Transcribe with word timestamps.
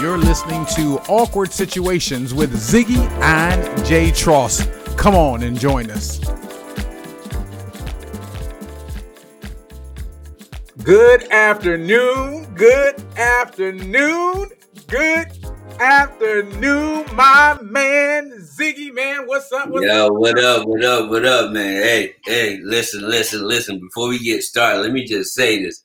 You're 0.00 0.16
listening 0.16 0.64
to 0.76 1.00
Awkward 1.08 1.50
Situations 1.50 2.32
with 2.32 2.52
Ziggy 2.52 2.98
and 3.20 3.84
Jay 3.84 4.10
Tross. 4.12 4.64
Come 4.96 5.16
on 5.16 5.42
and 5.42 5.58
join 5.58 5.90
us. 5.90 6.20
Good 10.84 11.32
afternoon, 11.32 12.44
good 12.54 13.04
afternoon, 13.16 14.50
good 14.86 15.26
afternoon, 15.80 17.04
my 17.16 17.58
man 17.60 18.30
Ziggy. 18.38 18.94
Man, 18.94 19.26
what's 19.26 19.50
up? 19.50 19.68
What's 19.68 19.84
Yo, 19.84 20.06
up? 20.06 20.12
what 20.12 20.38
up? 20.38 20.64
What 20.64 20.84
up? 20.84 21.10
What 21.10 21.24
up, 21.24 21.50
man? 21.50 21.82
Hey, 21.82 22.14
hey, 22.24 22.60
listen, 22.62 23.02
listen, 23.02 23.42
listen. 23.48 23.80
Before 23.80 24.08
we 24.08 24.20
get 24.20 24.44
started, 24.44 24.80
let 24.82 24.92
me 24.92 25.04
just 25.04 25.34
say 25.34 25.60
this. 25.60 25.82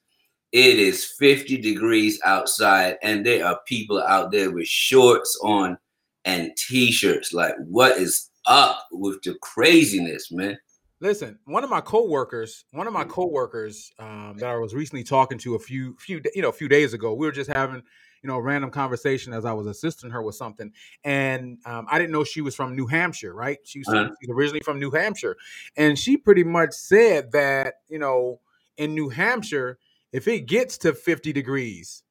It 0.53 0.77
is 0.77 1.03
50 1.03 1.57
degrees 1.57 2.19
outside, 2.23 2.97
and 3.01 3.25
there 3.25 3.43
are 3.43 3.59
people 3.65 4.01
out 4.03 4.31
there 4.31 4.51
with 4.51 4.67
shorts 4.67 5.35
on 5.41 5.79
and 6.25 6.51
t-shirts. 6.55 7.33
Like, 7.33 7.55
what 7.67 7.97
is 7.97 8.29
up 8.45 8.85
with 8.91 9.19
the 9.23 9.33
craziness, 9.41 10.31
man? 10.31 10.57
Listen, 10.99 11.39
one 11.45 11.63
of 11.63 11.71
my 11.71 11.81
coworkers, 11.81 12.65
one 12.71 12.85
of 12.85 12.93
my 12.93 13.03
coworkers 13.03 13.91
um, 13.97 14.35
that 14.37 14.47
I 14.47 14.55
was 14.55 14.75
recently 14.75 15.03
talking 15.03 15.39
to 15.39 15.55
a 15.55 15.59
few, 15.59 15.97
few, 15.99 16.21
you 16.35 16.43
know, 16.43 16.49
a 16.49 16.53
few 16.53 16.69
days 16.69 16.93
ago, 16.93 17.15
we 17.15 17.25
were 17.25 17.31
just 17.31 17.49
having, 17.51 17.81
you 18.21 18.27
know, 18.27 18.35
a 18.35 18.41
random 18.41 18.69
conversation 18.69 19.33
as 19.33 19.45
I 19.45 19.53
was 19.53 19.65
assisting 19.65 20.11
her 20.11 20.21
with 20.21 20.35
something, 20.35 20.71
and 21.03 21.57
um, 21.65 21.87
I 21.89 21.97
didn't 21.97 22.11
know 22.11 22.23
she 22.23 22.41
was 22.41 22.55
from 22.55 22.75
New 22.75 22.85
Hampshire, 22.85 23.33
right? 23.33 23.57
She 23.63 23.79
was 23.79 23.87
Uh-huh. 23.89 24.11
originally 24.29 24.61
from 24.63 24.79
New 24.79 24.91
Hampshire, 24.91 25.35
and 25.75 25.97
she 25.97 26.15
pretty 26.15 26.43
much 26.43 26.73
said 26.73 27.31
that, 27.31 27.81
you 27.89 27.97
know, 27.97 28.39
in 28.77 28.93
New 28.93 29.09
Hampshire, 29.09 29.79
if 30.13 30.27
it 30.27 30.41
gets 30.41 30.77
to 30.79 30.93
fifty 30.93 31.33
degrees, 31.33 32.03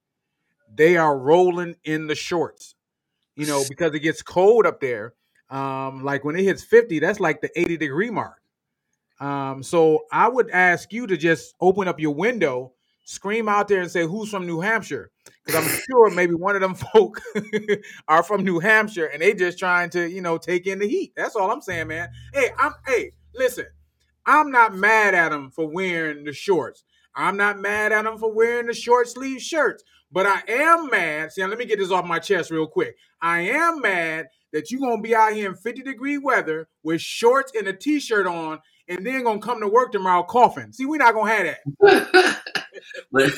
they 0.74 0.96
are 0.96 1.16
rolling 1.18 1.76
in 1.84 2.08
the 2.08 2.14
shorts, 2.14 2.74
you 3.36 3.46
know, 3.46 3.62
because 3.68 3.94
it 3.94 4.00
gets 4.00 4.22
cold 4.22 4.66
up 4.66 4.80
there. 4.80 5.14
Um, 5.48 6.02
like 6.02 6.24
when 6.24 6.36
it 6.36 6.44
hits 6.44 6.64
fifty, 6.64 6.98
that's 6.98 7.20
like 7.20 7.40
the 7.40 7.50
eighty 7.58 7.76
degree 7.78 8.10
mark. 8.10 8.42
Um, 9.20 9.62
so 9.62 10.00
I 10.10 10.28
would 10.28 10.50
ask 10.50 10.92
you 10.92 11.06
to 11.06 11.16
just 11.16 11.54
open 11.60 11.86
up 11.86 12.00
your 12.00 12.14
window, 12.14 12.72
scream 13.04 13.48
out 13.48 13.68
there, 13.68 13.80
and 13.80 13.90
say, 13.90 14.04
"Who's 14.04 14.30
from 14.30 14.46
New 14.46 14.60
Hampshire?" 14.60 15.10
Because 15.44 15.64
I'm 15.64 15.80
sure 15.88 16.10
maybe 16.10 16.34
one 16.34 16.56
of 16.56 16.60
them 16.62 16.74
folk 16.94 17.20
are 18.08 18.24
from 18.24 18.44
New 18.44 18.58
Hampshire, 18.58 19.06
and 19.06 19.22
they 19.22 19.34
just 19.34 19.58
trying 19.58 19.90
to, 19.90 20.10
you 20.10 20.22
know, 20.22 20.38
take 20.38 20.66
in 20.66 20.80
the 20.80 20.88
heat. 20.88 21.12
That's 21.16 21.36
all 21.36 21.52
I'm 21.52 21.60
saying, 21.60 21.88
man. 21.88 22.08
Hey, 22.34 22.48
I'm 22.58 22.72
hey, 22.86 23.12
listen, 23.34 23.66
I'm 24.26 24.50
not 24.50 24.74
mad 24.74 25.14
at 25.14 25.30
them 25.30 25.50
for 25.50 25.68
wearing 25.68 26.24
the 26.24 26.32
shorts. 26.32 26.82
I'm 27.14 27.36
not 27.36 27.58
mad 27.58 27.92
at 27.92 28.04
them 28.04 28.18
for 28.18 28.32
wearing 28.32 28.66
the 28.66 28.74
short 28.74 29.08
sleeve 29.08 29.40
shirts. 29.40 29.82
But 30.12 30.26
I 30.26 30.42
am 30.46 30.90
mad. 30.90 31.32
See, 31.32 31.40
now 31.40 31.48
let 31.48 31.58
me 31.58 31.64
get 31.64 31.78
this 31.78 31.90
off 31.90 32.04
my 32.04 32.18
chest 32.18 32.50
real 32.50 32.66
quick. 32.66 32.96
I 33.22 33.40
am 33.40 33.80
mad 33.80 34.26
that 34.52 34.70
you're 34.70 34.80
gonna 34.80 35.00
be 35.00 35.14
out 35.14 35.32
here 35.32 35.48
in 35.48 35.56
50 35.56 35.82
degree 35.82 36.18
weather 36.18 36.68
with 36.82 37.00
shorts 37.00 37.52
and 37.56 37.66
a 37.66 37.72
t-shirt 37.72 38.26
on, 38.26 38.60
and 38.88 39.06
then 39.06 39.24
gonna 39.24 39.40
come 39.40 39.60
to 39.60 39.68
work 39.68 39.90
tomorrow 39.90 40.22
coughing. 40.22 40.72
See, 40.72 40.84
we're 40.84 40.98
not 40.98 41.14
gonna 41.14 41.32
have 41.32 41.56
that. 41.80 42.40
but, 43.12 43.32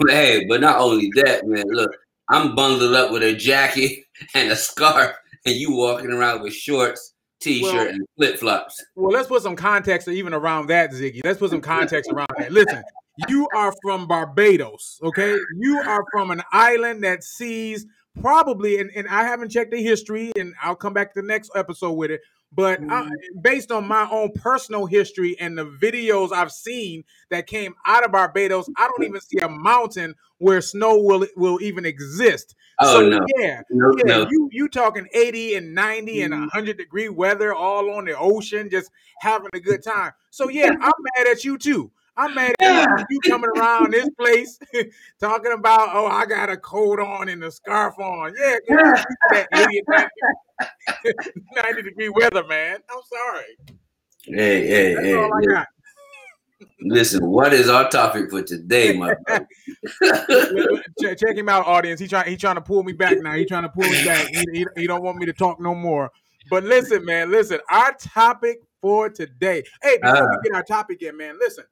but 0.00 0.10
hey, 0.10 0.46
but 0.48 0.62
not 0.62 0.80
only 0.80 1.10
that, 1.16 1.46
man. 1.46 1.66
Look, 1.68 1.94
I'm 2.30 2.54
bundled 2.54 2.94
up 2.94 3.12
with 3.12 3.22
a 3.22 3.34
jacket 3.34 4.04
and 4.34 4.50
a 4.50 4.56
scarf, 4.56 5.12
and 5.44 5.54
you 5.54 5.76
walking 5.76 6.10
around 6.10 6.40
with 6.40 6.54
shorts, 6.54 7.12
t-shirt, 7.40 7.74
Well- 7.74 7.88
and 7.88 8.06
flip 8.16 8.38
flops. 8.38 8.82
Well, 8.96 9.12
let's 9.12 9.28
put 9.28 9.42
some 9.42 9.56
context 9.56 10.08
even 10.08 10.32
around 10.32 10.68
that, 10.68 10.92
Ziggy. 10.92 11.20
Let's 11.22 11.38
put 11.38 11.50
some 11.50 11.60
context 11.60 12.10
around 12.10 12.28
that. 12.38 12.50
Listen, 12.50 12.82
you 13.28 13.48
are 13.54 13.72
from 13.82 14.06
Barbados, 14.06 14.98
okay? 15.02 15.36
You 15.56 15.78
are 15.80 16.04
from 16.12 16.30
an 16.30 16.42
island 16.52 17.04
that 17.04 17.22
sees 17.22 17.86
probably, 18.20 18.78
and, 18.80 18.90
and 18.94 19.08
I 19.08 19.24
haven't 19.24 19.50
checked 19.50 19.72
the 19.72 19.82
history, 19.82 20.32
and 20.36 20.54
I'll 20.62 20.76
come 20.76 20.92
back 20.92 21.14
to 21.14 21.20
the 21.20 21.26
next 21.26 21.50
episode 21.54 21.92
with 21.92 22.10
it. 22.10 22.20
But 22.52 22.80
I, 22.88 23.08
based 23.42 23.72
on 23.72 23.88
my 23.88 24.08
own 24.12 24.30
personal 24.36 24.86
history 24.86 25.36
and 25.40 25.58
the 25.58 25.66
videos 25.66 26.30
I've 26.30 26.52
seen 26.52 27.02
that 27.30 27.48
came 27.48 27.74
out 27.84 28.04
of 28.04 28.12
Barbados, 28.12 28.68
I 28.76 28.86
don't 28.86 29.04
even 29.08 29.20
see 29.20 29.38
a 29.38 29.48
mountain 29.48 30.14
where 30.38 30.60
snow 30.60 30.96
will 30.98 31.26
will 31.36 31.60
even 31.60 31.84
exist. 31.84 32.54
Oh 32.80 33.00
so 33.00 33.08
no, 33.08 33.26
yeah, 33.38 33.60
no, 33.70 33.92
yeah, 33.98 34.04
no. 34.18 34.28
you 34.30 34.48
you 34.52 34.68
talking 34.68 35.08
80 35.12 35.56
and 35.56 35.74
90 35.74 36.22
and 36.22 36.32
Mhm. 36.32 36.40
100 36.42 36.76
degree 36.76 37.08
weather 37.08 37.52
all 37.52 37.90
on 37.90 38.04
the 38.04 38.16
ocean, 38.16 38.70
just 38.70 38.88
having 39.18 39.50
a 39.52 39.58
good 39.60 39.82
time. 39.82 40.12
So 40.30 40.48
yeah, 40.48 40.68
I'm 40.80 40.92
mad 41.16 41.26
at 41.26 41.44
you 41.44 41.58
too. 41.58 41.90
I'm 42.16 42.34
mad 42.34 42.54
at 42.60 42.88
you, 42.98 43.04
you 43.10 43.20
coming 43.20 43.50
around 43.56 43.92
this 43.92 44.08
place 44.18 44.58
talking 45.20 45.52
about, 45.52 45.88
oh, 45.92 46.06
I 46.06 46.26
got 46.26 46.48
a 46.48 46.56
coat 46.56 47.00
on 47.00 47.28
and 47.28 47.42
a 47.42 47.50
scarf 47.50 47.98
on. 47.98 48.34
Yeah, 48.38 48.56
get 48.68 48.86
used 48.86 49.02
to 49.02 49.16
that 49.32 49.48
80 49.52 49.78
and 49.78 49.86
90, 51.04 51.12
90 51.56 51.82
degree 51.82 52.08
weather, 52.10 52.44
man. 52.46 52.78
I'm 52.90 53.00
sorry. 53.02 53.56
Hey, 54.26 54.66
hey, 54.66 54.94
That's 54.94 55.06
hey. 55.06 55.14
all 55.14 55.24
I 55.34 55.36
listen, 55.38 55.52
got. 55.52 55.66
listen, 56.80 57.26
what 57.26 57.52
is 57.52 57.68
our 57.68 57.88
topic 57.90 58.30
for 58.30 58.42
today, 58.42 58.96
my 58.96 59.14
brother? 59.26 59.48
check, 61.00 61.18
check 61.18 61.36
him 61.36 61.48
out, 61.48 61.66
audience. 61.66 62.00
He 62.00 62.06
trying 62.06 62.30
he 62.30 62.36
trying 62.36 62.54
to 62.54 62.60
pull 62.62 62.84
me 62.84 62.92
back 62.92 63.18
now. 63.20 63.32
He 63.34 63.44
trying 63.44 63.64
to 63.64 63.68
pull 63.68 63.90
me 63.90 63.98
back. 64.04 64.28
He, 64.28 64.44
he, 64.52 64.66
he 64.76 64.86
don't 64.86 65.02
want 65.02 65.18
me 65.18 65.26
to 65.26 65.32
talk 65.32 65.60
no 65.60 65.74
more. 65.74 66.10
But 66.48 66.62
listen, 66.64 67.04
man, 67.04 67.30
listen. 67.30 67.58
Our 67.70 67.92
topic 67.94 68.58
for 68.80 69.10
today. 69.10 69.64
Hey, 69.82 69.98
before 70.00 70.30
Ah. 70.32 70.36
we 70.42 70.48
get 70.48 70.54
our 70.54 70.62
topic 70.62 71.02
in, 71.02 71.16
man, 71.16 71.38
listen. 71.38 71.64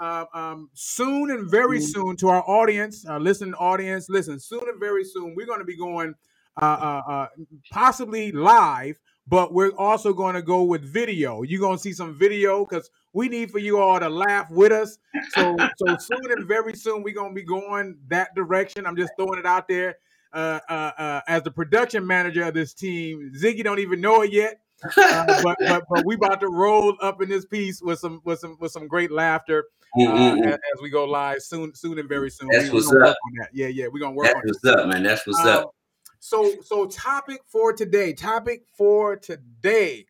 Um, 0.00 0.26
um, 0.34 0.70
soon 0.74 1.30
and 1.30 1.48
very 1.48 1.80
soon 1.80 2.16
to 2.16 2.28
our 2.28 2.42
audience, 2.48 3.06
our 3.06 3.20
listening 3.20 3.54
audience, 3.54 4.08
listen. 4.08 4.40
Soon 4.40 4.62
and 4.68 4.80
very 4.80 5.04
soon, 5.04 5.34
we're 5.36 5.46
going 5.46 5.60
to 5.60 5.64
be 5.64 5.76
going 5.76 6.14
uh, 6.60 6.64
uh, 6.64 7.10
uh, 7.10 7.26
possibly 7.70 8.32
live, 8.32 8.98
but 9.26 9.52
we're 9.52 9.74
also 9.76 10.12
going 10.12 10.34
to 10.34 10.42
go 10.42 10.64
with 10.64 10.82
video. 10.82 11.42
You're 11.42 11.60
going 11.60 11.76
to 11.76 11.82
see 11.82 11.92
some 11.92 12.18
video 12.18 12.64
because 12.64 12.90
we 13.12 13.28
need 13.28 13.50
for 13.50 13.58
you 13.58 13.78
all 13.78 13.98
to 14.00 14.08
laugh 14.08 14.50
with 14.50 14.72
us. 14.72 14.98
So, 15.30 15.56
so 15.76 15.96
soon 15.96 16.32
and 16.32 16.46
very 16.46 16.74
soon, 16.74 17.02
we're 17.02 17.14
going 17.14 17.30
to 17.30 17.34
be 17.34 17.46
going 17.46 17.96
that 18.08 18.34
direction. 18.34 18.86
I'm 18.86 18.96
just 18.96 19.12
throwing 19.16 19.38
it 19.38 19.46
out 19.46 19.68
there. 19.68 19.96
Uh, 20.32 20.58
uh, 20.68 20.90
uh, 20.98 21.20
as 21.28 21.44
the 21.44 21.50
production 21.50 22.04
manager 22.04 22.42
of 22.42 22.54
this 22.54 22.74
team, 22.74 23.30
Ziggy 23.40 23.62
don't 23.62 23.78
even 23.78 24.00
know 24.00 24.22
it 24.22 24.32
yet, 24.32 24.58
uh, 24.96 25.26
but, 25.42 25.56
but 25.60 25.84
but 25.88 26.04
we 26.04 26.14
about 26.14 26.40
to 26.40 26.48
roll 26.48 26.94
up 27.00 27.22
in 27.22 27.28
this 27.28 27.44
piece 27.44 27.80
with 27.82 27.98
some 27.98 28.20
with 28.24 28.38
some 28.38 28.56
with 28.60 28.72
some 28.72 28.86
great 28.88 29.10
laughter 29.10 29.64
uh, 29.98 30.36
as, 30.44 30.54
as 30.54 30.82
we 30.82 30.90
go 30.90 31.04
live 31.04 31.40
soon, 31.42 31.74
soon 31.74 31.98
and 31.98 32.08
very 32.08 32.30
soon. 32.30 32.48
That's 32.50 32.64
we, 32.64 32.74
what's 32.74 32.88
up. 32.88 33.16
that. 33.38 33.48
Yeah, 33.52 33.68
yeah, 33.68 33.86
we're 33.86 34.00
gonna 34.00 34.14
work 34.16 34.26
That's 34.26 34.36
on 34.36 34.42
what's 34.44 34.64
it. 34.64 34.78
up, 34.78 34.88
man. 34.88 35.02
That's 35.02 35.26
what's 35.26 35.38
Um, 35.40 35.46
up. 35.48 35.74
So, 36.18 36.54
so 36.62 36.86
topic 36.86 37.42
for 37.46 37.72
today. 37.72 38.12
Topic 38.12 38.62
for 38.76 39.14
today. 39.16 40.06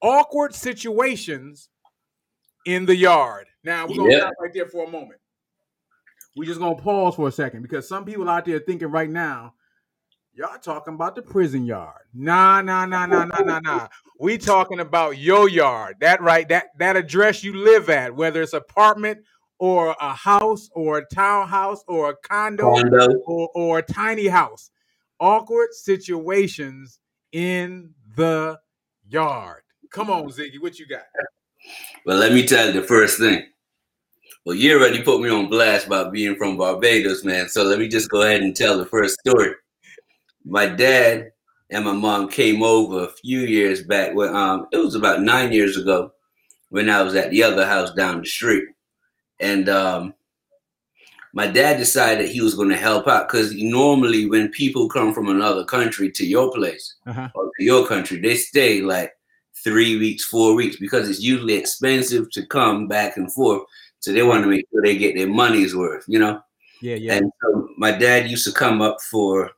Awkward 0.00 0.54
situations 0.54 1.68
in 2.66 2.86
the 2.86 2.94
yard. 2.96 3.48
Now 3.64 3.86
we're 3.86 3.96
gonna 3.96 4.10
Yeah. 4.10 4.18
stop 4.20 4.32
right 4.40 4.52
there 4.54 4.66
for 4.66 4.86
a 4.86 4.90
moment. 4.90 5.20
We're 6.36 6.44
just 6.44 6.60
gonna 6.60 6.76
pause 6.76 7.16
for 7.16 7.28
a 7.28 7.32
second 7.32 7.62
because 7.62 7.88
some 7.88 8.04
people 8.04 8.28
out 8.28 8.44
there 8.44 8.60
thinking 8.60 8.88
right 8.88 9.10
now, 9.10 9.54
y'all 10.34 10.58
talking 10.58 10.94
about 10.94 11.14
the 11.14 11.22
prison 11.22 11.64
yard. 11.64 12.02
Nah, 12.14 12.62
nah, 12.62 12.86
nah, 12.86 13.06
nah, 13.06 13.24
nah, 13.24 13.40
nah, 13.40 13.60
nah. 13.60 13.88
We 14.18 14.38
talking 14.38 14.80
about 14.80 15.18
your 15.18 15.48
yard. 15.48 15.96
That 16.00 16.20
right, 16.20 16.48
that 16.48 16.68
that 16.78 16.96
address 16.96 17.42
you 17.42 17.56
live 17.56 17.90
at, 17.90 18.14
whether 18.14 18.42
it's 18.42 18.52
apartment 18.52 19.20
or 19.58 19.94
a 20.00 20.14
house 20.14 20.70
or 20.72 20.98
a 20.98 21.06
townhouse 21.06 21.84
or 21.86 22.10
a 22.10 22.16
condo 22.16 22.74
Condo. 22.74 23.14
or, 23.26 23.50
or 23.54 23.78
a 23.78 23.82
tiny 23.82 24.26
house. 24.26 24.70
Awkward 25.18 25.72
situations 25.72 26.98
in 27.32 27.90
the 28.16 28.58
yard. 29.08 29.62
Come 29.90 30.10
on, 30.10 30.28
Ziggy, 30.28 30.60
what 30.60 30.78
you 30.78 30.86
got? 30.86 31.02
Well, 32.06 32.16
let 32.16 32.32
me 32.32 32.46
tell 32.46 32.66
you 32.68 32.80
the 32.80 32.86
first 32.86 33.18
thing. 33.18 33.44
Well, 34.46 34.56
you 34.56 34.78
already 34.78 35.02
put 35.02 35.20
me 35.20 35.28
on 35.28 35.48
blast 35.48 35.86
about 35.86 36.12
being 36.12 36.36
from 36.36 36.56
Barbados, 36.56 37.24
man. 37.24 37.48
So 37.48 37.64
let 37.64 37.78
me 37.78 37.88
just 37.88 38.08
go 38.08 38.22
ahead 38.22 38.40
and 38.40 38.56
tell 38.56 38.78
the 38.78 38.86
first 38.86 39.18
story. 39.20 39.52
My 40.44 40.66
dad 40.66 41.32
and 41.70 41.84
my 41.84 41.92
mom 41.92 42.28
came 42.28 42.62
over 42.62 43.04
a 43.04 43.12
few 43.12 43.40
years 43.40 43.82
back. 43.82 44.14
When, 44.14 44.34
um, 44.34 44.66
it 44.72 44.78
was 44.78 44.94
about 44.94 45.22
nine 45.22 45.52
years 45.52 45.76
ago 45.76 46.12
when 46.70 46.88
I 46.88 47.02
was 47.02 47.14
at 47.14 47.30
the 47.30 47.42
other 47.42 47.66
house 47.66 47.92
down 47.94 48.20
the 48.20 48.26
street. 48.26 48.64
And 49.40 49.68
um, 49.68 50.14
my 51.32 51.46
dad 51.46 51.76
decided 51.78 52.28
he 52.28 52.40
was 52.40 52.54
going 52.54 52.68
to 52.70 52.76
help 52.76 53.06
out 53.06 53.28
because 53.28 53.54
normally 53.54 54.26
when 54.26 54.48
people 54.50 54.88
come 54.88 55.14
from 55.14 55.28
another 55.28 55.64
country 55.64 56.10
to 56.12 56.26
your 56.26 56.52
place 56.52 56.94
Uh-huh. 57.06 57.28
or 57.34 57.44
to 57.44 57.64
your 57.64 57.86
country, 57.86 58.20
they 58.20 58.36
stay 58.36 58.80
like 58.80 59.12
three 59.62 59.98
weeks, 59.98 60.24
four 60.24 60.54
weeks 60.54 60.76
because 60.76 61.08
it's 61.08 61.20
usually 61.20 61.54
expensive 61.54 62.30
to 62.32 62.46
come 62.46 62.88
back 62.88 63.16
and 63.16 63.32
forth. 63.32 63.62
So 64.00 64.12
they 64.12 64.22
want 64.22 64.42
to 64.44 64.50
make 64.50 64.66
sure 64.72 64.82
they 64.82 64.96
get 64.96 65.14
their 65.14 65.28
money's 65.28 65.76
worth, 65.76 66.04
you 66.08 66.18
know. 66.18 66.40
Yeah, 66.80 66.96
yeah. 66.96 67.14
And 67.14 67.30
so 67.42 67.68
my 67.76 67.92
dad 67.92 68.30
used 68.30 68.46
to 68.46 68.52
come 68.52 68.80
up 68.80 69.00
for 69.02 69.50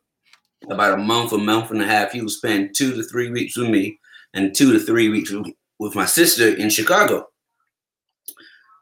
about 0.70 0.94
a 0.94 1.02
month, 1.02 1.32
a 1.32 1.38
month 1.38 1.70
and 1.70 1.82
a 1.82 1.86
half. 1.86 2.12
He 2.12 2.20
would 2.20 2.30
spend 2.30 2.74
two 2.74 2.94
to 2.94 3.02
three 3.02 3.30
weeks 3.30 3.56
with 3.56 3.68
me 3.68 3.98
and 4.34 4.54
two 4.54 4.72
to 4.72 4.78
three 4.78 5.08
weeks 5.08 5.32
with, 5.78 5.94
my 5.94 6.04
sister 6.06 6.54
in 6.54 6.70
Chicago. 6.70 7.26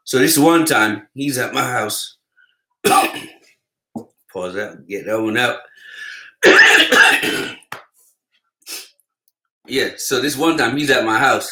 So 0.05 0.19
this 0.19 0.37
one 0.37 0.67
time 0.67 1.09
he's 1.15 1.39
at 1.39 1.55
my 1.55 1.63
house. 1.63 2.19
Pause 2.85 4.55
that, 4.55 4.87
get 4.87 5.07
that 5.07 5.21
one 5.21 5.39
out. 5.39 5.61
yeah, 9.67 9.91
so 9.97 10.21
this 10.21 10.37
one 10.37 10.59
time 10.59 10.77
he's 10.77 10.91
at 10.91 11.05
my 11.05 11.19
house 11.19 11.51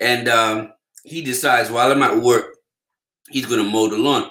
and 0.00 0.28
um, 0.28 0.72
he 1.02 1.22
decides 1.22 1.70
while 1.70 1.90
I'm 1.90 2.02
at 2.02 2.18
work, 2.18 2.56
he's 3.30 3.46
gonna 3.46 3.64
mow 3.64 3.88
the 3.88 3.96
lawn. 3.96 4.30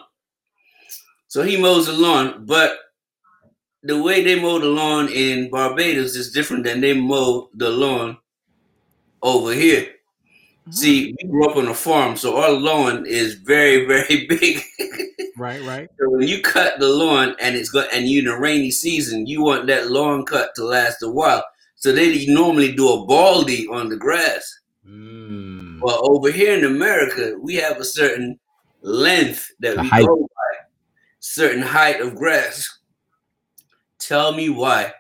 So 1.28 1.42
he 1.42 1.58
mows 1.58 1.88
the 1.88 1.94
lawn, 1.94 2.46
but 2.46 2.78
the 3.84 4.02
way 4.02 4.24
they 4.24 4.40
mow 4.40 4.60
the 4.60 4.68
lawn 4.68 5.10
in 5.10 5.50
Barbados 5.50 6.16
is 6.16 6.32
different 6.32 6.64
than 6.64 6.82
they 6.82 6.94
mow 6.94 7.50
the 7.54 7.70
lawn 7.70 8.18
over 9.22 9.54
here. 9.54 9.90
See, 10.70 11.14
we 11.22 11.30
grew 11.30 11.50
up 11.50 11.58
on 11.58 11.68
a 11.68 11.74
farm, 11.74 12.16
so 12.16 12.38
our 12.42 12.52
lawn 12.52 13.06
is 13.06 13.34
very, 13.36 13.86
very 13.86 14.26
big. 14.30 14.62
Right, 15.38 15.62
right. 15.64 15.90
so 16.00 16.10
when 16.10 16.26
you 16.28 16.42
cut 16.42 16.80
the 16.80 16.88
lawn 16.88 17.36
and 17.42 17.56
it's 17.56 17.70
got 17.70 17.94
and 17.94 18.08
you 18.08 18.22
in 18.22 18.28
a 18.28 18.40
rainy 18.40 18.72
season, 18.72 19.28
you 19.28 19.44
want 19.44 19.68
that 19.68 19.92
lawn 19.92 20.26
cut 20.26 20.56
to 20.56 20.64
last 20.64 21.04
a 21.04 21.10
while. 21.10 21.44
So 21.76 21.92
they 21.92 22.26
normally 22.28 22.72
do 22.74 22.88
a 22.88 23.06
baldy 23.06 23.68
on 23.68 23.90
the 23.90 23.98
grass. 23.98 24.60
Mm. 24.88 25.82
Well, 25.82 26.00
over 26.10 26.32
here 26.32 26.58
in 26.58 26.64
America, 26.64 27.36
we 27.42 27.56
have 27.56 27.78
a 27.78 27.84
certain 27.84 28.40
length 28.82 29.52
that 29.60 29.76
The 29.76 29.82
we 29.82 29.88
height. 29.90 30.06
go 30.06 30.18
by, 30.22 30.58
certain 31.20 31.62
height 31.62 32.00
of 32.00 32.16
grass. 32.16 32.66
Tell 34.08 34.34
me 34.34 34.50
why 34.50 34.92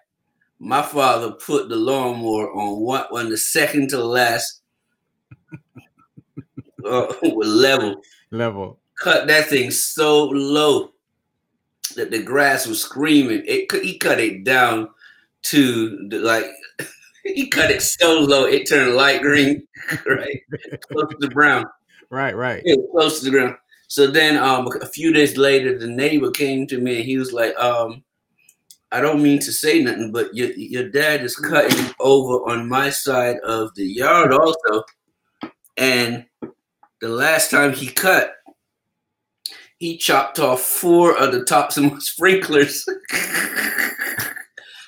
my 0.59 0.81
father 0.81 1.31
put 1.31 1.67
the 1.67 1.75
lawnmower 1.75 2.53
on 2.53 2.79
one 2.79 3.05
on 3.11 3.29
the 3.29 3.37
second 3.37 3.89
to 3.89 4.01
last 4.01 4.61
uh, 6.85 7.13
level. 7.21 8.01
Level. 8.31 8.79
Cut 8.97 9.27
that 9.27 9.47
thing 9.47 9.71
so 9.71 10.25
low 10.25 10.93
that 11.95 12.11
the 12.11 12.23
grass 12.23 12.65
was 12.65 12.81
screaming. 12.81 13.43
It 13.45 13.69
he 13.83 13.97
cut 13.97 14.21
it 14.21 14.45
down 14.45 14.87
to 15.43 16.07
the, 16.07 16.19
like 16.19 16.45
he 17.25 17.49
cut 17.49 17.71
it 17.71 17.81
so 17.81 18.19
low 18.19 18.45
it 18.45 18.67
turned 18.67 18.95
light 18.95 19.21
green, 19.21 19.67
right, 20.07 20.39
close 20.91 21.13
to 21.19 21.29
brown. 21.29 21.65
Right, 22.09 22.35
right. 22.37 22.63
Close 22.91 23.19
to 23.19 23.25
the 23.25 23.31
ground. 23.31 23.57
So 23.87 24.07
then 24.07 24.37
um 24.37 24.69
a 24.81 24.87
few 24.87 25.11
days 25.11 25.35
later 25.35 25.77
the 25.77 25.87
neighbor 25.87 26.31
came 26.31 26.67
to 26.67 26.77
me 26.79 26.97
and 26.97 27.05
he 27.05 27.17
was 27.17 27.33
like, 27.33 27.53
um, 27.57 28.01
I 28.93 29.01
don't 29.01 29.23
mean 29.23 29.39
to 29.39 29.51
say 29.51 29.81
nothing, 29.81 30.11
but 30.11 30.35
your 30.35 30.51
your 30.51 30.87
dad 30.87 31.23
is 31.23 31.35
cutting 31.35 31.91
over 31.99 32.47
on 32.47 32.69
my 32.69 32.91
side 32.91 33.37
of 33.39 33.73
the 33.73 33.85
yard 33.85 34.31
also. 34.31 34.83
And 35.77 36.25
the 37.01 37.09
last 37.09 37.49
time 37.49 37.73
he 37.73 37.87
cut, 37.87 38.35
he 39.79 39.97
chopped 39.97 40.37
off 40.37 40.61
four 40.61 41.17
of 41.17 41.31
the 41.31 41.43
tops 41.43 41.75
of 41.77 41.85
my 41.85 41.97
sprinklers. 41.99 42.85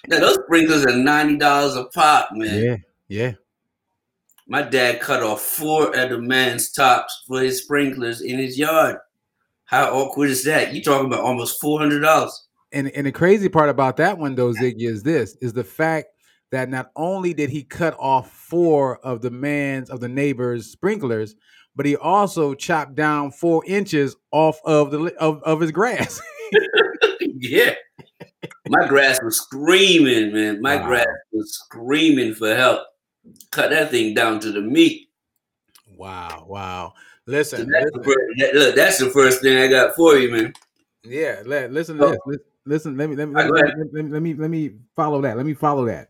now 0.08 0.20
those 0.20 0.38
sprinklers 0.44 0.86
are 0.86 0.96
ninety 0.96 1.38
dollars 1.38 1.76
a 1.76 1.86
pop, 1.86 2.30
man. 2.34 2.64
Yeah, 2.64 2.78
yeah. 3.08 3.32
My 4.48 4.62
dad 4.62 5.02
cut 5.02 5.24
off 5.24 5.42
four 5.42 5.98
of 5.98 6.10
the 6.12 6.20
man's 6.20 6.72
tops 6.72 7.24
for 7.28 7.42
his 7.42 7.64
sprinklers 7.64 8.22
in 8.22 8.38
his 8.38 8.56
yard. 8.56 8.98
How 9.64 9.92
awkward 9.92 10.30
is 10.30 10.44
that? 10.44 10.76
You 10.76 10.84
talking 10.84 11.08
about 11.08 11.22
almost 11.22 11.60
four 11.60 11.80
hundred 11.80 12.02
dollars? 12.02 12.45
And 12.76 12.90
and 12.92 13.08
the 13.08 13.12
crazy 13.12 13.50
part 13.50 13.70
about 13.70 13.98
that 13.98 14.18
one 14.20 14.36
though, 14.36 14.52
Ziggy, 14.54 14.82
is 14.88 15.02
this 15.02 15.36
is 15.42 15.54
the 15.54 15.64
fact 15.64 16.08
that 16.52 16.70
not 16.70 16.92
only 16.96 17.34
did 17.34 17.50
he 17.50 17.64
cut 17.64 17.96
off 18.00 18.32
four 18.32 18.98
of 19.00 19.22
the 19.22 19.32
man's 19.32 19.90
of 19.90 20.00
the 20.02 20.08
neighbor's 20.10 20.68
sprinklers, 20.72 21.36
but 21.76 21.86
he 21.88 21.96
also 21.96 22.54
chopped 22.54 22.94
down 22.96 23.32
four 23.32 23.64
inches 23.66 24.16
off 24.32 24.60
of 24.66 24.92
the 24.92 25.16
of, 25.20 25.42
of 25.44 25.60
his 25.62 25.72
grass. 25.72 26.22
yeah. 27.22 27.74
My 28.68 28.88
grass 28.88 29.22
was 29.24 29.38
screaming, 29.38 30.34
man. 30.34 30.62
My 30.62 30.76
Wow. 30.78 30.88
grass 30.88 31.08
was 31.32 31.54
screaming 31.66 32.34
for 32.36 32.56
help. 32.56 32.82
Cut 33.52 33.70
that 33.72 33.90
thing 33.90 34.14
down 34.14 34.40
to 34.42 34.52
the 34.52 34.62
meat. 34.62 35.10
wow, 35.98 36.46
wow. 36.48 36.94
So 37.26 37.32
Listen, 37.32 37.70
that's 37.72 37.90
the 37.92 37.98
listen. 38.00 38.04
first, 38.14 38.40
that, 38.40 38.54
look, 38.56 38.76
that's 38.76 38.98
the 39.00 39.10
first 39.10 39.42
thing 39.42 39.58
I 39.58 39.68
got 39.68 39.96
for 39.96 40.16
you, 40.18 40.30
man. 40.32 40.54
Yeah, 41.04 41.42
let, 41.46 41.72
listen 41.72 41.98
to 41.98 42.04
So- 42.10 42.18
this. 42.28 42.38
Lis- 42.66 42.86
Listen, 42.86 42.98
let 42.98 43.10
me 43.10 43.16
let 43.16 43.30
me 43.30 43.36
let 43.36 43.46
me, 43.46 43.84
let, 43.92 44.04
me 44.04 44.10
let 44.10 44.22
me 44.22 44.34
let 44.34 44.50
me 44.50 44.72
follow 44.96 45.22
that. 45.22 45.38
Let 45.38 45.46
me 45.46 45.54
follow 45.54 45.86
that. 45.86 46.10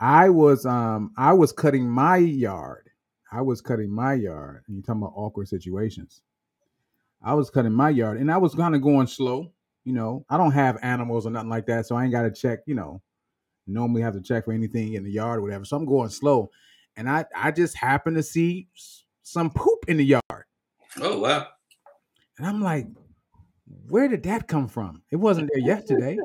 I 0.00 0.30
was 0.30 0.66
um 0.66 1.12
I 1.16 1.32
was 1.32 1.52
cutting 1.52 1.88
my 1.88 2.16
yard. 2.16 2.90
I 3.30 3.40
was 3.40 3.60
cutting 3.60 3.90
my 3.90 4.14
yard. 4.14 4.64
And 4.66 4.76
you're 4.76 4.82
talking 4.82 5.02
about 5.02 5.14
awkward 5.16 5.48
situations. 5.48 6.22
I 7.22 7.34
was 7.34 7.50
cutting 7.50 7.72
my 7.72 7.90
yard 7.90 8.18
and 8.18 8.30
I 8.30 8.36
was 8.36 8.54
kind 8.54 8.74
of 8.74 8.82
going 8.82 9.06
slow. 9.06 9.52
You 9.84 9.92
know, 9.92 10.24
I 10.28 10.36
don't 10.36 10.52
have 10.52 10.78
animals 10.82 11.26
or 11.26 11.30
nothing 11.30 11.48
like 11.48 11.66
that, 11.66 11.86
so 11.86 11.96
I 11.96 12.04
ain't 12.04 12.12
got 12.12 12.22
to 12.22 12.30
check. 12.30 12.60
You 12.66 12.74
know, 12.74 13.02
normally 13.66 14.02
have 14.02 14.14
to 14.14 14.20
check 14.20 14.44
for 14.44 14.52
anything 14.52 14.94
in 14.94 15.04
the 15.04 15.10
yard 15.10 15.38
or 15.38 15.42
whatever. 15.42 15.64
So 15.64 15.76
I'm 15.76 15.86
going 15.86 16.10
slow, 16.10 16.50
and 16.96 17.08
I 17.08 17.24
I 17.34 17.50
just 17.50 17.76
happened 17.76 18.16
to 18.16 18.22
see 18.22 18.68
some 19.22 19.50
poop 19.50 19.84
in 19.88 19.96
the 19.96 20.04
yard. 20.04 20.44
Oh 21.00 21.18
wow. 21.18 21.48
And 22.38 22.46
I'm 22.46 22.60
like, 22.62 22.86
where 23.88 24.08
did 24.08 24.24
that 24.24 24.48
come 24.48 24.68
from? 24.68 25.02
It 25.10 25.16
wasn't 25.16 25.50
there 25.52 25.62
yesterday. 25.62 26.18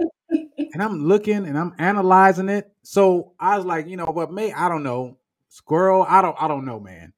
and 0.73 0.83
I'm 0.83 1.07
looking 1.07 1.45
and 1.47 1.57
I'm 1.57 1.73
analyzing 1.79 2.49
it. 2.49 2.71
So 2.83 3.33
I 3.39 3.57
was 3.57 3.65
like, 3.65 3.87
you 3.87 3.97
know, 3.97 4.07
but 4.13 4.31
may 4.31 4.53
I 4.53 4.69
don't 4.69 4.83
know. 4.83 5.17
Squirrel, 5.49 6.05
I 6.07 6.21
don't 6.21 6.37
I 6.39 6.47
don't 6.47 6.65
know, 6.65 6.79
man. 6.79 7.13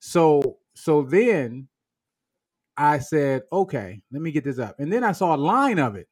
So 0.00 0.58
so 0.74 1.02
then 1.02 1.68
I 2.76 2.98
said, 3.00 3.42
okay, 3.52 4.02
let 4.12 4.22
me 4.22 4.32
get 4.32 4.44
this 4.44 4.58
up. 4.58 4.76
And 4.80 4.92
then 4.92 5.04
I 5.04 5.12
saw 5.12 5.36
a 5.36 5.38
line 5.38 5.78
of 5.78 5.96
it. 5.96 6.08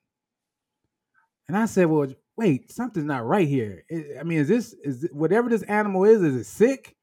And 1.48 1.56
I 1.56 1.66
said, 1.66 1.86
well, 1.86 2.08
wait, 2.36 2.72
something's 2.72 3.06
not 3.06 3.26
right 3.26 3.48
here. 3.48 3.84
I- 3.92 4.20
mean, 4.24 4.38
is 4.40 4.48
this 4.48 4.74
is 4.84 5.04
it- 5.04 5.14
whatever 5.14 5.48
this 5.50 5.62
animal 5.64 6.04
is, 6.04 6.22
is 6.22 6.36
it 6.36 6.44
sick? 6.46 6.96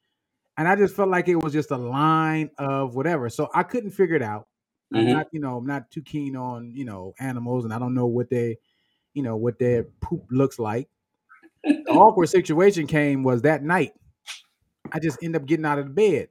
And 0.57 0.67
I 0.67 0.75
just 0.75 0.95
felt 0.95 1.09
like 1.09 1.27
it 1.29 1.35
was 1.35 1.53
just 1.53 1.71
a 1.71 1.77
line 1.77 2.51
of 2.59 2.95
whatever. 2.95 3.29
So 3.29 3.49
I 3.53 3.63
couldn't 3.63 3.91
figure 3.91 4.15
it 4.15 4.23
out. 4.23 4.47
I'm 4.95 5.05
Mhm. 5.05 5.11
not, 5.13 5.27
you 5.31 5.39
know, 5.39 5.57
I'm 5.57 5.65
not 5.65 5.91
too 5.91 6.01
keen 6.01 6.35
on, 6.35 6.71
you 6.75 6.85
know, 6.85 7.13
animals 7.19 7.65
and 7.65 7.73
I 7.73 7.79
don't 7.79 7.93
know 7.93 8.05
what 8.07 8.29
they, 8.29 8.57
you 9.13 9.21
know, 9.23 9.35
what 9.35 9.59
their 9.59 9.83
poop 9.83 10.25
looks 10.31 10.57
like. 10.57 10.87
The 11.63 11.91
awkward 11.91 12.27
situation 12.29 12.87
came 12.87 13.23
was 13.23 13.41
that 13.41 13.63
night. 13.63 13.93
I 14.91 14.99
just 14.99 15.21
end 15.21 15.35
up 15.35 15.45
getting 15.45 15.65
out 15.65 15.79
of 15.79 15.85
the 15.87 15.91
bed. 15.93 16.29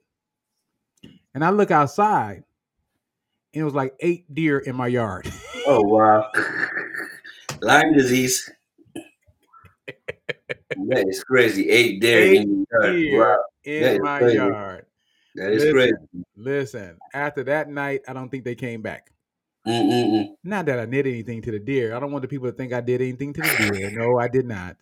And 1.34 1.44
I 1.44 1.50
look 1.50 1.70
outside 1.70 2.44
and 3.52 3.60
it 3.60 3.64
was 3.64 3.74
like 3.74 3.94
eight 4.00 4.32
deer 4.32 4.58
in 4.58 4.76
my 4.76 4.86
yard. 4.86 5.28
Oh 5.66 5.82
wow. 5.82 6.30
Lyme 7.60 7.92
disease. 7.92 8.50
That 9.86 11.06
is 11.08 11.22
crazy. 11.24 11.68
Eight 11.70 12.00
dairy 12.00 12.38
in 12.38 12.66
your 12.70 12.82
yard. 12.82 12.96
deer 12.96 13.20
Wow. 13.20 13.36
In 13.64 14.02
my 14.02 14.18
crazy. 14.18 14.36
yard. 14.36 14.86
That 15.34 15.52
is 15.52 15.64
Listen. 15.64 15.72
crazy. 15.72 16.24
Listen, 16.36 16.98
after 17.12 17.42
that 17.44 17.68
night, 17.68 18.02
I 18.06 18.12
don't 18.12 18.28
think 18.28 18.44
they 18.44 18.54
came 18.54 18.82
back. 18.82 19.10
Mm-mm-mm. 19.66 20.28
Not 20.44 20.66
that 20.66 20.78
I 20.78 20.86
did 20.86 21.06
anything 21.06 21.40
to 21.42 21.50
the 21.50 21.58
deer. 21.58 21.96
I 21.96 22.00
don't 22.00 22.12
want 22.12 22.22
the 22.22 22.28
people 22.28 22.50
to 22.50 22.56
think 22.56 22.72
I 22.72 22.80
did 22.80 23.00
anything 23.00 23.32
to 23.32 23.40
the 23.40 23.70
deer. 23.72 23.90
No, 23.90 24.18
I 24.18 24.28
did 24.28 24.46
not. 24.46 24.76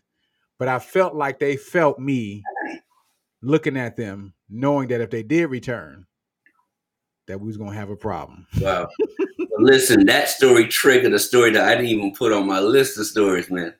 But 0.58 0.68
I 0.68 0.78
felt 0.78 1.14
like 1.14 1.38
they 1.38 1.56
felt 1.56 1.98
me 1.98 2.42
looking 3.42 3.76
at 3.76 3.96
them, 3.96 4.34
knowing 4.50 4.88
that 4.88 5.00
if 5.00 5.10
they 5.10 5.22
did 5.22 5.46
return, 5.46 6.06
that 7.28 7.40
we 7.40 7.46
was 7.46 7.56
gonna 7.56 7.74
have 7.74 7.90
a 7.90 7.96
problem. 7.96 8.46
Wow. 8.60 8.88
Listen, 9.58 10.04
that 10.06 10.28
story 10.28 10.66
triggered 10.66 11.12
a 11.12 11.18
story 11.18 11.52
that 11.52 11.64
I 11.68 11.74
didn't 11.76 11.90
even 11.90 12.12
put 12.12 12.32
on 12.32 12.46
my 12.46 12.58
list 12.58 12.98
of 12.98 13.06
stories, 13.06 13.50
man. 13.50 13.72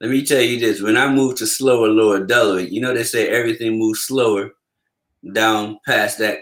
Let 0.00 0.10
me 0.10 0.24
tell 0.24 0.40
you 0.40 0.60
this. 0.60 0.82
When 0.82 0.96
I 0.96 1.12
moved 1.12 1.38
to 1.38 1.46
slower 1.46 1.88
lower 1.88 2.24
Delaware, 2.24 2.60
you 2.60 2.80
know 2.80 2.94
they 2.94 3.04
say 3.04 3.28
everything 3.28 3.78
moves 3.78 4.00
slower 4.00 4.52
down 5.32 5.78
past 5.86 6.18
that 6.18 6.38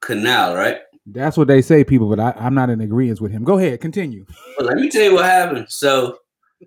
canal, 0.00 0.54
right? 0.54 0.78
That's 1.06 1.36
what 1.36 1.48
they 1.48 1.62
say, 1.62 1.84
people, 1.84 2.08
but 2.08 2.20
I, 2.20 2.32
I'm 2.38 2.54
not 2.54 2.68
in 2.70 2.80
agreement 2.82 3.20
with 3.20 3.32
him. 3.32 3.42
Go 3.44 3.58
ahead, 3.58 3.80
continue. 3.80 4.26
But 4.56 4.66
let 4.66 4.76
me 4.76 4.90
tell 4.90 5.02
you 5.04 5.14
what 5.14 5.24
happened. 5.24 5.66
So 5.70 6.18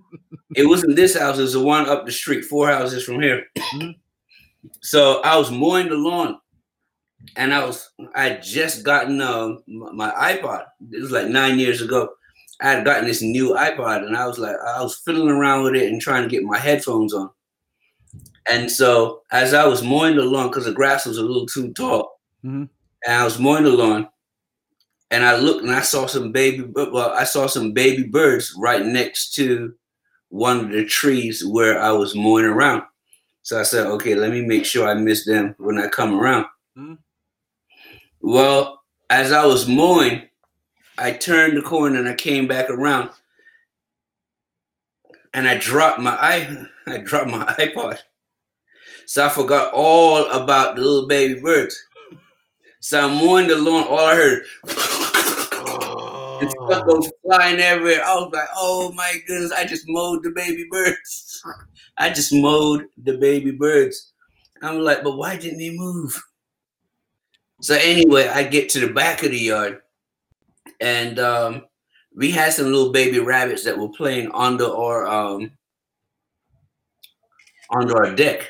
it 0.55 0.65
wasn't 0.67 0.95
this 0.95 1.17
house, 1.17 1.37
it 1.37 1.43
was 1.43 1.53
the 1.53 1.63
one 1.63 1.87
up 1.87 2.05
the 2.05 2.11
street, 2.11 2.45
four 2.45 2.67
houses 2.67 3.03
from 3.03 3.21
here. 3.21 3.45
Mhm. 3.57 3.95
So 4.81 5.21
I 5.21 5.37
was 5.37 5.51
mowing 5.51 5.89
the 5.89 5.95
lawn 5.95 6.37
and 7.35 7.53
I 7.53 7.65
was 7.65 7.89
I 8.15 8.23
had 8.23 8.43
just 8.43 8.83
gotten 8.83 9.21
m- 9.21 9.63
my 9.67 10.11
iPod. 10.11 10.65
It 10.91 11.01
was 11.01 11.11
like 11.11 11.27
nine 11.27 11.59
years 11.59 11.81
ago. 11.81 12.09
I 12.61 12.71
had 12.71 12.85
gotten 12.85 13.05
this 13.07 13.21
new 13.23 13.55
iPod 13.55 14.05
and 14.05 14.15
I 14.15 14.27
was 14.27 14.37
like, 14.37 14.55
I 14.67 14.81
was 14.81 15.01
fiddling 15.03 15.29
around 15.29 15.63
with 15.63 15.75
it 15.75 15.91
and 15.91 15.99
trying 16.01 16.23
to 16.23 16.29
get 16.29 16.43
my 16.43 16.59
headphones 16.59 17.13
on. 17.13 17.29
And 18.50 18.69
so 18.71 19.21
as 19.31 19.53
I 19.53 19.65
was 19.65 19.83
mowing 19.83 20.15
the 20.15 20.24
lawn, 20.24 20.48
because 20.50 20.65
the 20.65 20.74
grass 20.74 21.05
was 21.05 21.17
a 21.17 21.21
little 21.24 21.45
too 21.45 21.71
tall, 21.74 22.19
Mhm. 22.43 22.69
and 23.05 23.13
I 23.15 23.24
was 23.24 23.39
mowing 23.39 23.63
the 23.63 23.69
lawn, 23.71 24.10
and 25.12 25.24
I 25.24 25.36
looked 25.38 25.63
and 25.63 25.71
I 25.71 25.81
saw 25.81 26.05
some 26.07 26.31
baby, 26.31 26.63
well, 26.63 27.12
I 27.12 27.24
saw 27.24 27.48
some 27.48 27.71
baby 27.74 28.03
birds 28.03 28.53
right 28.57 28.86
next 28.86 29.33
to 29.36 29.74
one 30.29 30.60
of 30.65 30.71
the 30.71 30.86
trees 30.86 31.45
where 31.45 31.79
I 31.81 31.91
was 31.91 32.15
mowing 32.15 32.45
around. 32.45 32.83
So 33.43 33.60
I 33.60 33.63
said, 33.63 33.88
okay, 33.88 34.15
let 34.15 34.31
me 34.31 34.41
make 34.41 34.65
sure 34.65 34.88
I 34.88 34.93
miss 34.93 35.25
them 35.25 35.55
when 35.57 35.77
I 35.77 35.88
come 35.88 36.17
around. 36.19 36.45
Mhm. 36.77 36.98
Well, 38.21 38.83
as 39.10 39.31
I 39.31 39.45
was 39.45 39.67
mowing, 39.67 40.29
I 40.98 41.12
turned 41.12 41.57
the 41.57 41.62
corner 41.62 42.00
and 42.00 42.07
I 42.07 42.13
came 42.15 42.48
back 42.48 42.69
around. 42.69 43.10
and 45.33 45.48
I 45.48 45.55
dropped 45.57 46.00
my 46.00 46.12
i 46.12 46.67
I 46.88 46.98
dropped 46.98 47.29
my 47.29 47.45
iPod. 47.60 48.00
So 49.05 49.25
I 49.25 49.29
forgot 49.29 49.74
all 49.74 50.29
about 50.31 50.75
the 50.75 50.81
little 50.81 51.08
baby 51.08 51.39
birds. 51.39 51.77
So 52.79 53.00
I'm 53.00 53.15
mowing 53.17 53.48
the 53.48 53.55
lawn, 53.58 53.86
all 53.88 54.00
I 54.00 54.15
heard 54.15 54.43
and 56.41 56.50
stuff 56.51 56.84
Oh, 56.84 56.84
goes 56.86 57.12
flying 57.24 57.60
everywhere. 57.60 58.03
I 58.03 58.15
was 58.15 58.31
like, 58.34 58.50
oh 58.55 58.91
my 58.93 59.15
goodness, 59.27 59.51
I 59.51 59.65
just 59.65 59.86
mowed 59.88 60.24
the 60.24 60.31
baby 60.31 60.65
birds. 60.70 61.43
I 61.98 62.10
just 62.10 62.34
mowed 62.34 62.88
the 63.03 63.17
baby 63.17 63.51
birds. 63.51 64.13
I'm 64.63 64.79
like, 64.79 65.03
but 65.03 65.17
why 65.17 65.38
didn't 65.38 65.60
they 65.60 65.75
move? 65.75 66.22
So 67.62 67.75
anyway, 67.75 68.27
I 68.27 68.43
get 68.43 68.70
to 68.70 68.79
the 68.79 68.91
back 68.91 69.24
of 69.24 69.31
the 69.31 69.38
yard, 69.38 69.81
and 70.79 71.20
um, 71.20 71.65
we 72.15 72.31
had 72.31 72.53
some 72.53 72.65
little 72.65 72.91
baby 72.91 73.20
rabbits 73.20 73.63
that 73.65 73.77
were 73.77 73.89
playing 73.89 74.31
under 74.34 74.65
our 74.65 75.08
um, 75.08 75.51
under 77.70 77.98
our 77.98 78.15
deck. 78.15 78.50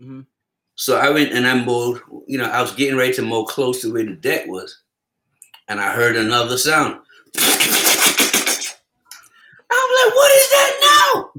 Mhm. 0.00 0.26
So 0.74 0.96
I 0.96 1.10
went 1.10 1.32
and 1.32 1.46
I 1.46 1.54
mowed. 1.62 2.00
You 2.26 2.38
know, 2.38 2.44
I 2.44 2.60
was 2.60 2.72
getting 2.74 2.96
ready 2.96 3.12
to 3.14 3.22
mow 3.22 3.44
close 3.44 3.80
to 3.82 3.92
where 3.92 4.04
the 4.04 4.14
deck 4.14 4.46
was, 4.46 4.82
and 5.68 5.80
I 5.80 5.92
heard 5.92 6.16
another 6.16 6.58
sound. 6.58 7.00
I'm 9.70 9.88
like, 10.06 10.14
what 10.14 10.32
is 10.36 10.50
that 10.50 11.30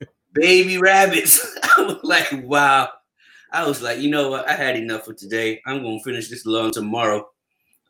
now? 0.00 0.06
Baby 0.32 0.78
rabbits. 0.78 1.44
I 1.76 1.82
was 1.82 1.98
like, 2.02 2.30
wow. 2.44 2.88
I 3.50 3.66
was 3.66 3.82
like, 3.82 3.98
you 3.98 4.10
know 4.10 4.30
what? 4.30 4.48
I 4.48 4.54
had 4.54 4.76
enough 4.76 5.04
for 5.04 5.12
today. 5.12 5.60
I'm 5.66 5.82
gonna 5.82 6.00
finish 6.00 6.28
this 6.30 6.46
lawn 6.46 6.72
tomorrow. 6.72 7.28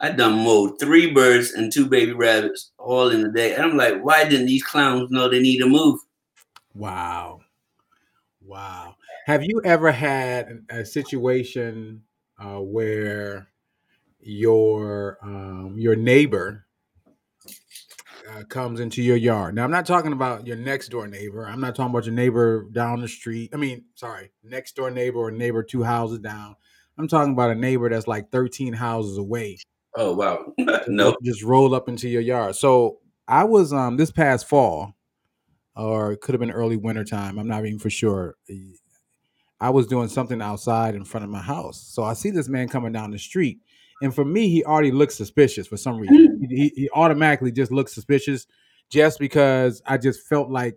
I 0.01 0.11
done 0.11 0.45
mowed 0.45 0.81
three 0.81 1.13
birds 1.13 1.53
and 1.53 1.73
two 1.73 1.87
baby 1.87 2.13
rabbits 2.13 2.73
all 2.79 3.11
in 3.11 3.25
a 3.25 3.31
day. 3.31 3.55
And 3.55 3.63
I'm 3.63 3.77
like, 3.77 4.03
why 4.03 4.25
didn't 4.25 4.47
these 4.47 4.65
clowns 4.65 5.11
know 5.13 5.29
they 5.29 5.41
need 5.41 5.59
to 5.59 5.69
move? 5.69 6.01
Wow. 6.75 7.41
Wow. 8.45 8.97
Have 9.27 9.45
you 9.45 9.61
ever 9.65 9.93
had 9.93 10.65
a 10.69 10.85
situation 10.85 12.03
uh, 12.41 12.59
where 12.59 13.49
your 14.19 15.19
um, 15.23 15.77
your 15.79 15.95
neighbor 15.95 16.67
uh, 18.29 18.43
comes 18.49 18.81
into 18.81 19.01
your 19.01 19.17
yard? 19.17 19.55
Now, 19.55 19.63
I'm 19.63 19.71
not 19.71 19.87
talking 19.87 20.13
about 20.13 20.45
your 20.47 20.57
next 20.57 20.89
door 20.89 21.07
neighbor. 21.07 21.47
I'm 21.47 21.61
not 21.61 21.77
talking 21.77 21.91
about 21.91 22.05
your 22.05 22.15
neighbor 22.15 22.67
down 22.73 23.01
the 23.01 23.07
street. 23.07 23.51
I 23.55 23.59
mean, 23.59 23.85
sorry, 23.95 24.33
next 24.43 24.75
door 24.75 24.91
neighbor 24.91 25.21
or 25.21 25.31
neighbor 25.31 25.63
two 25.63 25.85
houses 25.85 26.19
down. 26.19 26.57
I'm 26.99 27.07
talking 27.07 27.33
about 27.33 27.51
a 27.51 27.55
neighbor 27.55 27.89
that's 27.89 28.09
like 28.09 28.33
13 28.33 28.73
houses 28.73 29.19
away. 29.19 29.59
Oh 29.97 30.15
wow. 30.15 30.53
no. 30.89 31.17
just 31.23 31.45
roll 31.45 31.77
up 31.77 31.89
into 31.89 32.09
your 32.09 32.23
yard. 32.23 32.57
So 32.57 32.99
I 33.29 33.45
was 33.45 33.73
um 33.73 33.97
this 33.99 34.11
past 34.11 34.49
fall, 34.49 34.95
or 35.77 36.13
it 36.13 36.21
could 36.21 36.35
have 36.35 36.41
been 36.41 36.51
early 36.51 36.77
winter 36.77 37.05
time. 37.05 37.39
I'm 37.39 37.47
not 37.47 37.65
even 37.65 37.79
for 37.79 37.91
sure. 37.91 38.37
I 39.63 39.71
was 39.71 39.87
doing 39.87 40.09
something 40.09 40.43
outside 40.43 40.97
in 40.97 41.05
front 41.05 41.23
of 41.25 41.31
my 41.31 41.41
house. 41.41 41.81
So 41.81 42.03
I 42.03 42.15
see 42.15 42.31
this 42.31 42.49
man 42.49 42.69
coming 42.69 42.93
down 42.93 43.13
the 43.13 43.19
street. 43.19 43.61
And 44.03 44.13
for 44.13 44.25
me, 44.25 44.49
he 44.49 44.65
already 44.65 44.91
looks 44.91 45.15
suspicious 45.15 45.69
for 45.69 45.77
some 45.77 45.99
reason. 45.99 46.45
He, 46.51 46.57
he, 46.57 46.69
he 46.75 46.91
automatically 46.91 47.53
just 47.53 47.71
looks 47.71 47.95
suspicious 47.95 48.49
just 48.91 49.21
because 49.21 49.81
I 49.87 49.99
just 49.99 50.27
felt 50.27 50.51
like 50.51 50.77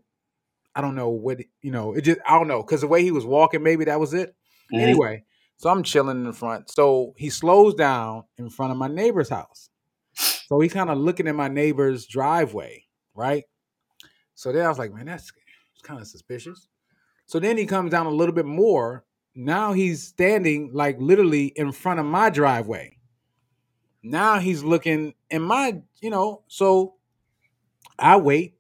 I 0.76 0.82
don't 0.82 0.94
know 0.94 1.10
what 1.10 1.40
you 1.62 1.72
know, 1.72 1.94
it 1.94 2.02
just 2.02 2.20
I 2.28 2.38
don't 2.38 2.48
know, 2.48 2.62
because 2.62 2.82
the 2.82 2.88
way 2.88 3.02
he 3.02 3.12
was 3.12 3.26
walking, 3.26 3.64
maybe 3.64 3.86
that 3.86 4.00
was 4.00 4.14
it. 4.14 4.36
Mhm. 4.72 4.82
Anyway, 4.82 5.24
so 5.58 5.70
I'm 5.72 5.82
chilling 5.82 6.18
in 6.18 6.24
the 6.26 6.34
front. 6.34 6.70
So 6.70 7.14
he 7.18 7.32
slows 7.32 7.74
down 7.74 8.26
in 8.38 8.50
front 8.52 8.72
of 8.72 8.78
my 8.78 8.88
neighbor's 8.88 9.30
house. 9.30 9.70
So 10.14 10.60
he's 10.60 10.74
kind 10.74 10.92
of 10.92 11.00
looking 11.00 11.28
at 11.28 11.36
my 11.36 11.48
neighbor's 11.48 12.06
driveway, 12.06 12.86
right? 13.16 13.46
So 14.36 14.52
then 14.52 14.66
I 14.66 14.70
was 14.70 14.78
like, 14.78 14.94
man, 14.94 15.08
that's 15.08 15.32
kind 15.82 16.00
of 16.00 16.08
suspicious. 16.08 16.68
So 17.26 17.40
then 17.40 17.58
he 17.58 17.66
comes 17.66 17.92
down 17.92 18.06
a 18.06 18.12
little 18.12 18.36
bit 18.36 18.46
more. 18.46 19.04
Now 19.34 19.74
he's 19.74 20.04
standing 20.04 20.72
like 20.74 20.98
literally 21.00 21.48
in 21.56 21.72
front 21.72 22.00
of 22.00 22.06
my 22.06 22.30
driveway. 22.30 22.98
Now 24.04 24.40
he's 24.40 24.64
looking 24.64 25.16
in 25.32 25.42
my, 25.42 25.82
you 26.00 26.10
know, 26.10 26.44
so 26.48 26.96
I 27.98 28.18
wait. 28.18 28.56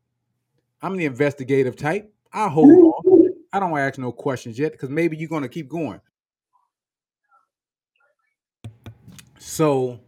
I'm 0.81 0.97
the 0.97 1.05
investigative 1.05 1.75
type. 1.75 2.11
I 2.33 2.47
hold 2.47 2.69
on. 3.05 3.33
I 3.53 3.59
don't 3.59 3.77
ask 3.77 3.97
no 3.97 4.11
questions 4.11 4.59
yet 4.59 4.73
because 4.73 4.89
maybe 4.89 5.15
you're 5.15 5.29
gonna 5.29 5.47
keep 5.47 5.69
going. 5.69 6.01
So 9.37 9.99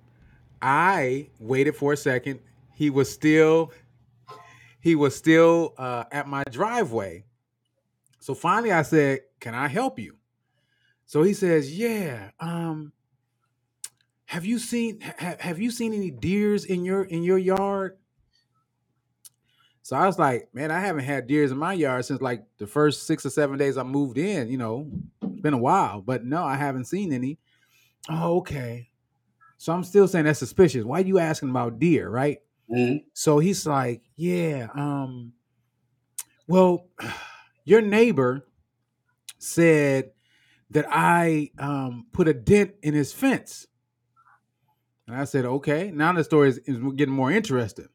I 0.61 1.29
waited 1.39 1.75
for 1.75 1.93
a 1.93 1.97
second. 1.97 2.39
He 2.73 2.89
was 2.89 3.09
still 3.11 3.71
he 4.79 4.95
was 4.95 5.15
still 5.15 5.73
uh, 5.77 6.05
at 6.11 6.27
my 6.27 6.43
driveway. 6.51 7.23
So 8.27 8.35
finally 8.35 8.73
I 8.73 8.81
said, 8.81 9.21
"Can 9.39 9.55
I 9.55 9.69
help 9.69 9.97
you?" 9.97 10.17
So 11.05 11.23
he 11.23 11.33
says, 11.33 11.77
"Yeah. 11.77 12.31
Um 12.39 12.93
have 14.25 14.45
you 14.45 14.59
seen 14.59 14.99
ha- 15.01 15.37
have 15.39 15.59
you 15.59 15.71
seen 15.71 15.93
any 15.93 16.11
deers 16.11 16.65
in 16.65 16.83
your 16.83 17.03
in 17.03 17.23
your 17.23 17.37
yard?" 17.37 17.97
So 19.81 19.95
I 19.95 20.05
was 20.05 20.19
like, 20.19 20.49
"Man, 20.53 20.69
I 20.71 20.79
haven't 20.81 21.05
had 21.05 21.27
deers 21.27 21.51
in 21.51 21.57
my 21.57 21.73
yard 21.73 22.03
since 22.05 22.21
like 22.21 22.45
the 22.57 22.67
first 22.67 23.07
6 23.07 23.25
or 23.25 23.29
7 23.29 23.57
days 23.57 23.77
I 23.77 23.83
moved 23.83 24.17
in, 24.17 24.49
you 24.49 24.57
know. 24.57 24.91
It's 25.21 25.41
been 25.41 25.53
a 25.53 25.57
while, 25.57 26.01
but 26.01 26.25
no, 26.25 26.43
I 26.43 26.55
haven't 26.55 26.85
seen 26.85 27.13
any." 27.13 27.39
Oh, 28.09 28.39
okay. 28.39 28.89
So 29.57 29.73
I'm 29.73 29.83
still 29.85 30.07
saying 30.07 30.25
that's 30.25 30.39
suspicious. 30.39 30.85
Why 30.85 31.01
are 31.01 31.05
you 31.05 31.19
asking 31.19 31.51
about 31.51 31.79
deer, 31.79 32.09
right? 32.09 32.39
Mhm. 32.69 33.05
So 33.13 33.39
he's 33.39 33.65
like, 33.67 34.03
"Yeah, 34.17 34.69
um 34.75 35.33
well, 36.47 36.87
your 37.67 37.81
neighbor 37.81 38.47
said 39.39 40.11
that 40.71 40.85
I 40.89 41.51
um 41.59 42.07
put 42.13 42.27
a 42.27 42.33
dent 42.33 42.75
in 42.83 42.93
his 42.93 43.13
fence." 43.13 43.67
And 45.07 45.15
I 45.15 45.23
said, 45.25 45.45
"Okay." 45.45 45.91
Now 45.91 46.11
the 46.13 46.23
story 46.23 46.49
is, 46.49 46.57
is 46.59 46.77
getting 46.95 47.13
more 47.15 47.31
interesting. 47.31 47.87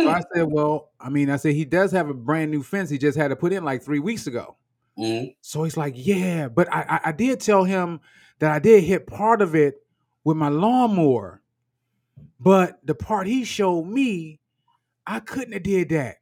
So 0.00 0.08
I 0.08 0.22
said, 0.34 0.44
"Well, 0.50 0.92
I 1.00 1.10
mean, 1.10 1.30
I 1.30 1.36
said 1.36 1.54
he 1.54 1.64
does 1.64 1.92
have 1.92 2.08
a 2.08 2.14
brand 2.14 2.50
new 2.50 2.62
fence. 2.62 2.90
He 2.90 2.98
just 2.98 3.18
had 3.18 3.28
to 3.28 3.36
put 3.36 3.52
in 3.52 3.64
like 3.64 3.82
3 3.82 3.98
weeks 4.00 4.26
ago." 4.26 4.56
Mhm. 4.98 5.34
So 5.42 5.64
he's 5.64 5.76
like, 5.76 5.94
"Yeah, 5.96 6.48
but 6.48 6.72
I 6.72 6.82
I, 6.82 7.00
I 7.10 7.12
did 7.12 7.40
tell 7.40 7.64
him 7.64 8.00
that 8.40 8.50
I 8.52 8.58
did 8.58 8.84
hit 8.84 9.06
part 9.06 9.42
of 9.42 9.54
it 9.54 9.76
with 10.24 10.36
my 10.36 10.48
lawnmower, 10.48 11.42
but 12.40 12.80
the 12.86 12.94
part 12.94 13.26
he 13.26 13.44
showed 13.44 13.84
me, 13.86 14.40
I 15.06 15.20
couldn't 15.20 15.52
have 15.54 15.64
did 15.64 15.90
that." 15.90 16.19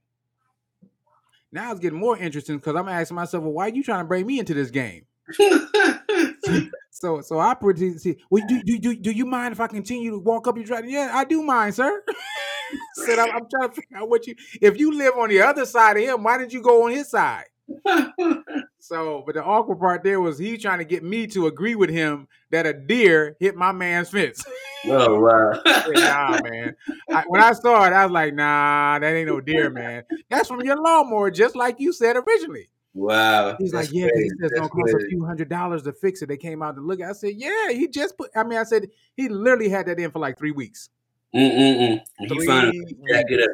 Now 1.53 1.71
it's 1.71 1.81
getting 1.81 1.99
more 1.99 2.17
interesting 2.19 2.57
because 2.57 2.77
I'm 2.77 2.89
asking 2.89 3.17
myself, 3.17 3.43
"Well, 3.43 3.53
why 3.53 3.67
are 3.67 3.75
you 3.75 3.83
trying 3.83 4.05
to 4.05 4.09
bring 4.09 4.27
me 4.27 4.39
into 4.39 4.55
this 4.55 4.71
game?" 4.71 5.05
So 6.99 7.21
so 7.21 7.39
I 7.39 7.55
pretty 7.55 7.97
see. 7.99 8.17
Well, 8.29 8.43
do, 8.49 8.61
do, 8.65 8.79
do, 8.79 8.97
do 8.97 9.11
you 9.13 9.25
mind 9.25 9.53
if 9.53 9.61
I 9.61 9.69
continue 9.69 10.11
to 10.11 10.19
walk 10.19 10.49
up 10.49 10.57
your 10.57 10.67
driveway? 10.67 10.91
Yeah, 10.91 11.13
I 11.15 11.25
do 11.25 11.43
mind, 11.43 11.77
sir. 11.77 12.03
Said 12.95 13.21
I'm, 13.21 13.31
I'm 13.31 13.49
trying 13.49 13.69
to 13.69 13.75
figure 13.75 13.99
out 13.99 14.09
what 14.09 14.27
you. 14.27 14.35
If 14.61 14.79
you 14.79 14.93
live 14.93 15.15
on 15.17 15.29
the 15.29 15.41
other 15.43 15.65
side 15.65 15.97
of 15.97 16.03
him, 16.03 16.25
why 16.25 16.39
didn't 16.39 16.53
you 16.53 16.61
go 16.61 16.85
on 16.85 16.91
his 16.91 17.09
side? 17.09 17.45
So, 18.81 19.23
but 19.27 19.35
the 19.35 19.45
awkward 19.45 19.81
part 19.81 20.03
there 20.03 20.21
was 20.21 20.39
he 20.39 20.57
trying 20.57 20.79
to 20.79 20.85
get 20.85 21.03
me 21.03 21.27
to 21.29 21.47
agree 21.47 21.75
with 21.75 21.91
him 21.91 22.29
that 22.51 22.65
a 22.65 22.73
deer 22.73 23.37
hit 23.39 23.57
my 23.57 23.73
man's 23.73 24.09
fence. 24.09 24.43
oh 24.87 25.21
wow. 25.21 25.61
Nah, 25.89 26.41
man. 26.43 26.75
I, 27.11 27.25
when 27.27 27.43
I 27.43 27.53
saw 27.53 27.85
it, 27.85 27.93
I 27.93 28.07
was 28.07 28.13
like, 28.13 28.35
nah, 28.35 28.99
that 28.99 29.15
ain't 29.15 29.29
no 29.29 29.41
deer, 29.41 29.69
man. 29.69 30.05
That's 30.31 30.49
from 30.49 30.63
your 30.63 30.77
lawnmower, 30.77 31.31
just 31.31 31.57
like 31.57 31.81
you 31.81 31.93
said 31.93 32.17
originally. 32.17 32.69
Wow. 32.95 33.57
He's 33.59 33.73
That's 33.73 33.89
like, 33.89 33.95
yeah, 33.95 34.07
he 34.07 34.11
crazy. 34.11 34.35
it's 34.41 34.55
gonna 34.55 34.69
cost 34.69 34.95
a 34.95 35.07
few 35.09 35.25
hundred 35.25 35.49
dollars 35.49 35.83
to 35.83 35.93
fix 35.93 36.23
it. 36.23 36.27
They 36.27 36.37
came 36.37 36.63
out 36.63 36.77
to 36.77 36.81
look 36.81 37.01
at. 37.01 37.11
I 37.11 37.13
said, 37.13 37.35
yeah, 37.37 37.71
he 37.71 37.89
just 37.89 38.17
put. 38.17 38.31
I 38.35 38.43
mean, 38.45 38.59
I 38.59 38.65
said 38.65 38.89
he 39.17 39.29
literally 39.29 39.69
had 39.69 39.87
that 39.87 39.99
in 39.99 40.11
for 40.11 40.19
like 40.19 40.39
three 40.39 40.53
weeks. 40.53 40.89
Mm-mm-mm. 41.35 42.01
He 42.21 42.47
finally 42.47 42.97
jack 43.09 43.27
it 43.29 43.43
up. 43.43 43.51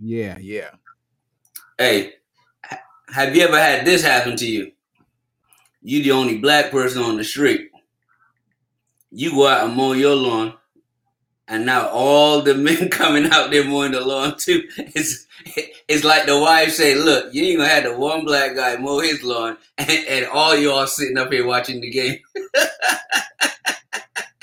Yeah, 0.00 0.38
yeah. 0.40 0.70
Hey, 1.76 2.14
have 3.12 3.34
you 3.34 3.42
ever 3.42 3.58
had 3.58 3.84
this 3.84 4.02
happen 4.02 4.36
to 4.36 4.46
you? 4.46 4.72
You 5.82 6.02
the 6.02 6.12
only 6.12 6.38
black 6.38 6.70
person 6.70 7.02
on 7.02 7.16
the 7.16 7.24
street. 7.24 7.70
You 9.10 9.30
go 9.30 9.46
out 9.46 9.66
and 9.66 9.76
mow 9.76 9.92
your 9.92 10.14
lawn, 10.14 10.54
and 11.46 11.64
now 11.64 11.88
all 11.88 12.42
the 12.42 12.54
men 12.66 12.90
coming 12.90 13.26
out 13.26 13.50
there 13.50 13.64
mowing 13.64 13.92
the 13.92 14.00
lawn 14.00 14.36
too. 14.36 14.68
It's 14.76 15.26
it's 15.88 16.04
like 16.04 16.26
the 16.26 16.38
wife 16.38 16.72
say, 16.72 16.94
"Look, 16.94 17.32
you 17.32 17.44
ain't 17.44 17.58
gonna 17.58 17.68
have 17.70 17.84
the 17.84 17.96
one 17.96 18.24
black 18.24 18.54
guy 18.54 18.76
mow 18.76 19.00
his 19.00 19.22
lawn, 19.22 19.56
and, 19.78 19.90
and 20.08 20.26
all 20.26 20.56
y'all 20.56 20.86
sitting 20.86 21.16
up 21.16 21.32
here 21.32 21.46
watching 21.46 21.80
the 21.80 21.90
game." 21.90 22.18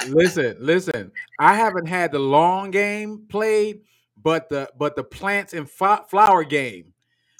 listen, 0.07 0.57
listen. 0.59 1.11
I 1.39 1.55
haven't 1.55 1.87
had 1.87 2.11
the 2.11 2.19
long 2.19 2.71
game 2.71 3.25
played, 3.29 3.81
but 4.21 4.49
the 4.49 4.69
but 4.77 4.95
the 4.95 5.03
plants 5.03 5.53
and 5.53 5.69
flower 5.69 6.43
game. 6.43 6.94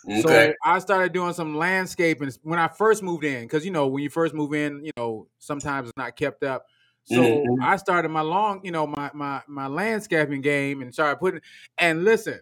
Okay. 0.07 0.21
So 0.21 0.53
I 0.63 0.79
started 0.79 1.13
doing 1.13 1.33
some 1.33 1.55
landscaping 1.55 2.31
when 2.43 2.59
I 2.59 2.67
first 2.67 3.03
moved 3.03 3.23
in, 3.23 3.43
because 3.43 3.65
you 3.65 3.71
know 3.71 3.87
when 3.87 4.03
you 4.03 4.09
first 4.09 4.33
move 4.33 4.53
in, 4.53 4.83
you 4.85 4.91
know 4.97 5.27
sometimes 5.39 5.89
it's 5.89 5.97
not 5.97 6.15
kept 6.15 6.43
up. 6.43 6.65
So 7.05 7.21
Mhm. 7.21 7.57
I 7.61 7.77
started 7.77 8.09
my 8.09 8.21
long, 8.21 8.61
you 8.63 8.71
know, 8.71 8.87
my 8.87 9.11
my 9.13 9.41
my 9.47 9.67
landscaping 9.67 10.41
game 10.41 10.81
and 10.81 10.93
started 10.93 11.17
putting. 11.19 11.41
And 11.77 12.03
listen, 12.03 12.41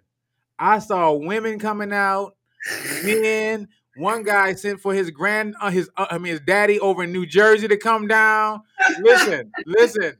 I 0.59 0.79
saw 0.79 1.13
women 1.13 1.59
coming 1.59 1.93
out. 1.93 2.35
men. 3.01 3.67
one 3.95 4.23
guy 4.23 4.53
sent 4.55 4.81
for 4.81 4.93
his 4.93 5.11
grand, 5.11 5.55
uh, 5.61 5.69
his 5.69 5.89
uh, 5.97 6.07
I 6.09 6.17
mean 6.17 6.31
his 6.33 6.41
daddy 6.41 6.79
over 6.79 7.03
in 7.03 7.11
New 7.13 7.25
Jersey 7.27 7.67
to 7.67 7.77
come 7.77 8.07
down. 8.07 8.61
Listen, 8.97 9.53
listen, 9.65 10.17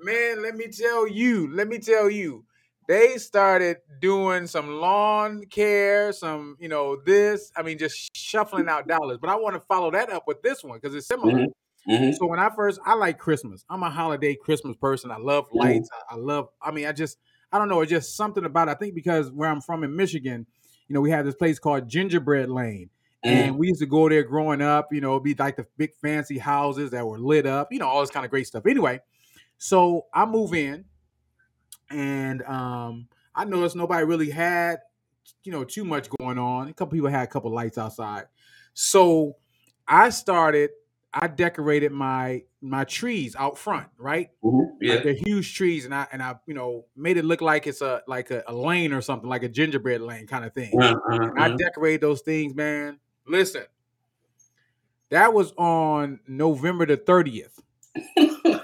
man. 0.00 0.42
Let 0.42 0.56
me 0.56 0.68
tell 0.68 1.08
you. 1.08 1.52
Let 1.54 1.68
me 1.68 1.78
tell 1.80 2.10
you. 2.10 2.45
They 2.88 3.16
started 3.18 3.78
doing 4.00 4.46
some 4.46 4.80
lawn 4.80 5.44
care, 5.46 6.12
some 6.12 6.56
you 6.60 6.68
know 6.68 6.96
this. 7.04 7.50
I 7.56 7.62
mean, 7.62 7.78
just 7.78 8.16
shuffling 8.16 8.68
out 8.68 8.86
dollars. 8.86 9.18
But 9.20 9.30
I 9.30 9.36
want 9.36 9.54
to 9.54 9.60
follow 9.60 9.90
that 9.90 10.10
up 10.10 10.24
with 10.26 10.42
this 10.42 10.62
one 10.62 10.78
because 10.80 10.94
it's 10.94 11.06
similar. 11.06 11.32
Mm-hmm. 11.32 11.92
Mm-hmm. 11.92 12.12
So 12.12 12.26
when 12.26 12.38
I 12.40 12.50
first, 12.54 12.80
I 12.84 12.94
like 12.94 13.18
Christmas. 13.18 13.64
I'm 13.70 13.82
a 13.82 13.90
holiday 13.90 14.34
Christmas 14.34 14.76
person. 14.76 15.10
I 15.10 15.16
love 15.18 15.46
Mm-hmm. 15.46 15.58
lights. 15.58 15.88
I, 15.92 16.14
I 16.14 16.16
love. 16.18 16.48
I 16.62 16.70
mean, 16.70 16.86
I 16.86 16.92
just, 16.92 17.18
I 17.52 17.58
don't 17.58 17.68
know. 17.68 17.80
It's 17.80 17.90
just 17.90 18.16
something 18.16 18.44
about. 18.44 18.68
It. 18.68 18.72
I 18.72 18.74
think 18.74 18.94
because 18.94 19.30
where 19.30 19.48
I'm 19.48 19.60
from 19.60 19.82
in 19.84 19.94
Michigan, 19.96 20.46
you 20.88 20.94
know, 20.94 21.00
we 21.00 21.10
have 21.10 21.24
this 21.24 21.34
place 21.34 21.58
called 21.58 21.88
Gingerbread 21.88 22.48
Lane, 22.48 22.90
Mm-hmm. 23.24 23.34
and 23.34 23.58
we 23.58 23.68
used 23.68 23.80
to 23.80 23.86
go 23.86 24.08
there 24.08 24.22
growing 24.22 24.60
up. 24.62 24.92
You 24.92 25.00
know, 25.00 25.12
it'd 25.12 25.24
be 25.24 25.34
like 25.34 25.56
the 25.56 25.66
big 25.76 25.94
fancy 26.02 26.38
houses 26.38 26.90
that 26.90 27.04
were 27.04 27.18
lit 27.18 27.46
up. 27.46 27.72
You 27.72 27.78
know, 27.80 27.88
all 27.88 28.00
this 28.00 28.10
kind 28.10 28.24
of 28.24 28.30
great 28.30 28.46
stuff. 28.46 28.66
Anyway, 28.66 29.00
so 29.58 30.06
I 30.14 30.26
move 30.26 30.54
in, 30.54 30.84
and 31.90 32.42
um, 32.42 33.08
I 33.34 33.44
noticed 33.44 33.76
nobody 33.76 34.04
really 34.04 34.30
had, 34.30 34.80
you 35.44 35.52
know, 35.52 35.64
too 35.64 35.84
much 35.84 36.08
going 36.18 36.38
on. 36.38 36.68
A 36.68 36.72
couple 36.72 36.92
people 36.92 37.08
had 37.08 37.24
a 37.24 37.26
couple 37.26 37.52
lights 37.52 37.78
outside, 37.78 38.26
so 38.74 39.36
I 39.86 40.10
started. 40.10 40.70
I 41.18 41.28
decorated 41.28 41.92
my 41.92 42.42
my 42.60 42.84
trees 42.84 43.34
out 43.36 43.56
front, 43.56 43.86
right? 43.96 44.30
Mm-hmm. 44.44 44.76
Yeah. 44.82 44.94
Like 44.94 45.04
they're 45.04 45.16
huge 45.24 45.54
trees, 45.54 45.84
and 45.86 45.94
I 45.94 46.06
and 46.12 46.22
I 46.22 46.34
you 46.46 46.54
know 46.54 46.86
made 46.94 47.16
it 47.16 47.24
look 47.24 47.40
like 47.40 47.66
it's 47.66 47.80
a 47.80 48.02
like 48.06 48.30
a, 48.30 48.42
a 48.46 48.54
lane 48.54 48.92
or 48.92 49.00
something, 49.00 49.28
like 49.28 49.42
a 49.42 49.48
gingerbread 49.48 50.02
lane 50.02 50.26
kind 50.26 50.44
of 50.44 50.52
thing. 50.52 50.72
And 50.74 51.40
I 51.40 51.56
decorated 51.56 52.02
those 52.02 52.20
things, 52.20 52.54
man. 52.54 52.98
Listen, 53.26 53.64
that 55.10 55.32
was 55.32 55.52
on 55.52 56.20
November 56.26 56.86
the 56.86 56.96
30th. 56.96 57.60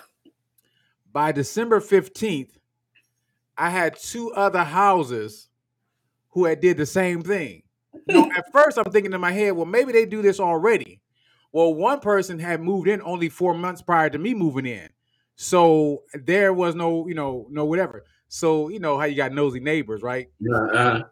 By 1.12 1.32
December 1.32 1.80
15th, 1.80 2.50
I 3.62 3.70
had 3.70 3.96
two 3.96 4.32
other 4.32 4.64
houses 4.64 5.48
who 6.30 6.46
had 6.46 6.60
did 6.60 6.76
the 6.76 6.84
same 6.84 7.22
thing. 7.22 7.62
You 8.08 8.14
know, 8.14 8.30
at 8.36 8.50
first 8.50 8.76
I'm 8.76 8.90
thinking 8.90 9.12
in 9.12 9.20
my 9.20 9.30
head, 9.30 9.52
well, 9.52 9.66
maybe 9.66 9.92
they 9.92 10.04
do 10.04 10.20
this 10.20 10.40
already. 10.40 11.00
Well, 11.52 11.72
one 11.72 12.00
person 12.00 12.40
had 12.40 12.60
moved 12.60 12.88
in 12.88 13.00
only 13.02 13.28
four 13.28 13.54
months 13.54 13.80
prior 13.80 14.10
to 14.10 14.18
me 14.18 14.34
moving 14.34 14.66
in. 14.66 14.88
So 15.36 16.02
there 16.12 16.52
was 16.52 16.74
no, 16.74 17.06
you 17.06 17.14
know, 17.14 17.46
no 17.50 17.64
whatever. 17.64 18.04
So, 18.26 18.68
you 18.68 18.80
know 18.80 18.98
how 18.98 19.04
you 19.04 19.14
got 19.14 19.30
nosy 19.30 19.60
neighbors, 19.60 20.02
right? 20.02 20.26
Uh, 20.52 20.58
uh. 20.58 21.02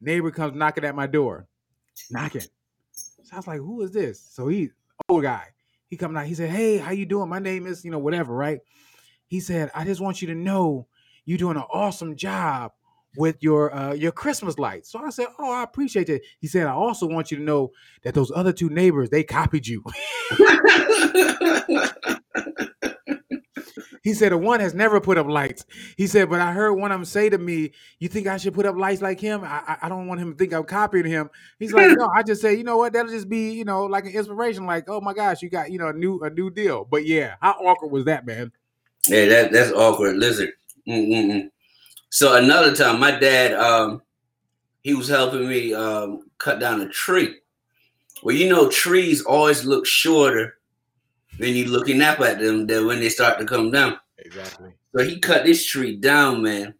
neighbor 0.00 0.32
comes 0.32 0.56
knocking 0.56 0.84
at 0.84 0.96
my 0.96 1.06
door, 1.06 1.46
knocking. 2.10 2.40
So 2.90 3.34
I 3.34 3.36
was 3.36 3.46
like, 3.46 3.58
"Who 3.58 3.82
is 3.82 3.92
this?" 3.92 4.20
So 4.32 4.48
he, 4.48 4.70
old 5.08 5.22
guy, 5.22 5.48
he 5.88 5.96
come 5.96 6.16
out. 6.16 6.26
He 6.26 6.34
said, 6.34 6.50
"Hey, 6.50 6.78
how 6.78 6.90
you 6.90 7.06
doing? 7.06 7.28
My 7.28 7.38
name 7.38 7.66
is, 7.66 7.84
you 7.84 7.90
know, 7.90 7.98
whatever, 7.98 8.34
right?" 8.34 8.60
He 9.26 9.40
said, 9.40 9.70
"I 9.74 9.84
just 9.84 10.00
want 10.00 10.22
you 10.22 10.28
to 10.28 10.34
know 10.34 10.88
you're 11.24 11.38
doing 11.38 11.56
an 11.56 11.64
awesome 11.72 12.16
job 12.16 12.72
with 13.16 13.36
your 13.40 13.74
uh, 13.74 13.92
your 13.92 14.12
Christmas 14.12 14.58
lights." 14.58 14.90
So 14.90 14.98
I 14.98 15.10
said, 15.10 15.26
"Oh, 15.38 15.52
I 15.52 15.62
appreciate 15.62 16.06
that." 16.08 16.22
He 16.40 16.46
said, 16.46 16.66
"I 16.66 16.72
also 16.72 17.06
want 17.06 17.30
you 17.30 17.36
to 17.38 17.42
know 17.42 17.72
that 18.02 18.14
those 18.14 18.32
other 18.34 18.52
two 18.52 18.68
neighbors 18.68 19.10
they 19.10 19.24
copied 19.24 19.66
you." 19.66 19.84
He 24.02 24.14
said, 24.14 24.32
"The 24.32 24.38
one 24.38 24.60
has 24.60 24.74
never 24.74 25.00
put 25.00 25.16
up 25.16 25.28
lights." 25.28 25.64
He 25.96 26.06
said, 26.08 26.28
"But 26.28 26.40
I 26.40 26.52
heard 26.52 26.72
one 26.72 26.90
of 26.90 26.98
them 26.98 27.04
say 27.04 27.30
to 27.30 27.38
me, 27.38 27.72
you 28.00 28.08
think 28.08 28.26
I 28.26 28.36
should 28.36 28.52
put 28.52 28.66
up 28.66 28.76
lights 28.76 29.00
like 29.00 29.20
him? 29.20 29.44
I, 29.44 29.62
I, 29.66 29.78
I 29.82 29.88
don't 29.88 30.08
want 30.08 30.20
him 30.20 30.32
to 30.32 30.38
think 30.38 30.52
I'm 30.52 30.64
copying 30.64 31.06
him." 31.06 31.30
He's 31.58 31.72
like, 31.72 31.96
"No, 31.96 32.08
I 32.14 32.24
just 32.24 32.42
say, 32.42 32.54
you 32.54 32.64
know 32.64 32.76
what? 32.76 32.92
That'll 32.92 33.12
just 33.12 33.28
be, 33.28 33.52
you 33.52 33.64
know, 33.64 33.84
like 33.84 34.04
an 34.06 34.12
inspiration. 34.12 34.66
Like, 34.66 34.88
oh 34.88 35.00
my 35.00 35.14
gosh, 35.14 35.40
you 35.40 35.50
got, 35.50 35.70
you 35.70 35.78
know, 35.78 35.88
a 35.88 35.92
new 35.92 36.20
a 36.20 36.30
new 36.30 36.50
deal." 36.50 36.84
But 36.84 37.06
yeah, 37.06 37.36
how 37.40 37.52
awkward 37.52 37.92
was 37.92 38.04
that, 38.06 38.26
man? 38.26 38.50
Yeah, 39.06 39.26
that 39.26 39.52
that's 39.52 39.72
awkward, 39.72 40.16
lizard. 40.16 40.50
Mm-mm-mm. 40.86 41.50
So 42.10 42.36
another 42.36 42.74
time, 42.74 43.00
my 43.00 43.12
dad, 43.12 43.54
um, 43.54 44.02
he 44.82 44.94
was 44.94 45.08
helping 45.08 45.48
me 45.48 45.72
um, 45.72 46.28
cut 46.38 46.60
down 46.60 46.80
a 46.80 46.88
tree. 46.88 47.36
Well, 48.22 48.36
you 48.36 48.48
know, 48.48 48.68
trees 48.68 49.22
always 49.22 49.64
look 49.64 49.86
shorter 49.86 50.58
when 51.38 51.54
you 51.54 51.64
looking 51.66 52.02
up 52.02 52.20
at 52.20 52.38
them 52.38 52.66
than 52.66 52.86
when 52.86 53.00
they 53.00 53.08
start 53.08 53.38
to 53.38 53.44
come 53.44 53.70
down. 53.70 53.98
Exactly. 54.18 54.72
So 54.94 55.04
he 55.04 55.18
cut 55.18 55.44
this 55.44 55.64
tree 55.66 55.96
down, 55.96 56.42
man. 56.42 56.74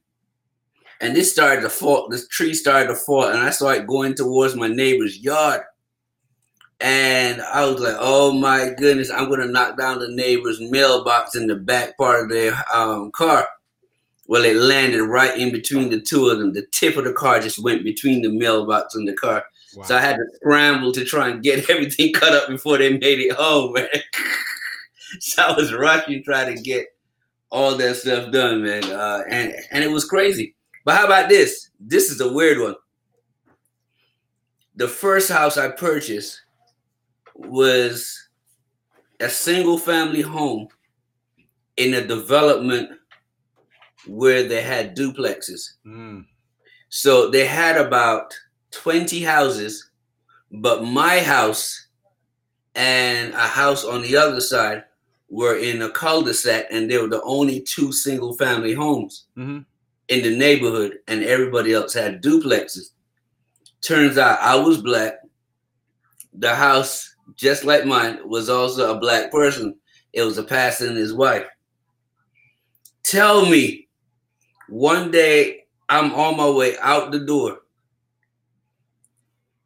And 1.01 1.17
this 1.17 1.33
started 1.33 1.63
to 1.63 1.71
fall. 1.71 2.09
This 2.09 2.29
tree 2.29 2.55
started 2.55 2.89
to 2.89 2.95
fall, 2.95 3.25
and 3.25 3.41
I 3.41 3.51
started 3.51 3.89
going 3.89 4.15
towards 4.15 4.55
my 4.55 4.69
neighbor's 4.69 5.19
yard. 5.19 5.63
And 6.81 7.41
I 7.41 7.65
was 7.67 7.81
like, 7.81 7.97
"Oh 7.99 8.33
my 8.33 8.71
goodness, 8.77 9.11
I'm 9.11 9.29
gonna 9.29 9.47
knock 9.47 9.77
down 9.77 9.99
the 9.99 10.09
neighbor's 10.09 10.61
mailbox 10.61 11.35
in 11.35 11.49
the 11.49 11.57
back 11.57 11.97
part 11.97 12.25
of 12.25 12.31
their 12.31 12.55
um, 12.73 13.11
car." 13.11 13.49
Well, 14.33 14.47
it 14.47 14.57
landed 14.57 15.05
right 15.05 15.39
in 15.39 15.53
between 15.53 15.91
the 15.91 16.01
two 16.01 16.31
of 16.31 16.39
them. 16.39 16.55
The 16.55 16.65
tip 16.73 16.97
of 16.97 17.05
the 17.05 17.13
car 17.13 17.39
just 17.39 17.63
went 17.63 17.85
between 17.85 18.23
the 18.23 18.31
mailbox 18.31 18.95
and 18.95 19.07
the 19.07 19.13
car. 19.13 19.45
Wow. 19.77 19.83
So 19.85 19.95
I 19.95 20.01
had 20.01 20.17
to 20.17 20.25
scramble 20.37 20.91
to 20.93 21.05
try 21.05 21.29
and 21.29 21.43
get 21.43 21.69
everything 21.69 22.15
cut 22.15 22.33
up 22.33 22.49
before 22.49 22.79
they 22.79 22.97
made 22.97 23.21
it 23.21 23.33
home, 23.33 23.75
man. 23.75 23.89
so 25.21 25.43
I 25.43 25.53
was 25.55 25.75
rushing 25.75 26.25
trying 26.25 26.57
to 26.57 26.63
get 26.63 26.87
all 27.51 27.77
that 27.77 27.97
stuff 27.97 28.33
done, 28.33 28.63
man. 28.63 28.85
Uh, 28.85 29.23
and 29.29 29.53
and 29.71 29.85
it 29.85 29.91
was 29.91 30.07
crazy. 30.07 30.55
But 30.87 30.97
how 30.97 31.05
about 31.05 31.29
this? 31.29 31.69
This 31.79 32.11
is 32.11 32.23
a 32.23 32.33
weird 32.33 32.59
one. 32.59 32.77
The 34.77 34.89
first 34.89 35.31
house 35.31 35.59
I 35.59 35.69
purchased 35.69 36.41
was 37.35 38.31
a 39.21 39.29
single 39.29 39.77
family 39.77 40.23
home 40.23 40.69
in 41.77 41.93
a 41.93 42.07
development 42.07 42.93
where 44.07 44.43
they 44.47 44.63
had 44.63 44.97
duplexes. 44.97 45.73
Mm. 45.87 46.27
So 46.89 47.31
they 47.31 47.47
had 47.47 47.77
about 47.77 48.35
20 48.73 49.23
houses, 49.23 49.91
but 50.51 50.85
my 50.85 51.21
house 51.21 51.87
and 52.75 53.33
a 53.35 53.47
house 53.47 53.85
on 53.85 54.03
the 54.03 54.17
other 54.17 54.41
side 54.41 54.85
were 55.29 55.57
in 55.57 55.83
a 55.83 55.91
cul-de-sac, 55.91 56.67
and 56.71 56.91
they 56.91 56.99
were 56.99 57.09
the 57.09 57.23
only 57.23 57.61
two 57.61 57.93
single 57.93 58.37
family 58.37 58.75
homes 58.75 59.27
Mhm. 59.37 59.65
in 60.09 60.23
the 60.23 60.37
neighborhood, 60.37 60.99
and 61.09 61.23
everybody 61.23 61.73
else 61.73 61.95
had 61.95 62.23
duplexes. 62.23 62.91
Turns 63.81 64.19
out 64.19 64.39
I 64.41 64.55
was 64.57 64.83
black. 64.83 65.15
The 66.35 66.55
house, 66.55 67.15
just 67.35 67.65
like 67.65 67.87
mine, 67.87 68.21
was 68.29 68.49
also 68.49 68.95
a 68.95 68.99
black 69.01 69.31
person. 69.31 69.75
It 70.13 70.23
was 70.23 70.37
a 70.39 70.43
pastor 70.45 70.87
and 70.87 70.97
his 70.97 71.15
wife. 71.15 71.47
Tell 73.03 73.47
me, 73.47 73.89
one 74.69 75.11
day 75.11 75.65
I'm 75.89 76.13
on 76.15 76.37
my 76.37 76.49
way 76.49 76.77
out 76.79 77.13
the 77.13 77.21
door 77.21 77.61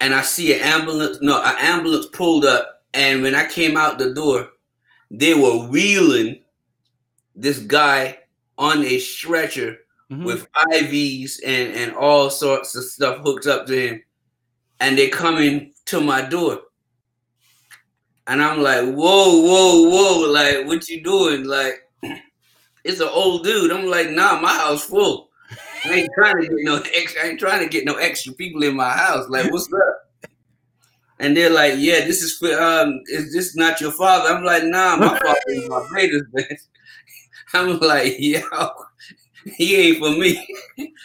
and 0.00 0.14
I 0.14 0.22
see 0.22 0.52
an 0.54 0.61
ambulance. 0.61 1.18
No, 1.22 1.40
an 1.42 1.54
ambulance 1.59 2.06
pulled 2.06 2.44
up, 2.44 2.85
and 2.94 3.22
when 3.22 3.35
I 3.35 3.46
came 3.46 3.76
out 3.76 3.98
the 3.98 4.12
door, 4.12 4.50
they 5.11 5.35
were 5.35 5.66
wheeling 5.68 6.42
this 7.35 7.59
guy 7.59 8.18
on 8.59 8.85
a 8.85 8.98
stretcher 8.98 9.78
Mhm. 10.11 10.24
with 10.24 10.46
IVs 10.72 11.40
and 11.44 11.72
and 11.74 11.94
all 11.94 12.30
sorts 12.30 12.74
of 12.76 12.85
stuff 12.85 13.18
hooked 13.24 13.46
up 13.46 13.66
to 13.66 13.88
him, 13.88 14.02
and 14.80 14.98
they're 14.98 15.09
coming 15.09 15.72
to 15.87 16.00
my 16.00 16.22
door, 16.22 16.62
and 18.26 18.42
I'm 18.42 18.62
like, 18.62 18.85
whoa, 18.85 19.40
whoa, 19.40 19.88
whoa, 19.88 20.30
like 20.30 20.66
what 20.66 20.88
you 20.88 21.02
doing? 21.02 21.44
Like, 21.44 21.86
it's 22.87 23.01
an 23.01 23.09
old 23.11 23.44
dude. 23.44 23.70
I'm 23.70 23.87
like, 23.87 24.11
nah, 24.11 24.40
my 24.40 24.53
house 24.53 24.85
full. 24.85 25.31
I 25.85 25.94
ain't 25.94 26.11
trying 26.14 26.40
to 26.40 26.49
get 26.49 26.57
no 26.61 26.83
extra. 26.94 27.22
I 27.22 27.29
ain't 27.29 27.40
trying 27.40 27.62
to 27.62 27.68
get 27.68 27.85
no 27.85 27.94
extra 27.94 28.33
people 28.33 28.62
in 28.62 28.77
my 28.77 28.90
house. 28.90 29.29
Like, 29.29 29.51
what's 29.53 29.72
up? 29.72 30.31
And 31.18 31.37
they're 31.37 31.51
like, 31.51 31.75
yeah, 31.77 32.05
this 32.05 32.22
is 32.22 32.37
for 32.37 32.53
um, 32.61 33.01
is 33.07 33.33
this 33.33 33.57
not 33.57 33.81
your 33.81 33.92
father? 33.92 34.35
I'm 34.35 34.44
like, 34.44 34.64
nah, 34.64 34.96
my 34.96 35.18
father 35.22 35.40
is 35.49 35.68
my 35.68 35.87
Raiders, 35.92 36.25
man. 36.33 36.57
I'm 37.55 37.79
like, 37.79 38.16
yo, 38.18 38.40
he 39.57 39.77
ain't 39.77 39.99
for 39.99 40.11
me. 40.11 40.46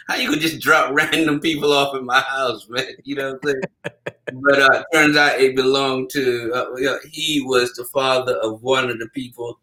How 0.07 0.15
you 0.15 0.29
could 0.29 0.41
just 0.41 0.59
drop 0.59 0.93
random 0.93 1.39
people 1.39 1.71
off 1.71 1.95
in 1.95 2.05
my 2.05 2.19
house, 2.19 2.67
man? 2.69 2.85
You 3.03 3.15
know 3.15 3.33
what 3.33 3.39
I'm 3.43 3.49
saying? 3.49 4.41
but 4.41 4.61
uh, 4.61 4.83
turns 4.93 5.15
out 5.17 5.39
it 5.39 5.55
belonged 5.55 6.09
to. 6.11 6.51
Uh, 6.53 6.97
he 7.09 7.41
was 7.45 7.71
the 7.73 7.85
father 7.85 8.35
of 8.37 8.61
one 8.61 8.89
of 8.89 8.99
the 8.99 9.09
people 9.09 9.59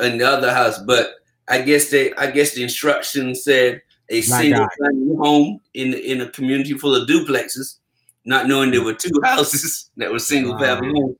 in 0.00 0.18
the 0.18 0.28
other 0.28 0.52
house. 0.52 0.78
But 0.78 1.14
I 1.48 1.62
guess 1.62 1.90
they, 1.90 2.12
I 2.14 2.30
guess 2.30 2.54
the 2.54 2.62
instructions 2.62 3.44
said 3.44 3.82
a 4.08 4.16
My 4.16 4.22
single 4.22 4.66
family 4.78 5.16
home 5.16 5.60
in 5.74 5.94
in 5.94 6.20
a 6.20 6.30
community 6.30 6.74
full 6.74 6.94
of 6.94 7.08
duplexes, 7.08 7.78
not 8.24 8.46
knowing 8.46 8.70
there 8.70 8.84
were 8.84 8.94
two 8.94 9.18
houses 9.24 9.90
that 9.96 10.10
were 10.10 10.18
single 10.18 10.58
family 10.58 10.88
Wow. 10.88 10.94
homes. 10.94 11.16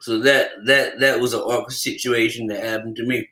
So 0.00 0.18
that 0.20 0.50
that 0.66 1.00
that 1.00 1.20
was 1.20 1.34
an 1.34 1.40
awkward 1.40 1.72
situation 1.72 2.46
that 2.48 2.62
happened 2.62 2.96
to 2.96 3.04
me. 3.04 3.28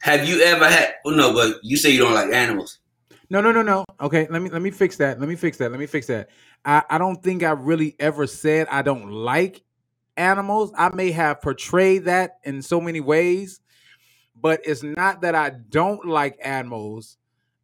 Have 0.00 0.28
you 0.28 0.40
ever 0.42 0.66
had? 0.68 0.94
Oh 1.06 1.10
no, 1.10 1.32
but 1.32 1.56
you 1.62 1.76
say 1.76 1.90
you 1.90 1.98
don't 1.98 2.14
like 2.14 2.32
animals. 2.32 2.78
No, 3.30 3.40
no, 3.40 3.52
no, 3.52 3.62
no. 3.62 3.84
Okay, 4.00 4.26
let 4.30 4.42
me 4.42 4.50
let 4.50 4.62
me 4.62 4.70
fix 4.70 4.96
that. 4.98 5.20
Let 5.20 5.28
me 5.28 5.36
fix 5.36 5.58
that. 5.58 5.70
Let 5.70 5.80
me 5.80 5.86
fix 5.86 6.06
that. 6.08 6.30
I, 6.64 6.82
I 6.88 6.98
don't 6.98 7.22
think 7.22 7.42
I 7.42 7.50
really 7.50 7.96
ever 7.98 8.26
said 8.26 8.66
I 8.70 8.82
don't 8.82 9.10
like 9.10 9.62
animals. 10.16 10.72
I 10.76 10.90
may 10.94 11.10
have 11.12 11.40
portrayed 11.42 12.04
that 12.04 12.38
in 12.44 12.62
so 12.62 12.80
many 12.80 13.00
ways, 13.00 13.60
but 14.44 14.60
it's 14.62 14.82
not 14.82 15.22
that 15.22 15.34
I 15.34 15.48
don't 15.48 16.04
like 16.04 16.38
animals. 16.42 17.16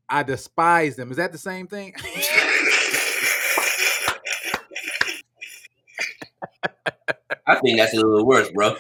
I 0.09 0.23
despise 0.23 0.97
them. 0.97 1.11
Is 1.11 1.19
that 1.19 1.31
the 1.31 1.37
same 1.37 1.67
thing? 1.67 1.95
I 7.47 7.61
think 7.61 7.77
that's 7.77 7.93
a 7.93 7.97
little 7.97 8.27
worse, 8.27 8.51
bro. 8.53 8.79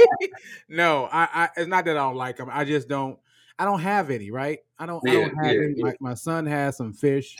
no, 0.70 1.10
I, 1.12 1.28
I 1.34 1.48
it's 1.58 1.68
not 1.68 1.84
that 1.84 1.98
I 1.98 2.00
don't 2.00 2.16
like 2.16 2.38
them. 2.38 2.48
I 2.50 2.64
just 2.64 2.88
don't 2.88 3.18
I 3.58 3.66
don't 3.66 3.80
have 3.80 4.08
any, 4.08 4.30
right? 4.30 4.60
I 4.78 4.86
don't 4.86 5.06
I 5.06 5.12
don't 5.12 5.36
have 5.44 5.56
yeah, 5.56 5.60
any. 5.62 5.74
yeah. 5.76 5.84
My, 5.84 5.94
my 6.00 6.14
son 6.14 6.46
has 6.46 6.78
some 6.78 6.94
fish, 6.94 7.36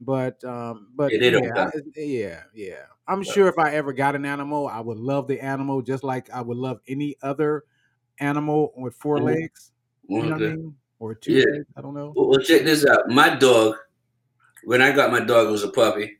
but 0.00 0.42
um 0.44 0.88
but 0.96 1.12
Yeah, 1.12 1.40
yeah. 1.42 1.66
I- 1.66 1.70
yeah, 1.94 2.42
yeah. 2.54 2.84
I'm 3.06 3.22
Yeah. 3.22 3.32
sure 3.34 3.48
if 3.48 3.58
I 3.58 3.72
ever 3.74 3.92
got 3.92 4.16
an 4.16 4.24
animal, 4.24 4.66
I 4.66 4.80
would 4.80 4.98
love 4.98 5.28
the 5.28 5.42
animal 5.42 5.82
just 5.82 6.04
like 6.04 6.30
I 6.30 6.40
would 6.40 6.56
love 6.56 6.80
any 6.88 7.16
other 7.20 7.64
animal 8.20 8.72
with 8.76 8.94
4 8.94 9.18
Mhm. 9.18 9.24
legs. 9.24 9.72
You 10.08 10.22
know 10.22 10.28
what 10.30 10.42
I 10.42 10.46
mean? 10.56 10.76
Or 10.98 11.14
two 11.14 11.32
Yeah. 11.32 11.44
legs. 11.52 11.66
I 11.76 11.80
don't 11.80 11.94
know. 11.94 12.12
Well, 12.16 12.28
well, 12.28 12.40
check 12.40 12.64
this 12.64 12.86
out. 12.86 13.08
My 13.08 13.34
dog, 13.34 13.76
when 14.64 14.80
I 14.80 14.92
got 14.92 15.10
my 15.12 15.20
dog, 15.20 15.50
was 15.50 15.62
a 15.64 15.68
puppy, 15.68 16.18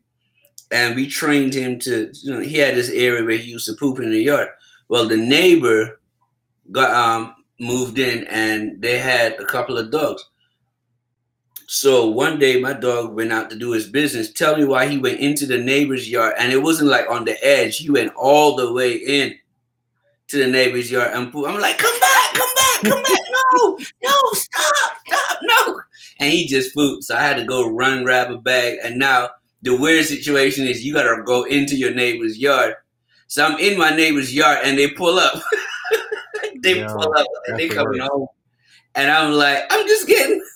and 0.70 0.94
we 0.94 1.06
trained 1.09 1.54
him 1.54 1.78
to. 1.80 2.11
You 2.12 2.35
know, 2.35 2.40
he 2.40 2.59
had 2.59 2.74
this 2.74 2.90
area 2.90 3.24
where 3.24 3.38
he 3.38 3.50
used 3.50 3.66
to 3.66 3.74
poop 3.74 4.00
in 4.00 4.11
the 4.11 4.20
yard. 4.20 4.48
Well, 4.88 5.06
the 5.09 5.16
neighbor 5.16 6.00
got 6.72 6.90
um 6.90 7.35
moved 7.59 7.98
in, 7.98 8.24
and 8.24 8.80
they 8.82 8.98
had 8.98 9.32
a 9.40 9.46
couple 9.46 9.78
of 9.78 9.90
dogs. 9.90 10.24
So 11.68 12.06
one 12.06 12.38
day, 12.38 12.61
my 12.61 12.74
dog 12.74 13.14
went 13.14 13.32
out 13.32 13.50
to 13.50 13.56
do 13.56 13.72
his 13.72 13.88
business. 13.88 14.32
Tell 14.32 14.56
me 14.56 14.64
why 14.64 14.87
he 14.87 14.98
went 14.98 15.18
into 15.18 15.46
the 15.46 15.59
neighbor's 15.59 16.09
yard, 16.09 16.35
and 16.38 16.52
it 16.52 16.62
wasn't 16.62 16.90
like 16.90 17.11
on 17.11 17.24
the 17.24 17.42
edge. 17.44 17.78
He 17.78 17.90
went 17.90 18.12
all 18.14 18.54
the 18.54 18.72
way 18.72 18.92
in 18.92 19.35
to 20.29 20.39
the 20.39 20.47
neighbor's 20.47 20.91
yard 20.91 21.12
and 21.15 21.33
poop. 21.33 21.47
I'm 21.49 21.61
like, 21.61 21.79
come 21.79 22.01
back, 22.01 22.35
come 22.35 22.55
back, 22.55 22.83
come 22.83 23.03
back! 23.03 23.21
No, 23.59 23.79
no, 24.03 24.12
stop, 24.33 24.93
stop, 25.07 25.39
no! 25.43 25.81
And 26.21 26.33
he 26.33 26.47
just 26.47 26.75
pooped. 26.75 27.05
So 27.05 27.17
I 27.17 27.21
had 27.23 27.37
to 27.37 27.45
go 27.45 27.71
run 27.71 28.03
grab 28.03 28.31
a 28.31 28.39
bag. 28.39 28.79
And 28.83 28.99
now 28.99 29.31
the 29.62 29.77
weird 29.77 30.05
situation 30.05 30.67
is 30.67 30.85
you 30.85 30.93
gotta 30.93 31.23
go 31.25 31.45
into 31.45 31.77
your 31.77 31.95
neighbor's 31.95 32.39
yard. 32.39 32.75
So 33.29 33.45
I'm 33.45 33.59
in 33.59 33.79
my 33.79 33.91
neighbor's 33.91 34.35
yard, 34.35 34.59
and 34.65 34.77
they 34.79 34.89
pull 34.91 35.19
up. 35.19 35.41
they 36.62 36.79
Yeah, 36.81 36.89
pull 36.89 37.12
up, 37.17 37.27
and 37.47 37.59
they 37.59 37.69
coming 37.69 38.01
worst. 38.01 38.11
home, 38.12 38.27
and 38.95 39.11
I'm 39.11 39.33
like, 39.33 39.65
I'm 39.71 39.87
just 39.87 40.07
getting. 40.07 40.43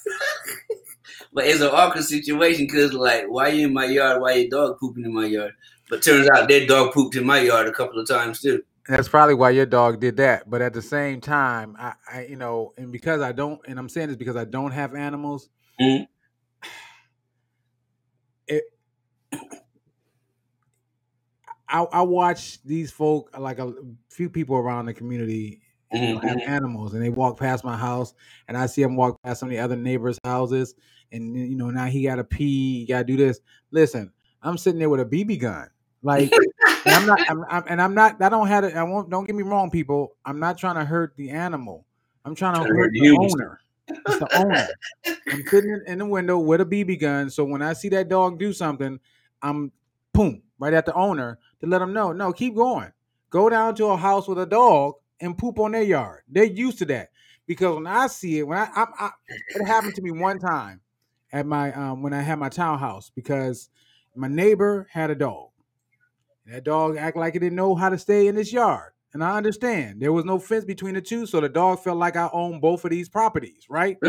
But 1.33 1.47
it's 1.47 1.61
an 1.61 1.69
awkward 1.69 2.05
situation 2.05 2.67
because, 2.67 2.93
like, 2.93 3.25
why 3.29 3.49
you 3.49 3.69
in 3.69 3.73
my 3.73 3.85
yard? 3.85 4.21
Why 4.21 4.33
your 4.35 4.49
dog 4.51 4.79
pooping 4.81 5.05
in 5.05 5.13
my 5.15 5.27
yard? 5.27 5.53
But 5.89 6.03
turns 6.03 6.29
out 6.29 6.49
their 6.49 6.67
dog 6.67 6.93
pooped 6.93 7.15
in 7.15 7.25
my 7.25 7.39
yard 7.41 7.69
a 7.69 7.73
couple 7.73 8.01
of 8.01 8.09
times 8.09 8.41
too. 8.41 8.63
That's 8.89 9.09
probably 9.09 9.35
why 9.35 9.51
your 9.51 9.67
dog 9.67 10.01
did 10.01 10.17
that. 10.17 10.49
But 10.51 10.63
at 10.63 10.73
the 10.73 10.83
same 10.83 11.21
time, 11.21 11.77
I, 11.79 11.95
I 12.13 12.27
you 12.27 12.37
know, 12.37 12.73
and 12.77 12.91
because 12.91 13.21
I 13.21 13.33
don't, 13.33 13.61
and 13.67 13.79
I'm 13.79 13.89
saying 13.89 14.09
this 14.09 14.17
because 14.17 14.37
I 14.37 14.45
don't 14.45 14.73
have 14.73 14.95
animals. 14.95 15.49
Mhm. 15.81 16.07
It, 18.49 18.65
I, 21.69 21.83
I 21.83 22.03
watch 22.03 22.63
these 22.65 22.91
folk, 22.91 23.31
like 23.39 23.61
a 23.61 23.73
few 24.09 24.29
people 24.29 24.57
around 24.57 24.87
the 24.87 24.95
community, 24.95 25.61
you 25.93 26.01
know, 26.01 26.19
have 26.21 26.39
animals, 26.47 26.95
and 26.95 27.03
they 27.03 27.11
walk 27.11 27.39
past 27.39 27.65
my 27.65 27.77
house, 27.77 28.13
and 28.49 28.57
I 28.57 28.67
see 28.67 28.83
them 28.83 28.97
walk 28.97 29.21
past 29.23 29.41
some 29.41 29.49
of 29.49 29.53
the 29.53 29.61
other 29.61 29.77
neighbors' 29.77 30.19
houses, 30.25 30.75
and 31.13 31.37
you 31.37 31.55
know, 31.55 31.71
now 31.71 31.85
he 31.87 32.03
got 32.03 32.17
to 32.17 32.25
pee, 32.25 32.81
he 32.81 32.87
got 32.87 32.99
to 32.99 33.05
do 33.05 33.17
this. 33.17 33.41
Listen, 33.71 34.13
I'm 34.43 34.59
sitting 34.59 34.81
there 34.81 34.89
with 34.89 35.01
a 35.01 35.05
BB 35.05 35.41
gun, 35.41 35.69
like. 36.03 36.33
And 36.85 36.95
I'm 36.95 37.07
not, 37.07 37.21
I'm, 37.29 37.45
I'm, 37.49 37.65
and 37.69 37.83
I'm 37.83 37.95
not. 37.95 38.23
I 38.23 38.29
don't 38.29 38.47
have 38.49 38.65
it. 38.65 38.75
I 38.75 38.83
won't. 38.83 39.11
Don't 39.11 39.27
get 39.27 39.37
me 39.37 39.43
wrong, 39.43 39.71
people. 39.71 40.17
I'm 40.25 40.39
not 40.41 40.57
trying 40.59 40.77
to 40.77 40.85
hurt 40.85 41.15
the 41.17 41.31
animal. 41.31 41.85
I'm 42.25 42.35
trying 42.35 42.55
to 42.55 42.59
Trying 42.61 42.71
to 42.71 42.75
hurt 42.77 42.85
hurt 42.87 42.93
the 42.95 43.17
owner. 43.19 43.61
It's 44.07 44.19
the 44.19 44.29
owner. 44.33 44.69
I'm 45.33 45.43
sitting 45.51 45.71
in- 45.71 45.83
in 45.87 45.99
the 45.99 46.07
window 46.07 46.39
with 46.39 46.61
a 46.61 46.65
BB 46.65 46.97
gun, 47.01 47.31
so 47.31 47.45
when 47.45 47.63
I 47.63 47.73
see 47.73 47.89
that 47.91 48.09
dog 48.09 48.39
do 48.39 48.53
something, 48.53 48.99
I'm 49.43 49.73
boom 50.13 50.43
right 50.59 50.73
at 50.73 50.87
the 50.87 50.95
owner 50.95 51.39
to 51.61 51.67
let 51.67 51.79
them 51.79 51.93
know. 51.93 52.13
No, 52.13 52.33
keep 52.33 52.55
going. 52.55 52.93
Go 53.31 53.49
down 53.49 53.75
to 53.77 53.87
a 53.87 53.97
house 53.97 54.27
with 54.27 54.39
a 54.39 54.47
dog 54.47 54.95
and 55.21 55.37
poop 55.37 55.59
on 55.59 55.73
their 55.73 55.83
yard. 55.83 56.23
They're 56.29 56.45
used 56.45 56.79
to 56.79 56.85
that 56.87 57.11
because 57.47 57.77
when 57.77 57.87
I 57.87 58.07
see 58.09 58.39
it, 58.39 58.47
when 58.47 58.59
I, 58.59 58.69
I, 58.75 58.87
I 58.99 59.11
it 59.29 59.67
happened 59.67 59.95
to 59.97 60.03
me 60.03 60.11
one 60.11 60.39
time 60.39 60.81
at 61.33 61.47
my 61.47 61.73
um 61.75 62.03
when 62.03 62.13
I 62.13 62.23
had 62.23 62.39
my 62.39 62.49
townhouse 62.49 63.11
because 63.11 63.71
my 64.17 64.29
neighbor 64.29 64.89
had 64.91 65.11
a 65.11 65.15
dog. 65.15 65.50
That 66.47 66.65
dog 66.65 66.97
act 66.97 67.17
like 67.17 67.35
it 67.35 67.41
didn't 67.41 67.57
know 67.57 67.75
how 67.75 67.89
to 67.89 67.99
stay 67.99 68.27
in 68.27 68.35
this 68.35 68.53
yard. 68.53 68.93
And 69.13 69.25
I 69.25 69.37
understand 69.37 70.01
there 70.01 70.13
was 70.13 70.25
no 70.25 70.39
fence 70.39 70.65
between 70.65 70.95
the 70.95 71.01
two, 71.01 71.27
so 71.27 71.41
the 71.41 71.49
dog 71.49 71.81
felt 71.81 71.99
like 71.99 72.17
I 72.17 72.31
owned 72.33 72.61
both 72.61 72.85
of 72.85 72.91
these 72.91 73.09
properties, 73.09 73.67
right? 73.69 73.99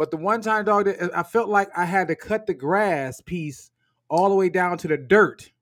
But 0.00 0.10
the 0.10 0.16
one 0.16 0.40
time 0.40 0.64
dog 0.64 0.86
that 0.86 1.14
I 1.14 1.22
felt 1.22 1.50
like 1.50 1.68
I 1.76 1.84
had 1.84 2.08
to 2.08 2.16
cut 2.16 2.46
the 2.46 2.54
grass 2.54 3.20
piece 3.20 3.70
all 4.08 4.30
the 4.30 4.34
way 4.34 4.48
down 4.48 4.78
to 4.78 4.88
the 4.88 4.96
dirt. 4.96 5.52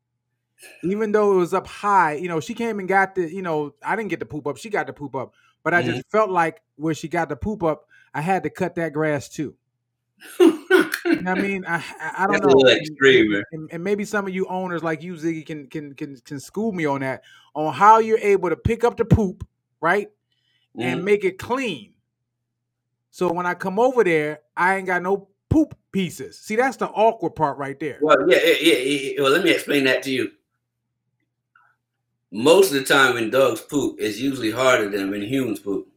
Even 0.84 1.10
though 1.10 1.32
it 1.32 1.36
was 1.38 1.52
up 1.52 1.66
high, 1.66 2.12
you 2.12 2.28
know, 2.28 2.38
she 2.38 2.54
came 2.54 2.78
and 2.78 2.88
got 2.88 3.16
the, 3.16 3.28
you 3.28 3.42
know, 3.42 3.74
I 3.82 3.96
didn't 3.96 4.10
get 4.10 4.20
the 4.20 4.26
poop 4.26 4.46
up, 4.46 4.56
she 4.56 4.70
got 4.70 4.86
the 4.86 4.92
poop 4.92 5.16
up. 5.16 5.32
But 5.64 5.74
I 5.74 5.82
mm-hmm. 5.82 5.90
just 5.90 6.08
felt 6.12 6.30
like 6.30 6.62
where 6.76 6.94
she 6.94 7.08
got 7.08 7.28
the 7.30 7.34
poop 7.34 7.64
up, 7.64 7.88
I 8.14 8.20
had 8.20 8.44
to 8.44 8.50
cut 8.50 8.76
that 8.76 8.92
grass 8.92 9.28
too. 9.28 9.56
You 11.04 11.22
know 11.22 11.30
what 11.32 11.38
I 11.38 11.42
mean, 11.42 11.64
I 11.66 11.82
I, 12.18 12.26
don't 12.26 12.40
That's 12.42 12.46
know. 12.54 12.68
And- 12.68 12.80
extreme, 12.80 13.42
and, 13.52 13.68
and 13.72 13.82
maybe 13.82 14.04
some 14.04 14.26
of 14.26 14.34
you 14.34 14.46
owners 14.46 14.82
like 14.82 15.02
you, 15.02 15.14
Ziggy, 15.14 15.44
can 15.44 15.66
can 15.66 15.94
can 15.94 16.16
can 16.18 16.38
school 16.40 16.72
me 16.72 16.84
on 16.86 17.00
that 17.00 17.22
on 17.54 17.72
how 17.72 17.98
you're 17.98 18.18
able 18.18 18.50
to 18.50 18.56
pick 18.56 18.84
up 18.84 18.96
the 18.96 19.04
poop, 19.04 19.46
right, 19.80 20.08
and 20.78 21.00
Mhm. 21.00 21.04
make 21.04 21.24
it 21.24 21.38
clean. 21.38 21.94
So 23.10 23.32
when 23.32 23.46
I 23.46 23.54
come 23.54 23.78
over 23.78 24.04
there, 24.04 24.40
I 24.56 24.76
ain't 24.76 24.86
got 24.86 25.02
no 25.02 25.28
poop 25.48 25.74
pieces. 25.92 26.38
See, 26.38 26.56
that's 26.56 26.76
the 26.76 26.86
awkward 26.88 27.34
part 27.34 27.58
right 27.58 27.78
there. 27.80 27.98
Well, 28.00 28.30
yeah, 28.30 28.38
yeah, 28.44 28.54
yeah, 28.60 29.12
yeah. 29.12 29.22
Well, 29.22 29.32
let 29.32 29.42
me 29.42 29.50
explain 29.50 29.84
that 29.84 30.02
to 30.04 30.10
you. 30.10 30.30
Most 32.30 32.72
of 32.72 32.78
the 32.78 32.84
time, 32.84 33.14
when 33.14 33.30
dogs 33.30 33.62
poop, 33.62 33.96
it's 33.98 34.18
usually 34.20 34.50
harder 34.50 34.90
than 34.90 35.10
when 35.10 35.22
humans 35.22 35.60
poop, 35.60 35.88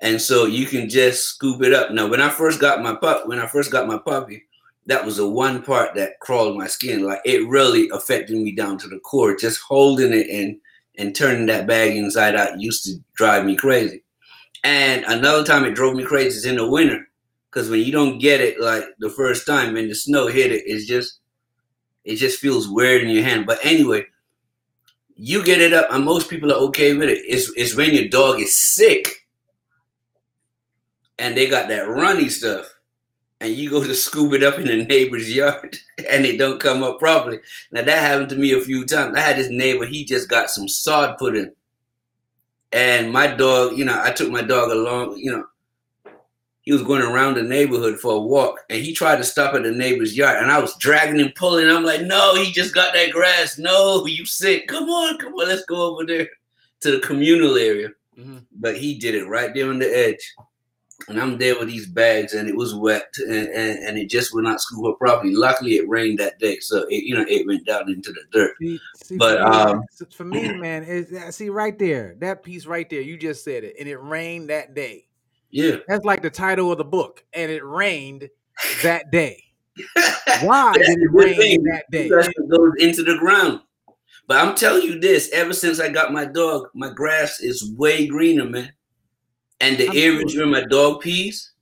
and 0.00 0.20
so 0.20 0.46
you 0.46 0.66
can 0.66 0.88
just 0.88 1.24
scoop 1.24 1.62
it 1.62 1.74
up. 1.74 1.92
Now, 1.92 2.08
when 2.08 2.22
I 2.22 2.30
first 2.30 2.60
got 2.60 2.82
my 2.82 2.94
pup, 2.94 3.28
when 3.28 3.38
I 3.38 3.46
first 3.46 3.70
got 3.70 3.86
my 3.86 3.98
puppy, 3.98 4.44
that 4.86 5.04
was 5.04 5.18
the 5.18 5.28
one 5.28 5.62
part 5.62 5.94
that 5.94 6.18
crawled 6.20 6.56
my 6.56 6.66
skin. 6.66 7.04
Like 7.04 7.20
it 7.24 7.46
really 7.48 7.88
affected 7.90 8.36
me 8.36 8.52
down 8.52 8.78
to 8.78 8.88
the 8.88 8.98
core. 9.00 9.36
Just 9.36 9.60
holding 9.60 10.12
it 10.12 10.28
and 10.28 10.58
and 10.98 11.14
turning 11.14 11.46
that 11.46 11.66
bag 11.66 11.96
inside 11.96 12.34
out 12.34 12.60
used 12.60 12.84
to 12.84 12.96
drive 13.14 13.44
me 13.44 13.56
crazy. 13.56 14.02
And 14.64 15.04
another 15.04 15.44
time 15.44 15.64
it 15.64 15.74
drove 15.74 15.94
me 15.94 16.04
crazy 16.04 16.36
is 16.36 16.44
in 16.44 16.56
the 16.56 16.68
winter. 16.68 17.06
Because 17.50 17.70
when 17.70 17.80
you 17.80 17.92
don't 17.92 18.18
get 18.18 18.40
it 18.40 18.60
like 18.60 18.84
the 18.98 19.10
first 19.10 19.46
time 19.46 19.76
and 19.76 19.90
the 19.90 19.94
snow 19.94 20.26
hit 20.28 20.52
it, 20.52 20.64
it's 20.66 20.86
just 20.86 21.20
it 22.04 22.16
just 22.16 22.40
feels 22.40 22.68
weird 22.68 23.02
in 23.02 23.10
your 23.10 23.24
hand. 23.24 23.46
But 23.46 23.58
anyway, 23.64 24.06
you 25.14 25.44
get 25.44 25.60
it 25.60 25.72
up 25.72 25.88
and 25.90 26.04
most 26.04 26.30
people 26.30 26.50
are 26.50 26.60
okay 26.68 26.94
with 26.94 27.10
it. 27.10 27.18
It's 27.26 27.52
it's 27.54 27.76
when 27.76 27.92
your 27.92 28.08
dog 28.08 28.40
is 28.40 28.56
sick 28.56 29.19
and 31.20 31.36
they 31.36 31.46
got 31.46 31.68
that 31.68 31.86
runny 31.88 32.28
stuff. 32.28 32.66
And 33.42 33.54
you 33.54 33.70
go 33.70 33.82
to 33.82 33.94
scoop 33.94 34.34
it 34.34 34.42
up 34.42 34.58
in 34.58 34.66
the 34.66 34.84
neighbor's 34.84 35.34
yard 35.34 35.76
and 36.10 36.26
it 36.26 36.38
don't 36.38 36.60
come 36.60 36.82
up 36.82 36.98
properly. 36.98 37.38
Now 37.70 37.82
that 37.82 37.98
happened 37.98 38.30
to 38.30 38.36
me 38.36 38.52
a 38.52 38.60
few 38.60 38.84
times. 38.84 39.16
I 39.16 39.20
had 39.20 39.36
this 39.36 39.50
neighbor, 39.50 39.86
he 39.86 40.04
just 40.04 40.28
got 40.28 40.50
some 40.50 40.68
sod 40.68 41.16
put 41.18 41.36
in. 41.36 41.52
And 42.72 43.12
my 43.12 43.26
dog, 43.28 43.76
you 43.76 43.84
know, 43.84 44.00
I 44.02 44.10
took 44.12 44.30
my 44.30 44.42
dog 44.42 44.70
along, 44.70 45.16
you 45.16 45.32
know, 45.32 45.44
he 46.62 46.72
was 46.72 46.82
going 46.82 47.02
around 47.02 47.34
the 47.34 47.42
neighborhood 47.42 47.98
for 47.98 48.12
a 48.12 48.20
walk 48.20 48.60
and 48.68 48.82
he 48.82 48.92
tried 48.92 49.16
to 49.16 49.24
stop 49.24 49.54
at 49.54 49.62
the 49.62 49.72
neighbor's 49.72 50.16
yard 50.16 50.42
and 50.42 50.50
I 50.50 50.58
was 50.58 50.76
dragging 50.76 51.18
him, 51.18 51.32
pulling. 51.34 51.68
I'm 51.68 51.84
like, 51.84 52.02
no, 52.02 52.34
he 52.34 52.52
just 52.52 52.74
got 52.74 52.92
that 52.94 53.10
grass. 53.10 53.58
No, 53.58 54.04
you 54.06 54.26
sick. 54.26 54.68
Come 54.68 54.88
on, 54.90 55.18
come 55.18 55.32
on, 55.32 55.48
let's 55.48 55.64
go 55.64 55.82
over 55.94 56.04
there 56.04 56.28
to 56.80 56.90
the 56.92 57.00
communal 57.00 57.56
area. 57.56 57.88
Mhm. 58.18 58.44
But 58.52 58.76
he 58.76 58.98
did 58.98 59.14
it 59.14 59.26
right 59.26 59.52
there 59.54 59.70
on 59.70 59.78
the 59.78 59.86
edge. 59.86 60.34
And 61.08 61.20
I'm 61.20 61.38
there 61.38 61.58
with 61.58 61.68
these 61.68 61.86
bags 61.86 62.34
and 62.34 62.48
it 62.48 62.56
was 62.56 62.74
wet 62.74 63.12
and, 63.18 63.48
and, 63.48 63.78
and 63.78 63.98
it 63.98 64.10
just 64.10 64.34
would 64.34 64.44
not 64.44 64.60
scoop 64.60 64.84
up 64.86 64.98
properly. 64.98 65.34
Luckily 65.34 65.76
it 65.76 65.88
rained 65.88 66.18
that 66.18 66.38
day. 66.38 66.58
So 66.60 66.86
it, 66.88 67.04
you 67.04 67.14
know, 67.14 67.24
it 67.28 67.46
went 67.46 67.66
down 67.66 67.90
into 67.90 68.12
the 68.12 68.22
dirt. 68.32 68.54
See, 68.60 68.80
see 69.04 69.16
But, 69.16 69.38
for, 69.40 69.50
me, 69.50 69.56
um, 69.56 69.82
s- 70.00 70.14
for 70.14 70.24
me, 70.24 70.52
man, 70.58 70.84
is 70.84 71.34
see 71.34 71.48
right 71.48 71.78
there, 71.78 72.16
that 72.20 72.42
piece 72.42 72.66
right 72.66 72.88
there. 72.88 73.00
You 73.00 73.16
just 73.16 73.44
said 73.44 73.64
it, 73.64 73.76
and 73.78 73.88
it 73.88 73.96
rained 73.96 74.50
that 74.50 74.74
day. 74.74 75.06
Yeah. 75.50 75.76
That's 75.88 76.04
like 76.04 76.22
the 76.22 76.30
title 76.30 76.70
of 76.70 76.78
the 76.78 76.84
book, 76.84 77.24
and 77.32 77.50
it 77.50 77.64
rained 77.64 78.28
that 78.82 79.10
day. 79.10 79.42
Why 80.42 80.74
did 80.74 80.98
it 80.98 81.10
rain 81.10 81.36
thing, 81.36 81.62
that 81.64 81.90
day? 81.90 82.08
it 82.08 82.48
goes 82.50 82.72
into 82.78 83.02
the 83.02 83.16
ground. 83.16 83.60
But 84.26 84.44
I'm 84.44 84.54
telling 84.54 84.82
you 84.82 85.00
this: 85.00 85.30
ever 85.32 85.52
since 85.52 85.80
I 85.80 85.88
got 85.88 86.12
my 86.12 86.24
dog, 86.24 86.68
my 86.74 86.90
grass 86.90 87.40
is 87.40 87.72
way 87.76 88.06
greener, 88.06 88.44
man. 88.44 88.72
And 89.60 89.76
the 89.76 89.88
I'm 89.88 90.38
where 90.38 90.46
my 90.46 90.66
dog 90.66 91.02
pees, 91.02 91.52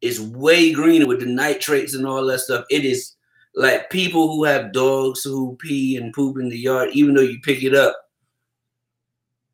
is 0.00 0.20
way 0.20 0.72
greener 0.72 1.06
with 1.06 1.20
the 1.20 1.26
nitrates 1.26 1.94
and 1.94 2.06
all 2.06 2.24
that 2.26 2.38
stuff. 2.40 2.64
It 2.70 2.84
is 2.84 3.14
like 3.54 3.90
people 3.90 4.28
who 4.28 4.44
have 4.44 4.72
dogs 4.72 5.24
who 5.24 5.56
pee 5.56 5.96
and 5.96 6.12
poop 6.12 6.38
in 6.38 6.48
the 6.48 6.58
yard, 6.58 6.90
even 6.92 7.14
though 7.14 7.22
you 7.22 7.40
pick 7.40 7.62
it 7.62 7.74
up, 7.74 7.96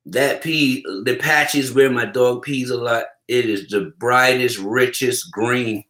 that 0.06 0.42
pee, 0.42 0.84
the 1.04 1.16
patches 1.16 1.72
where 1.72 1.90
my 1.90 2.04
dog 2.04 2.42
pees 2.42 2.70
a 2.70 2.76
lot, 2.76 3.04
it 3.28 3.46
is 3.46 3.68
the 3.68 3.92
brightest, 3.98 4.58
richest 4.58 5.32
green 5.32 5.84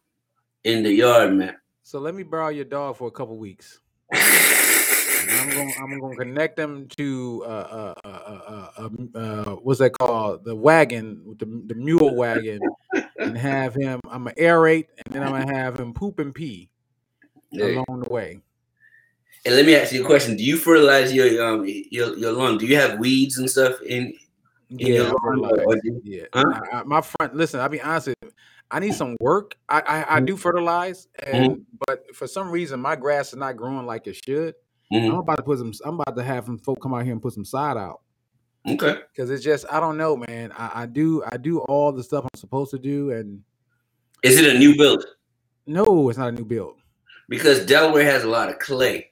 in 0.63 0.83
the 0.83 0.93
yard, 0.93 1.33
man. 1.33 1.57
So 1.83 1.99
let 1.99 2.15
me 2.15 2.23
borrow 2.23 2.49
your 2.49 2.65
dog 2.65 2.95
for 2.97 3.07
a 3.07 3.11
couple 3.11 3.37
weeks. 3.37 3.79
I'm 5.39 5.53
going. 5.53 5.73
I'm 5.77 5.99
to 5.99 6.15
connect 6.15 6.55
them 6.57 6.87
to 6.97 7.43
uh, 7.45 7.49
uh, 7.49 7.93
uh, 8.05 8.09
uh, 8.09 8.69
uh, 8.77 9.17
uh, 9.19 9.55
what's 9.55 9.79
that 9.79 9.91
called? 9.97 10.43
The 10.45 10.55
wagon, 10.55 11.35
the 11.39 11.45
the 11.67 11.75
mule 11.75 12.15
wagon, 12.15 12.61
and 13.19 13.37
have 13.37 13.73
him. 13.75 13.99
I'm 14.09 14.23
gonna 14.23 14.35
aerate, 14.35 14.87
and 15.05 15.13
then 15.13 15.23
I'm 15.23 15.31
gonna 15.31 15.53
have 15.57 15.79
him 15.79 15.93
poop 15.93 16.19
and 16.19 16.33
pee 16.33 16.69
along 17.53 18.03
the 18.03 18.13
way. 18.13 18.41
And 19.45 19.55
let 19.55 19.65
me 19.65 19.75
ask 19.75 19.93
you 19.93 20.03
a 20.03 20.05
question: 20.05 20.35
Do 20.37 20.43
you 20.43 20.57
fertilize 20.57 21.13
your 21.13 21.43
um 21.45 21.65
your 21.65 22.17
your 22.17 22.31
lawn? 22.31 22.57
Do 22.57 22.65
you 22.65 22.75
have 22.77 22.99
weeds 22.99 23.37
and 23.37 23.49
stuff 23.49 23.81
in? 23.81 24.13
In 24.79 24.93
Yeah, 24.93 25.01
I 25.03 25.05
lawn, 25.05 25.15
fertilize. 25.23 25.59
or 25.65 25.75
do 25.75 25.81
you- 25.83 26.01
yeah. 26.03 26.23
Huh? 26.33 26.43
I, 26.71 26.77
I, 26.79 26.83
my 26.83 27.01
front. 27.01 27.35
Listen, 27.35 27.59
I'll 27.59 27.69
be 27.69 27.79
honest. 27.81 28.07
with 28.07 28.17
you, 28.23 28.31
I 28.71 28.79
need 28.79 28.95
some 28.95 29.15
work. 29.19 29.55
I 29.69 29.79
I, 29.81 30.15
I 30.15 30.15
Mm-hmm. 30.17 30.25
do 30.25 30.37
fertilize, 30.37 31.07
and 31.21 31.65
but 31.87 32.03
for 32.15 32.25
some 32.27 32.49
reason 32.49 32.79
my 32.79 32.95
grass 32.95 33.29
is 33.29 33.35
not 33.37 33.57
growing 33.57 33.85
like 33.85 34.07
it 34.07 34.15
should. 34.25 34.55
Mhm. 34.93 35.09
I'm 35.11 35.15
about 35.19 35.37
to 35.37 35.43
put 35.43 35.57
some. 35.57 35.71
I'm 35.83 35.99
about 35.99 36.15
to 36.15 36.23
have 36.23 36.45
some 36.45 36.57
folk 36.59 36.79
come 36.81 36.93
out 36.93 37.03
here 37.03 37.13
and 37.13 37.21
put 37.21 37.33
some 37.33 37.45
side 37.45 37.77
out. 37.77 38.01
Okay. 38.67 38.97
because 39.11 39.29
it's 39.29 39.43
just 39.43 39.65
I 39.71 39.79
don't 39.79 39.95
know, 39.97 40.17
man. 40.27 40.51
I, 40.53 40.71
I 40.81 40.85
do 40.87 41.23
I 41.31 41.37
do 41.37 41.59
all 41.59 41.91
the 41.91 42.03
stuff 42.03 42.23
I'm 42.23 42.39
supposed 42.39 42.71
to 42.71 42.79
do, 42.79 43.11
and 43.11 43.41
Is 44.23 44.37
it 44.39 44.55
a 44.55 44.57
new 44.57 44.75
build? 44.75 45.05
no, 45.67 46.09
it's 46.09 46.17
not 46.17 46.29
a 46.29 46.31
new 46.31 46.45
build. 46.45 46.75
Because 47.29 47.65
Delaware 47.65 48.03
has 48.05 48.23
a 48.23 48.27
lot 48.27 48.49
of 48.49 48.57
clay, 48.59 49.11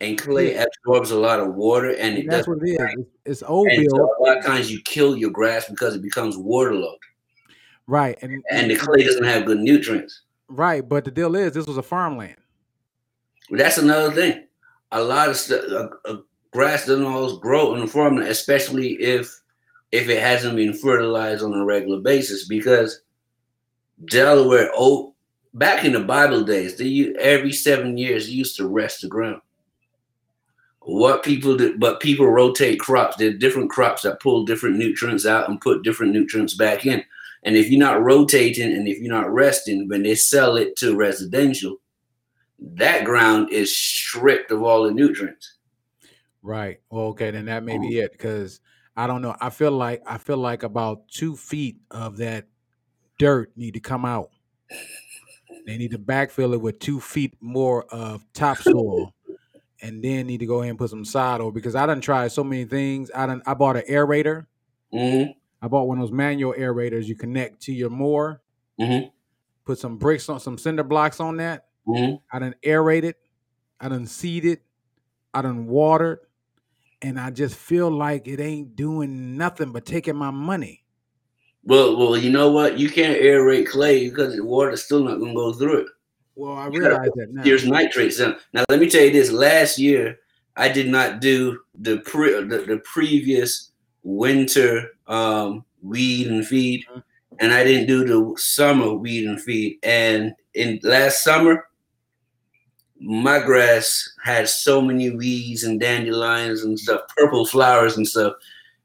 and 0.00 0.18
clay 0.18 0.54
absorbs 0.56 1.10
a 1.10 1.18
lot 1.18 1.38
of 1.40 1.54
water, 1.54 1.90
and 1.90 2.16
it 2.18 2.20
And 2.24 2.32
that's 2.32 2.46
what 2.48 2.58
it 2.62 2.70
is. 2.70 2.78
It's, 2.98 3.10
it's 3.26 3.42
old 3.42 3.68
And 3.68 3.86
so 3.90 3.96
build, 3.96 4.10
a 4.18 4.22
lot 4.22 4.38
of 4.38 4.44
times 4.44 4.70
you 4.72 4.80
kill 4.84 5.16
your 5.16 5.30
grass 5.30 5.68
because 5.68 5.94
it 5.94 6.02
becomes 6.02 6.36
waterlogged, 6.38 7.04
right? 7.86 8.18
And 8.22 8.42
and 8.50 8.70
the 8.70 8.76
clay 8.76 9.02
doesn't 9.04 9.24
have 9.24 9.44
good 9.46 9.58
nutrients. 9.60 10.22
right, 10.48 10.86
but 10.86 11.04
the 11.04 11.10
deal 11.10 11.34
is 11.36 11.52
this 11.52 11.66
was 11.66 11.76
a 11.78 11.82
farmland. 11.82 12.36
That's 13.50 13.76
another 13.78 14.10
thing. 14.12 14.46
A 14.94 15.02
lot 15.02 15.28
of 15.28 15.36
stuff, 15.36 15.64
uh, 16.04 16.16
grass 16.52 16.86
doesn't 16.86 17.04
always 17.04 17.38
grow 17.38 17.74
in 17.74 17.80
the 17.80 17.86
farmland, 17.86 18.28
especially 18.28 18.92
if 18.94 19.40
if 19.92 20.08
it 20.08 20.20
hasn't 20.20 20.56
been 20.56 20.72
fertilized 20.72 21.42
on 21.44 21.52
a 21.52 21.64
regular 21.64 22.00
basis. 22.00 22.46
Because 22.46 23.00
Delaware, 24.06 24.70
oh, 24.74 25.14
back 25.52 25.84
in 25.84 25.92
the 25.92 26.00
Bible 26.00 26.42
days, 26.42 26.76
they 26.76 27.12
every 27.18 27.52
seven 27.52 27.98
years 27.98 28.30
used 28.30 28.56
to 28.56 28.68
rest 28.68 29.02
the 29.02 29.08
ground. 29.08 29.40
What 30.80 31.24
people 31.24 31.56
did, 31.56 31.80
but 31.80 32.00
people 32.00 32.28
rotate 32.28 32.78
crops. 32.78 33.16
There 33.16 33.30
are 33.30 33.32
different 33.32 33.70
crops 33.70 34.02
that 34.02 34.20
pull 34.20 34.44
different 34.44 34.76
nutrients 34.76 35.26
out 35.26 35.48
and 35.48 35.60
put 35.60 35.82
different 35.82 36.12
nutrients 36.12 36.54
back 36.54 36.86
in. 36.86 37.02
And 37.42 37.56
if 37.56 37.70
you're 37.70 37.80
not 37.80 38.02
rotating 38.02 38.72
and 38.72 38.88
if 38.88 38.98
you're 38.98 39.12
not 39.12 39.32
resting, 39.32 39.88
when 39.88 40.02
they 40.02 40.14
sell 40.14 40.56
it 40.56 40.76
to 40.76 40.96
residential, 40.96 41.78
that 42.74 43.04
ground 43.04 43.50
is 43.50 43.76
stripped 43.76 44.50
of 44.50 44.62
all 44.62 44.84
the 44.84 44.90
nutrients. 44.92 45.58
Right. 46.42 46.80
Well, 46.90 47.06
okay, 47.08 47.30
then 47.30 47.46
that 47.46 47.62
may 47.64 47.78
Oh. 47.78 47.80
be 47.80 47.98
it. 47.98 48.12
Because 48.12 48.60
I 48.96 49.06
don't 49.06 49.22
know. 49.22 49.34
I 49.40 49.50
feel 49.50 49.72
like 49.72 50.02
I 50.06 50.18
feel 50.18 50.36
like 50.36 50.62
about 50.62 51.08
two 51.08 51.36
feet 51.36 51.78
of 51.90 52.16
that 52.18 52.46
dirt 53.18 53.50
need 53.56 53.74
to 53.74 53.80
come 53.80 54.04
out. 54.04 54.30
They 55.66 55.76
need 55.78 55.92
to 55.92 55.98
backfill 55.98 56.52
it 56.52 56.60
with 56.60 56.78
two 56.78 57.00
feet 57.00 57.34
more 57.40 57.84
of 57.86 58.24
topsoil, 58.34 59.12
and 59.82 60.02
then 60.04 60.26
need 60.26 60.38
to 60.40 60.46
go 60.46 60.58
ahead 60.60 60.70
and 60.70 60.78
put 60.78 60.90
some 60.90 61.04
sod 61.04 61.40
over. 61.40 61.52
Because 61.52 61.74
I 61.74 61.86
done 61.86 62.00
tried 62.00 62.28
so 62.32 62.44
many 62.44 62.64
things. 62.64 63.10
I 63.14 63.26
done 63.26 63.42
I 63.46 63.54
bought 63.54 63.76
an 63.76 63.84
aerator. 63.88 64.46
hmm 64.92 65.24
I 65.62 65.68
bought 65.68 65.88
one 65.88 65.98
of 65.98 66.02
those 66.02 66.12
manual 66.12 66.52
aerators 66.52 67.06
you 67.06 67.16
connect 67.16 67.62
to 67.62 67.72
your 67.72 67.88
mower. 67.88 68.42
Mhm. 68.78 69.10
Put 69.64 69.78
some 69.78 69.96
bricks 69.96 70.28
on 70.28 70.38
some 70.38 70.58
cinder 70.58 70.84
blocks 70.84 71.20
on 71.20 71.38
that. 71.38 71.68
Hmm 71.86 72.14
I 72.32 72.38
done 72.38 72.54
aerated. 72.62 73.14
I 73.80 73.88
done 73.88 74.06
seeded. 74.06 74.60
I 75.32 75.42
done 75.42 75.66
watered. 75.66 76.20
And 77.02 77.20
I 77.20 77.30
just 77.30 77.56
feel 77.56 77.90
like 77.90 78.26
it 78.28 78.40
ain't 78.40 78.76
doing 78.76 79.36
nothing 79.36 79.72
but 79.72 79.84
taking 79.84 80.16
my 80.16 80.30
money. 80.30 80.84
Well, 81.64 81.96
well, 81.96 82.16
you 82.16 82.30
know 82.30 82.50
what? 82.50 82.78
You 82.78 82.88
can't 82.90 83.20
aerate 83.20 83.66
clay 83.68 84.08
because 84.08 84.36
the 84.36 84.44
water's 84.44 84.84
still 84.84 85.02
not 85.04 85.18
going 85.18 85.32
to 85.32 85.36
go 85.36 85.52
through 85.52 85.80
it. 85.80 85.86
Well, 86.34 86.54
I 86.54 86.66
realize 86.66 87.10
that 87.14 87.28
now. 87.32 87.42
There's 87.44 87.66
nitrates 87.66 88.20
in. 88.20 88.36
Now, 88.52 88.64
let 88.68 88.80
me 88.80 88.88
tell 88.88 89.02
you 89.02 89.12
this: 89.12 89.30
last 89.30 89.78
year, 89.78 90.18
I 90.56 90.68
did 90.68 90.88
not 90.88 91.20
do 91.20 91.60
the 91.78 91.98
pre 92.00 92.32
the, 92.44 92.58
the 92.58 92.82
previous 92.84 93.70
winter 94.02 94.88
um, 95.06 95.64
weed 95.82 96.26
and 96.26 96.46
feed, 96.46 96.84
Mhm. 96.94 97.02
and 97.40 97.52
I 97.52 97.64
didn't 97.64 97.86
do 97.86 98.04
the 98.04 98.38
summer 98.38 98.92
weed 98.92 99.26
and 99.26 99.40
feed. 99.40 99.78
And 99.82 100.32
in 100.54 100.80
last 100.82 101.22
summer, 101.22 101.66
my 103.04 103.38
grass 103.38 104.08
had 104.24 104.48
so 104.48 104.80
many 104.80 105.10
weeds 105.10 105.62
and 105.62 105.78
dandelions 105.78 106.64
and 106.64 106.78
stuff, 106.78 107.02
purple 107.16 107.44
flowers 107.44 107.96
and 107.96 108.08
stuff. 108.08 108.34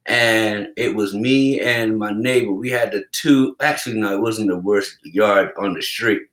And 0.06 0.70
it 0.76 0.94
was 0.94 1.14
me 1.14 1.62
and 1.62 1.98
my 1.98 2.12
neighbor. 2.12 2.52
We 2.52 2.70
had 2.70 2.92
the 2.92 3.06
two. 3.12 3.56
Actually, 3.62 4.00
no, 4.00 4.14
it 4.14 4.22
wasn't 4.22 4.50
the 4.50 4.58
worst 4.58 4.98
yard 5.04 5.52
on 5.58 5.74
the 5.74 5.82
street. 5.82 6.24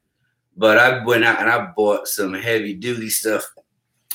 But 0.57 0.79
I 0.79 1.05
went 1.05 1.25
out 1.25 1.41
and 1.41 1.51
I 1.51 1.71
bought 1.77 2.09
some 2.09 2.33
heavy 2.35 2.75
duty 2.75 3.11
stuff, 3.11 3.45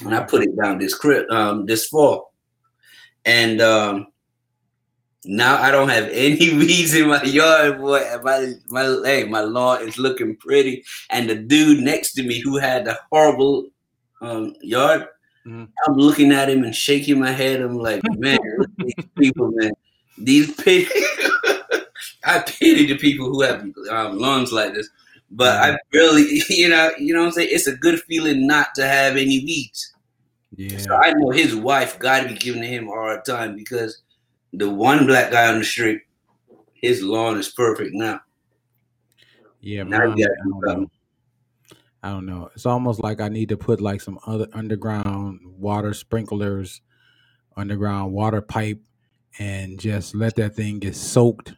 and 0.03 0.15
I 0.15 0.23
put 0.23 0.41
it 0.41 0.57
down 0.62 0.79
this 0.79 0.95
cri- 0.95 1.27
um 1.29 1.65
this 1.65 1.88
fall. 1.88 2.34
And 3.25 3.62
um, 3.62 4.07
now 5.25 5.62
I 5.62 5.71
don't 5.71 5.89
have 5.89 6.07
any 6.10 6.53
weeds 6.57 6.93
in 6.93 7.07
my 7.10 7.21
yard, 7.23 7.79
boy. 7.79 8.01
My 8.23 8.53
my 8.69 8.84
hey, 9.05 9.23
my 9.25 9.41
lawn 9.41 9.88
is 9.88 9.97
looking 9.97 10.36
pretty. 10.38 10.84
And 11.10 11.29
the 11.29 11.36
dude 11.36 11.84
next 11.84 12.13
to 12.13 12.23
me 12.23 12.39
who 12.41 12.57
had 12.57 12.86
the 12.86 12.97
horrible 13.12 13.69
um, 14.21 14.55
yard, 14.62 15.07
Mhm. 15.47 15.69
I'm 15.88 15.95
looking 15.95 16.31
at 16.31 16.49
him 16.49 16.63
and 16.63 16.75
shaking 16.75 17.19
my 17.19 17.31
head. 17.31 17.62
I'm 17.62 17.77
like, 17.77 18.03
man, 18.17 18.38
look 18.57 18.69
at 18.79 18.86
these 18.86 19.05
people, 19.17 19.51
man. 19.51 19.71
These 20.17 20.53
pity. 20.63 20.89
I 22.23 22.39
pity 22.39 22.86
the 22.86 22.97
people 22.97 23.27
who 23.27 23.41
have 23.41 23.62
um, 23.89 24.17
lawns 24.17 24.51
like 24.51 24.73
this. 24.73 24.89
But 25.31 25.57
I 25.57 25.77
really, 25.93 26.43
you 26.49 26.69
know, 26.69 26.91
you 26.99 27.13
know 27.13 27.21
what 27.21 27.27
I'm 27.27 27.31
saying? 27.31 27.49
It's 27.51 27.67
a 27.67 27.75
good 27.75 28.01
feeling 28.03 28.45
not 28.45 28.75
to 28.75 28.86
have 28.86 29.13
any 29.13 29.39
weeds. 29.43 29.93
Yeah. 30.55 30.77
So 30.77 30.95
I 30.95 31.13
know 31.13 31.29
his 31.31 31.55
wife 31.55 31.97
got 31.97 32.23
to 32.23 32.29
be 32.29 32.36
giving 32.36 32.63
him 32.63 32.88
a 32.88 32.91
hard 32.91 33.25
time 33.25 33.55
because 33.55 34.01
the 34.54 34.70
one 34.70 35.08
black 35.08 35.32
guy 35.32 35.48
on 35.52 35.60
the 35.60 35.66
street, 35.66 36.02
his 36.74 37.02
lawn 37.02 37.38
is 37.38 37.50
perfect 37.50 37.92
now. 37.94 38.20
Yeah, 39.62 39.84
Now 39.84 40.00
mine, 40.00 40.12
I 40.12 40.16
do 40.16 40.26
don't 40.44 40.80
know. 40.80 40.92
I 42.04 42.10
don't 42.10 42.26
know. 42.26 42.50
It's 42.56 42.66
almost 42.66 43.02
like 43.02 43.22
I 43.22 43.30
need 43.30 43.50
to 43.50 43.58
put 43.58 43.80
like 43.80 44.02
some 44.02 44.20
other 44.26 44.48
underground 44.54 45.40
water 45.46 45.94
sprinklers, 45.94 46.82
underground 47.56 48.12
water 48.12 48.42
pipe, 48.42 48.82
and 49.38 49.80
just 49.80 50.16
let 50.16 50.36
that 50.38 50.56
thing 50.56 50.80
get 50.80 50.96
soaked 50.96 51.54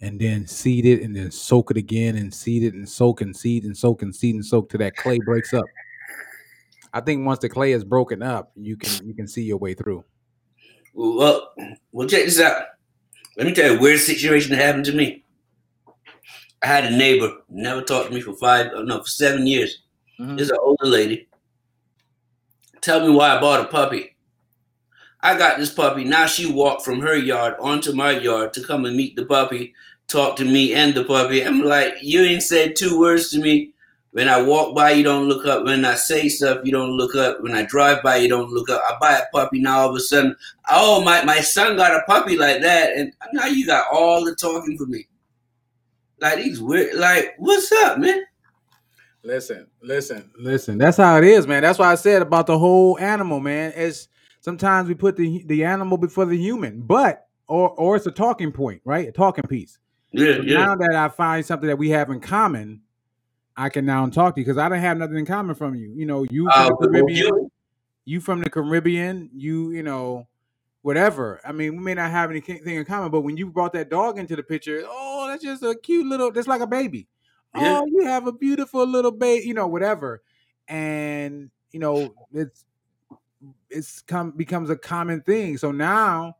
and 0.00 0.20
then 0.20 0.46
seed 0.46 0.84
it 0.84 1.02
and 1.02 1.16
then 1.16 1.30
soak 1.30 1.70
it 1.70 1.78
again 1.78 2.16
and 2.16 2.32
seed 2.32 2.62
it 2.62 2.74
and 2.74 2.86
soak 2.86 3.22
and 3.22 3.34
seed 3.34 3.64
and 3.64 3.74
soak 3.74 4.02
and 4.02 4.14
seed 4.14 4.34
and 4.34 4.44
soak 4.44 4.68
till 4.68 4.78
that 4.78 4.96
clay 4.96 5.18
breaks 5.24 5.54
up. 5.54 5.64
I 6.92 7.00
think 7.00 7.24
once 7.26 7.38
the 7.38 7.48
clay 7.48 7.72
is 7.72 7.84
broken 7.84 8.22
up, 8.22 8.52
you 8.54 8.76
can 8.76 9.06
you 9.06 9.14
can 9.14 9.26
see 9.26 9.42
your 9.42 9.56
way 9.56 9.72
through. 9.72 10.04
Well, 10.94 11.52
well, 11.92 12.08
check 12.08 12.24
this 12.24 12.40
out. 12.40 12.62
Let 13.36 13.46
me 13.46 13.52
tell 13.52 13.72
you 13.72 13.78
a 13.78 13.80
weird 13.80 14.00
situation 14.00 14.52
that 14.52 14.64
happened 14.64 14.84
to 14.86 14.92
me. 14.92 15.24
I 16.62 16.66
had 16.66 16.84
a 16.84 16.96
neighbor, 16.96 17.30
never 17.48 17.82
talked 17.82 18.08
to 18.08 18.14
me 18.14 18.20
for 18.20 18.34
five, 18.36 18.68
uh, 18.72 18.82
no, 18.82 19.00
for 19.00 19.08
seven 19.08 19.46
years. 19.46 19.82
Mhm. 20.18 20.38
This 20.38 20.46
is 20.46 20.50
an 20.50 20.58
older 20.62 20.86
lady. 20.86 21.28
Tell 22.80 23.06
me 23.06 23.12
why 23.12 23.36
I 23.36 23.40
bought 23.40 23.60
a 23.60 23.64
puppy. 23.64 24.16
I 25.20 25.36
got 25.36 25.58
this 25.58 25.72
puppy. 25.72 26.04
Now 26.04 26.26
she 26.26 26.50
walked 26.50 26.84
from 26.84 27.00
her 27.00 27.16
yard 27.16 27.56
onto 27.58 27.92
my 27.92 28.12
yard 28.12 28.52
to 28.54 28.62
come 28.62 28.84
and 28.84 28.96
meet 28.96 29.16
the 29.16 29.26
puppy, 29.26 29.74
talk 30.06 30.36
to 30.36 30.44
me 30.44 30.74
and 30.74 30.94
the 30.94 31.04
puppy. 31.04 31.42
I'm 31.42 31.62
like, 31.62 31.94
you 32.02 32.22
ain't 32.22 32.42
said 32.42 32.76
two 32.76 32.98
words 33.00 33.30
to 33.30 33.40
me. 33.40 33.73
When 34.14 34.28
I 34.28 34.40
walk 34.40 34.76
by, 34.76 34.92
you 34.92 35.02
don't 35.02 35.26
look 35.26 35.44
up. 35.44 35.64
When 35.64 35.84
I 35.84 35.96
say 35.96 36.28
stuff, 36.28 36.60
you 36.62 36.70
don't 36.70 36.92
look 36.92 37.16
up. 37.16 37.42
When 37.42 37.52
I 37.52 37.64
drive 37.64 38.00
by, 38.00 38.18
you 38.18 38.28
don't 38.28 38.48
look 38.48 38.70
up. 38.70 38.80
I 38.88 38.96
buy 39.00 39.18
a 39.18 39.24
puppy 39.32 39.58
now. 39.58 39.80
All 39.80 39.90
of 39.90 39.96
a 39.96 40.00
sudden, 40.00 40.36
oh 40.70 41.02
my, 41.02 41.24
my 41.24 41.40
son 41.40 41.76
got 41.76 41.96
a 41.96 42.02
puppy 42.06 42.36
like 42.36 42.62
that, 42.62 42.96
and 42.96 43.12
now 43.32 43.46
you 43.46 43.66
got 43.66 43.86
all 43.92 44.24
the 44.24 44.36
talking 44.36 44.78
for 44.78 44.86
me. 44.86 45.08
Like 46.20 46.36
these 46.36 46.62
weird. 46.62 46.94
Like 46.94 47.34
what's 47.38 47.72
up, 47.72 47.98
man? 47.98 48.22
Listen, 49.24 49.66
listen, 49.82 50.30
listen. 50.38 50.78
That's 50.78 50.98
how 50.98 51.18
it 51.18 51.24
is, 51.24 51.48
man. 51.48 51.64
That's 51.64 51.80
why 51.80 51.90
I 51.90 51.96
said 51.96 52.22
about 52.22 52.46
the 52.46 52.56
whole 52.56 52.96
animal, 53.00 53.40
man. 53.40 53.72
It's 53.74 54.06
sometimes 54.42 54.86
we 54.86 54.94
put 54.94 55.16
the 55.16 55.42
the 55.46 55.64
animal 55.64 55.98
before 55.98 56.26
the 56.26 56.38
human, 56.38 56.82
but 56.82 57.26
or 57.48 57.70
or 57.70 57.96
it's 57.96 58.06
a 58.06 58.12
talking 58.12 58.52
point, 58.52 58.80
right? 58.84 59.08
A 59.08 59.12
talking 59.12 59.48
piece. 59.48 59.76
Yeah, 60.12 60.36
So 60.36 60.42
yeah. 60.42 60.58
now 60.66 60.76
that 60.76 60.94
I 60.94 61.08
find 61.08 61.44
something 61.44 61.66
that 61.66 61.78
we 61.78 61.90
have 61.90 62.10
in 62.10 62.20
common, 62.20 62.80
I 63.56 63.68
can 63.68 63.84
now 63.86 64.06
talk 64.08 64.34
to 64.34 64.40
you 64.40 64.44
because 64.44 64.58
I 64.58 64.68
don't 64.68 64.78
have 64.80 64.96
nothing 64.98 65.16
in 65.16 65.26
common 65.26 65.54
from 65.54 65.74
you. 65.74 65.92
You 65.94 66.06
know, 66.06 66.24
you 66.30 66.48
Uh, 66.48 66.66
from 66.66 66.76
the 66.80 66.86
Caribbean, 66.88 67.26
you- 67.26 67.50
you 68.04 68.20
from 68.20 68.40
the 68.42 68.50
Caribbean, 68.50 69.30
you 69.32 69.70
you 69.70 69.82
know, 69.82 70.26
whatever. 70.82 71.40
I 71.44 71.52
mean, 71.52 71.76
we 71.76 71.82
may 71.82 71.94
not 71.94 72.10
have 72.10 72.30
anything 72.30 72.60
in 72.64 72.84
common, 72.84 73.10
but 73.10 73.22
when 73.22 73.36
you 73.36 73.46
brought 73.50 73.72
that 73.74 73.88
dog 73.90 74.18
into 74.18 74.36
the 74.36 74.42
picture, 74.42 74.82
oh, 74.86 75.26
that's 75.28 75.42
just 75.42 75.62
a 75.62 75.74
cute 75.74 76.06
little, 76.06 76.30
that's 76.32 76.48
like 76.48 76.60
a 76.60 76.66
baby. 76.66 77.08
Yeah. 77.54 77.80
Oh, 77.80 77.86
you 77.86 78.04
have 78.04 78.26
a 78.26 78.32
beautiful 78.32 78.84
little 78.86 79.12
baby, 79.12 79.46
you 79.46 79.54
know, 79.54 79.66
whatever. 79.68 80.22
And 80.68 81.50
you 81.70 81.80
know, 81.80 82.14
it's 82.32 82.64
it's 83.70 84.02
come 84.02 84.30
becomes 84.32 84.70
a 84.70 84.76
common 84.76 85.20
thing. 85.22 85.56
So 85.58 85.70
now 85.72 86.36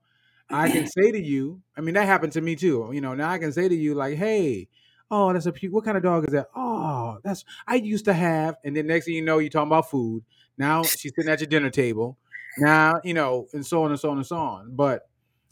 I 0.51 0.69
can 0.69 0.87
say 0.87 1.13
to 1.13 1.21
you, 1.21 1.63
I 1.77 1.81
mean, 1.81 1.95
that 1.95 2.07
happened 2.07 2.33
to 2.33 2.41
me 2.41 2.57
too. 2.57 2.91
You 2.93 3.01
know, 3.01 3.15
now 3.15 3.31
I 3.31 3.39
can 3.39 3.53
say 3.53 3.69
to 3.69 3.75
you, 3.75 3.95
like, 3.95 4.17
hey, 4.17 4.69
oh, 5.15 5.33
that's 5.33 5.47
a 5.47 5.53
cute, 5.53 5.73
what 5.73 5.85
kind 5.85 5.97
of 5.97 6.03
dog 6.03 6.25
is 6.27 6.33
that? 6.33 6.49
Oh, 6.57 7.19
that's 7.23 7.45
I 7.67 7.77
used 7.77 8.05
to 8.07 8.13
have, 8.13 8.57
and 8.65 8.77
then 8.77 8.87
next 8.89 9.07
thing 9.07 9.15
you 9.15 9.23
know, 9.23 9.39
you're 9.39 9.51
talking 9.51 9.69
about 9.69 9.91
food. 9.91 10.25
Now 10.59 10.83
she's 10.97 11.13
sitting 11.15 11.31
at 11.31 11.41
your 11.41 11.47
dinner 11.47 11.71
table. 11.71 12.19
Now, 12.59 13.01
you 13.05 13.15
know, 13.15 13.47
and 13.53 13.65
so 13.67 13.85
on 13.85 13.91
and 13.91 13.99
so 14.01 14.11
on 14.11 14.17
and 14.19 14.27
so 14.27 14.37
on. 14.37 14.75
But 14.75 15.09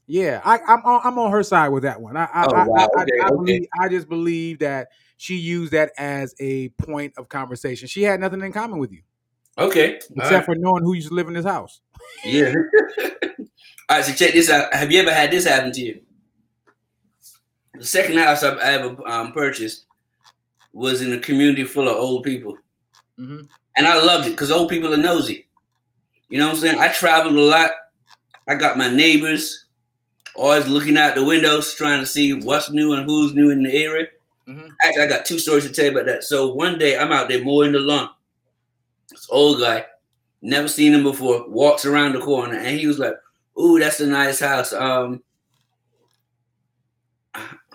yeah, 0.06 0.40
I, 0.44 0.58
I'm 0.58 0.84
on, 0.84 1.00
I'm 1.04 1.18
on 1.18 1.30
her 1.32 1.42
side 1.42 1.68
with 1.68 1.82
that 1.84 2.00
one. 2.00 2.16
I 2.16 2.24
I, 2.24 2.44
Oh, 2.46 2.52
wow. 2.52 2.74
I, 2.76 2.82
I- 2.82 3.02
Okay, 3.02 3.12
I 3.22 3.26
okay. 3.26 3.36
believe 3.36 3.66
I 3.80 3.88
just 3.88 4.08
believe 4.08 4.58
that 4.60 4.88
she 5.16 5.36
used 5.36 5.72
that 5.72 5.92
as 5.98 6.34
a 6.40 6.68
point 6.70 7.14
of 7.16 7.28
conversation. 7.28 7.86
She 7.88 8.02
had 8.02 8.18
nothing 8.20 8.40
in 8.40 8.52
common 8.52 8.78
with 8.78 8.90
you 8.92 9.02
Okay. 9.58 9.96
Except 9.96 10.18
right. 10.32 10.44
for 10.44 10.54
knowing 10.56 10.82
who 10.82 10.94
used 10.94 11.08
to 11.08 11.14
live 11.14 11.28
in 11.28 11.34
this 11.34 11.44
house. 11.44 11.80
Yeah. 12.24 12.52
All 13.88 13.98
right, 13.98 14.04
so 14.04 14.12
check 14.12 14.32
this 14.32 14.48
out. 14.50 14.72
Have 14.74 14.90
you 14.90 15.00
ever 15.00 15.12
had 15.12 15.30
this 15.30 15.44
happen 15.46 15.70
to 15.72 15.80
you? 15.80 16.00
The 17.82 17.88
second 17.88 18.16
house 18.18 18.44
I've 18.44 18.58
I 18.58 18.74
ever 18.74 18.96
um, 19.08 19.32
purchased 19.32 19.86
was 20.72 21.02
in 21.02 21.14
a 21.14 21.18
community 21.18 21.64
full 21.64 21.88
of 21.88 21.96
old 21.96 22.22
people. 22.22 22.56
Mhm. 23.18 23.48
And 23.76 23.86
I 23.88 24.00
loved 24.00 24.28
it 24.28 24.30
because 24.30 24.52
old 24.52 24.68
people 24.70 24.94
are 24.94 24.96
nosy. 24.96 25.48
You 26.28 26.38
know 26.38 26.46
what 26.46 26.54
I'm 26.54 26.60
saying? 26.60 26.78
I 26.78 26.92
traveled 26.92 27.34
a 27.34 27.40
lot. 27.40 27.72
I 28.46 28.54
got 28.54 28.78
my 28.78 28.88
neighbors 28.88 29.64
always 30.36 30.68
looking 30.68 30.96
out 30.96 31.16
the 31.16 31.24
windows 31.24 31.74
trying 31.74 31.98
to 31.98 32.06
see 32.06 32.32
what's 32.34 32.70
new 32.70 32.92
and 32.92 33.04
who's 33.04 33.34
new 33.34 33.50
in 33.50 33.64
the 33.64 33.74
area. 33.74 34.06
Mhm. 34.46 34.70
Actually, 34.84 35.02
I 35.02 35.06
got 35.08 35.26
two 35.26 35.40
stories 35.40 35.66
to 35.66 35.72
tell 35.72 35.86
you 35.86 35.90
about 35.90 36.06
that. 36.06 36.22
So 36.22 36.54
one 36.54 36.78
day 36.78 36.96
I'm 36.96 37.10
out 37.10 37.28
there 37.28 37.42
mowing 37.44 37.72
the 37.72 37.80
lawn. 37.80 38.10
This 39.10 39.26
old 39.28 39.58
guy, 39.58 39.86
never 40.40 40.68
seen 40.68 40.94
him 40.94 41.02
before, 41.02 41.48
walks 41.48 41.84
around 41.84 42.12
the 42.12 42.20
corner 42.20 42.54
and 42.56 42.78
he 42.78 42.86
was 42.86 43.00
like, 43.00 43.16
Ooh, 43.60 43.80
that's 43.80 43.98
a 43.98 44.06
nice 44.06 44.38
house. 44.38 44.72
Um 44.72 45.24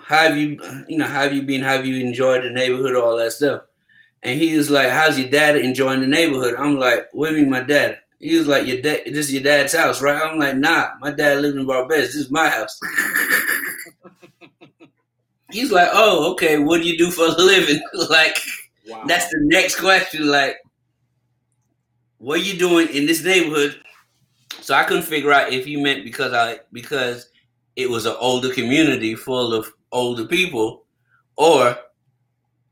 how 0.08 0.24
have 0.30 0.38
you 0.38 0.60
you 0.88 0.98
know, 0.98 1.06
how 1.06 1.24
have 1.24 1.34
you 1.34 1.42
been? 1.44 1.62
How 1.62 1.74
have 1.78 1.86
you 1.86 2.04
enjoyed 2.06 2.44
the 2.44 2.50
neighborhood, 2.50 2.96
all 2.96 3.18
that 3.18 3.34
stuff? 3.34 3.64
And 4.24 4.40
he 4.40 4.56
was 4.58 4.70
like, 4.70 4.90
How's 4.90 5.20
your 5.20 5.30
dad 5.30 5.58
enjoying 5.58 6.02
the 6.02 6.08
neighborhood? 6.08 6.56
I'm 6.58 6.78
like, 6.80 7.08
What 7.14 7.30
do 7.30 7.36
you 7.36 7.42
mean 7.44 7.52
my 7.52 7.62
dad? 7.62 8.00
He 8.20 8.38
was 8.38 8.48
like, 8.48 8.66
Your 8.68 8.82
dad 8.82 9.02
this 9.08 9.28
is 9.28 9.34
your 9.34 9.44
dad's 9.44 9.74
house, 9.76 10.02
right? 10.02 10.22
I'm 10.22 10.40
like, 10.40 10.56
nah, 10.58 10.90
my 11.02 11.12
dad 11.12 11.42
lived 11.42 11.58
in 11.58 11.66
Barbados. 11.68 12.08
This 12.08 12.16
is 12.16 12.32
my 12.32 12.50
house. 12.50 12.80
He's 15.52 15.72
like, 15.72 15.90
Oh, 15.94 16.32
okay, 16.34 16.58
what 16.58 16.82
do 16.82 16.88
you 16.88 16.98
do 16.98 17.12
for 17.12 17.26
a 17.26 17.30
living? 17.32 17.82
like 18.10 18.38
Wow. 18.88 19.04
that's 19.06 19.28
the 19.30 19.40
next 19.42 19.80
question. 19.82 20.28
Like, 20.28 20.56
what 22.18 22.40
are 22.40 22.44
you 22.44 22.58
doing 22.58 22.88
in 22.90 23.06
this 23.06 23.24
neighborhood? 23.24 23.80
So 24.62 24.74
I 24.76 24.84
couldn't 24.84 25.04
figure 25.04 25.32
out 25.32 25.52
if 25.54 25.66
he 25.66 25.82
meant 25.82 26.04
because 26.04 26.34
I 26.34 26.60
because 26.74 27.30
it 27.76 27.90
was 27.90 28.06
an 28.06 28.16
older 28.20 28.54
community 28.54 29.16
full 29.16 29.54
of 29.54 29.72
older 29.92 30.26
people, 30.26 30.86
or 31.36 31.78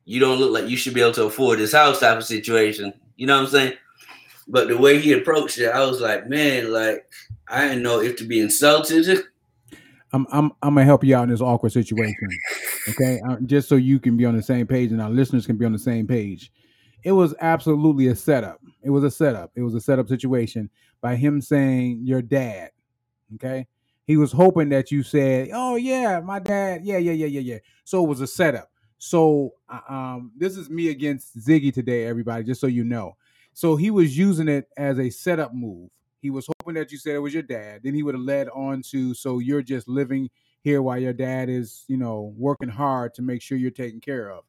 you 0.05 0.19
don't 0.19 0.39
look 0.39 0.51
like 0.51 0.69
you 0.69 0.77
should 0.77 0.93
be 0.93 1.01
able 1.01 1.13
to 1.13 1.25
afford 1.25 1.59
this 1.59 1.73
house 1.73 1.99
type 1.99 2.17
of 2.17 2.25
situation. 2.25 2.93
You 3.17 3.27
know 3.27 3.35
what 3.35 3.45
I'm 3.45 3.49
saying? 3.49 3.73
But 4.47 4.67
the 4.67 4.77
way 4.77 4.99
he 4.99 5.13
approached 5.13 5.57
it, 5.57 5.69
I 5.69 5.85
was 5.85 6.01
like, 6.01 6.27
man, 6.27 6.71
like 6.71 7.05
I 7.47 7.67
didn't 7.67 7.83
know 7.83 8.01
if 8.01 8.15
to 8.17 8.25
be 8.25 8.39
insulted. 8.39 9.23
I'm 10.13 10.25
I'm 10.31 10.51
I'm 10.61 10.75
gonna 10.75 10.85
help 10.85 11.03
you 11.03 11.15
out 11.15 11.23
in 11.23 11.29
this 11.29 11.41
awkward 11.41 11.73
situation. 11.73 12.29
Okay, 12.89 13.19
uh, 13.27 13.37
just 13.45 13.67
so 13.67 13.75
you 13.75 13.99
can 13.99 14.15
be 14.15 14.23
on 14.23 14.35
the 14.35 14.43
same 14.43 14.65
page 14.65 14.91
and 14.91 15.01
our 15.01 15.09
listeners 15.09 15.45
can 15.45 15.57
be 15.57 15.65
on 15.65 15.73
the 15.73 15.79
same 15.79 16.07
page. 16.07 16.51
It 17.03 17.11
was 17.11 17.35
absolutely 17.41 18.07
a 18.07 18.15
setup. 18.15 18.61
It 18.81 18.91
was 18.91 19.03
a 19.03 19.11
setup. 19.11 19.51
It 19.55 19.61
was 19.61 19.75
a 19.75 19.81
setup 19.81 20.07
situation 20.07 20.69
by 21.01 21.15
him 21.15 21.41
saying 21.41 21.99
your 22.03 22.21
dad. 22.21 22.71
Okay, 23.35 23.67
he 24.05 24.17
was 24.17 24.31
hoping 24.31 24.69
that 24.69 24.91
you 24.91 25.03
said, 25.03 25.49
"Oh 25.53 25.75
yeah, 25.75 26.19
my 26.19 26.39
dad." 26.39 26.83
Yeah, 26.83 26.97
yeah, 26.97 27.13
yeah, 27.13 27.27
yeah, 27.27 27.39
yeah. 27.41 27.57
So 27.83 28.03
it 28.03 28.07
was 28.07 28.21
a 28.21 28.27
setup. 28.27 28.71
So 28.97 29.53
uh, 29.67 29.79
um, 29.89 30.31
this 30.37 30.57
is 30.57 30.69
me 30.69 30.89
against 30.89 31.37
Ziggy 31.37 31.73
today, 31.73 32.05
everybody. 32.05 32.43
Just 32.43 32.61
so 32.61 32.67
you 32.67 32.83
know. 32.83 33.17
So 33.53 33.75
he 33.75 33.89
was 33.89 34.17
using 34.17 34.47
it 34.47 34.67
as 34.77 34.99
a 34.99 35.09
setup 35.09 35.53
move. 35.53 35.89
He 36.21 36.29
was 36.29 36.47
hoping 36.59 36.75
that 36.75 36.91
you 36.91 36.97
said 36.97 37.15
it 37.15 37.19
was 37.19 37.33
your 37.33 37.43
dad. 37.43 37.81
Then 37.83 37.93
he 37.93 38.03
would 38.03 38.15
have 38.15 38.23
led 38.23 38.49
on 38.49 38.81
to 38.91 39.13
so 39.13 39.39
you're 39.39 39.61
just 39.61 39.87
living 39.87 40.29
here 40.61 40.81
while 40.81 40.97
your 40.97 41.13
dad 41.13 41.49
is, 41.49 41.85
you 41.87 41.97
know, 41.97 42.33
working 42.37 42.69
hard 42.69 43.13
to 43.13 43.21
make 43.21 43.41
sure 43.41 43.57
you're 43.57 43.71
taken 43.71 44.01
care 44.01 44.31
of. 44.31 44.43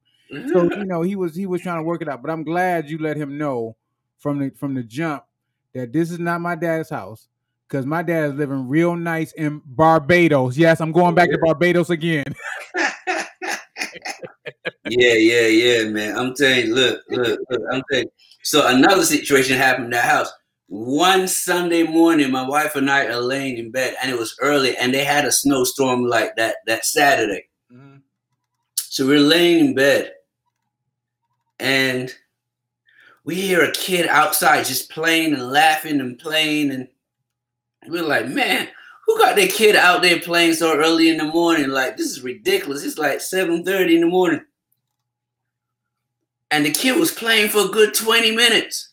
So 0.53 0.64
you 0.64 0.85
know 0.85 1.03
he 1.03 1.14
was 1.14 1.37
he 1.37 1.47
was 1.47 1.61
trying 1.61 1.79
to 1.79 1.83
work 1.85 2.03
it 2.03 2.09
out. 2.09 2.21
But 2.21 2.31
I'm 2.31 2.42
glad 2.42 2.90
you 2.90 2.99
let 2.99 3.16
him 3.16 3.38
know 3.38 3.77
from 4.19 4.38
the 4.38 4.51
from 4.51 4.75
the 4.75 4.83
jump 4.83 5.25
that 5.73 5.92
this 5.92 6.11
is 6.11 6.19
not 6.19 6.40
my 6.40 6.55
dad's 6.55 6.90
house 6.90 7.29
because 7.68 7.87
my 7.87 8.02
dad 8.02 8.31
is 8.31 8.35
living 8.35 8.68
real 8.68 8.94
nice 8.94 9.33
in 9.33 9.61
Barbados. 9.64 10.57
Yes, 10.57 10.81
I'm 10.81 10.92
going 10.92 11.14
back 11.14 11.31
to 11.31 11.38
Barbados 11.38 11.90
again. 11.90 12.24
yeah, 14.88 15.14
yeah, 15.14 15.46
yeah, 15.46 15.85
man. 15.88 16.16
I'm 16.16 16.35
telling 16.35 16.66
you, 16.66 16.74
look, 16.74 17.02
look, 17.11 17.40
look, 17.50 17.62
I'm 17.72 17.83
telling 17.90 18.07
you. 18.07 18.11
So 18.42 18.66
another 18.68 19.05
situation 19.05 19.57
happened 19.57 19.87
in 19.87 19.90
the 19.90 20.00
house. 20.00 20.33
One 20.68 21.29
Sunday 21.29 21.85
morning, 21.85 22.31
my 22.31 22.46
wife 22.46 22.76
and 22.76 22.90
I 22.90 23.07
are 23.07 23.20
laying 23.20 23.59
in 23.59 23.70
bed, 23.70 23.96
and 24.00 24.11
it 24.11 24.18
was 24.18 24.37
early, 24.40 24.76
and 24.76 24.92
they 24.92 25.05
had 25.05 25.24
a 25.24 25.33
snowstorm 25.33 26.05
like 26.07 26.37
that 26.37 26.57
that 26.66 26.85
Saturday. 26.85 27.48
Mm-hmm. 27.72 27.98
So 28.76 29.07
we're 29.07 29.20
laying 29.20 29.64
in 29.64 29.74
bed, 29.74 30.12
and 31.59 32.12
we 33.24 33.37
hear 33.37 33.62
a 33.62 33.72
kid 33.72 34.07
outside 34.07 34.66
just 34.66 34.90
playing 34.90 35.35
and 35.35 35.50
laughing 35.50 36.00
and 36.00 36.18
playing, 36.18 36.70
and 36.72 36.88
we're 37.88 38.03
like, 38.03 38.29
man, 38.29 38.68
who 39.07 39.18
got 39.18 39.37
their 39.37 39.49
kid 39.49 39.77
out 39.77 40.03
there 40.03 40.20
playing 40.20 40.55
so 40.55 40.77
early 40.77 41.09
in 41.09 41.18
the 41.18 41.25
morning? 41.25 41.68
Like, 41.68 41.96
this 41.96 42.11
is 42.11 42.22
ridiculous. 42.22 42.85
It's 42.85 42.99
like 42.99 43.18
7:30 43.18 43.94
in 43.94 44.01
the 44.01 44.07
morning. 44.07 44.42
And 46.51 46.64
the 46.64 46.70
kid 46.70 46.99
was 46.99 47.11
playing 47.11 47.49
for 47.49 47.66
a 47.66 47.68
good 47.68 47.94
20 47.94 48.35
minutes. 48.35 48.92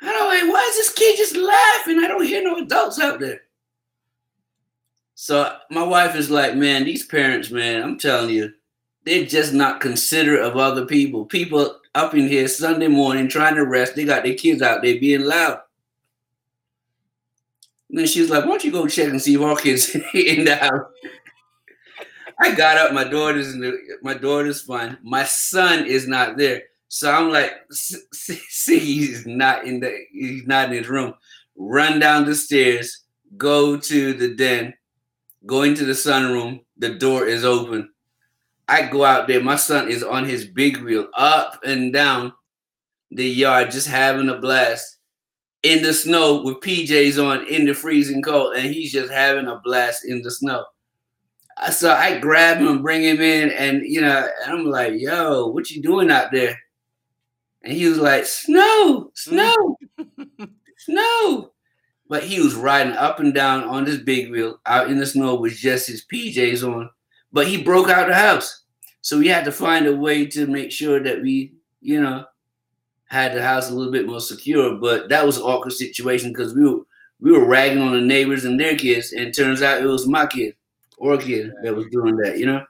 And 0.00 0.10
I'm 0.10 0.28
like, 0.28 0.52
why 0.52 0.68
is 0.70 0.76
this 0.76 0.92
kid 0.92 1.16
just 1.16 1.36
laughing? 1.36 2.00
I 2.00 2.08
don't 2.08 2.24
hear 2.24 2.42
no 2.42 2.56
adults 2.56 3.00
out 3.00 3.20
there. 3.20 3.42
So 5.14 5.56
my 5.70 5.84
wife 5.84 6.16
is 6.16 6.30
like, 6.30 6.56
man, 6.56 6.84
these 6.84 7.06
parents, 7.06 7.50
man, 7.50 7.82
I'm 7.82 7.98
telling 7.98 8.30
you, 8.30 8.52
they're 9.04 9.24
just 9.24 9.52
not 9.52 9.80
considerate 9.80 10.44
of 10.44 10.56
other 10.56 10.84
people. 10.84 11.24
People 11.26 11.78
up 11.94 12.14
in 12.14 12.26
here 12.26 12.48
Sunday 12.48 12.88
morning 12.88 13.28
trying 13.28 13.54
to 13.54 13.64
rest, 13.64 13.94
they 13.94 14.04
got 14.04 14.24
their 14.24 14.34
kids 14.34 14.62
out 14.62 14.82
there 14.82 14.98
being 14.98 15.22
loud. 15.22 15.60
And 17.92 17.98
then 17.98 18.06
she 18.06 18.22
was 18.22 18.30
like, 18.30 18.44
why 18.44 18.52
don't 18.52 18.64
you 18.64 18.72
go 18.72 18.88
check 18.88 19.08
and 19.08 19.20
see 19.20 19.34
if 19.34 19.40
our 19.42 19.54
kids 19.54 19.94
in 20.14 20.46
the 20.46 20.56
house? 20.56 20.86
I 22.40 22.54
got 22.54 22.78
up, 22.78 22.94
my 22.94 23.04
daughter's 23.04 23.52
in 23.52 23.60
the, 23.60 23.78
my 24.02 24.14
daughter's 24.14 24.62
fine. 24.62 24.96
My 25.02 25.24
son 25.24 25.84
is 25.84 26.08
not 26.08 26.38
there. 26.38 26.62
So 26.88 27.12
I'm 27.12 27.30
like, 27.30 27.52
see, 27.70 28.78
he's 28.78 29.26
not 29.26 29.66
in 29.66 29.80
the 29.80 29.94
he's 30.10 30.46
not 30.46 30.70
in 30.70 30.78
his 30.78 30.88
room. 30.88 31.12
Run 31.54 31.98
down 31.98 32.24
the 32.24 32.34
stairs, 32.34 33.04
go 33.36 33.76
to 33.76 34.14
the 34.14 34.34
den, 34.34 34.72
go 35.44 35.62
into 35.62 35.84
the 35.84 35.92
sunroom. 35.92 36.64
The 36.78 36.94
door 36.94 37.26
is 37.26 37.44
open. 37.44 37.90
I 38.68 38.86
go 38.86 39.04
out 39.04 39.28
there. 39.28 39.42
My 39.42 39.56
son 39.56 39.88
is 39.88 40.02
on 40.02 40.24
his 40.24 40.46
big 40.46 40.78
wheel, 40.78 41.08
up 41.14 41.60
and 41.62 41.92
down 41.92 42.32
the 43.10 43.28
yard, 43.28 43.70
just 43.70 43.86
having 43.86 44.30
a 44.30 44.38
blast 44.38 44.96
in 45.62 45.82
the 45.82 45.92
snow 45.92 46.42
with 46.42 46.60
PJs 46.60 47.24
on 47.24 47.46
in 47.46 47.66
the 47.66 47.74
freezing 47.74 48.22
cold, 48.22 48.56
and 48.56 48.72
he's 48.72 48.92
just 48.92 49.12
having 49.12 49.46
a 49.46 49.60
blast 49.62 50.04
in 50.04 50.22
the 50.22 50.30
snow. 50.30 50.64
So 51.70 51.92
I 51.92 52.18
grab 52.18 52.58
him 52.58 52.82
bring 52.82 53.02
him 53.02 53.20
in, 53.20 53.50
and 53.50 53.82
you 53.84 54.00
know, 54.00 54.28
and 54.44 54.52
I'm 54.52 54.66
like, 54.66 54.94
"Yo, 54.96 55.48
what 55.48 55.70
you 55.70 55.82
doing 55.82 56.10
out 56.10 56.32
there?" 56.32 56.58
And 57.62 57.72
he 57.72 57.86
was 57.86 57.98
like, 57.98 58.26
"Snow, 58.26 59.12
snow, 59.14 59.76
snow." 60.78 61.52
But 62.08 62.24
he 62.24 62.40
was 62.40 62.54
riding 62.54 62.94
up 62.94 63.20
and 63.20 63.32
down 63.32 63.64
on 63.64 63.84
this 63.84 63.98
big 63.98 64.30
wheel 64.30 64.60
out 64.66 64.90
in 64.90 64.98
the 64.98 65.06
snow 65.06 65.36
with 65.36 65.54
just 65.54 65.86
his 65.86 66.04
PJs 66.04 66.66
on. 66.66 66.90
But 67.32 67.46
he 67.46 67.62
broke 67.62 67.88
out 67.88 68.08
the 68.08 68.14
house, 68.14 68.64
so 69.00 69.18
we 69.18 69.28
had 69.28 69.44
to 69.44 69.52
find 69.52 69.86
a 69.86 69.96
way 69.96 70.26
to 70.26 70.46
make 70.46 70.72
sure 70.72 71.00
that 71.02 71.22
we, 71.22 71.54
you 71.80 72.02
know, 72.02 72.24
had 73.12 73.34
the 73.34 73.42
house 73.42 73.70
a 73.70 73.74
little 73.74 73.92
bit 73.92 74.06
more 74.06 74.20
secure. 74.20 74.74
But 74.76 75.10
that 75.10 75.26
was 75.26 75.36
an 75.36 75.42
awkward 75.42 75.72
situation 75.72 76.30
because 76.30 76.54
we 76.54 76.64
were 76.64 76.80
we 77.20 77.30
were 77.30 77.44
ragging 77.44 77.82
on 77.82 77.92
the 77.92 78.00
neighbors 78.00 78.44
and 78.44 78.58
their 78.58 78.76
kids, 78.76 79.12
and 79.12 79.28
it 79.28 79.36
turns 79.36 79.62
out 79.62 79.82
it 79.82 79.86
was 79.86 80.08
my 80.08 80.26
kid 80.26 80.54
or 80.96 81.14
a 81.14 81.18
kid 81.18 81.52
that 81.62 81.76
was 81.76 81.86
doing 81.92 82.16
that, 82.16 82.38
you 82.38 82.46
know? 82.46 82.64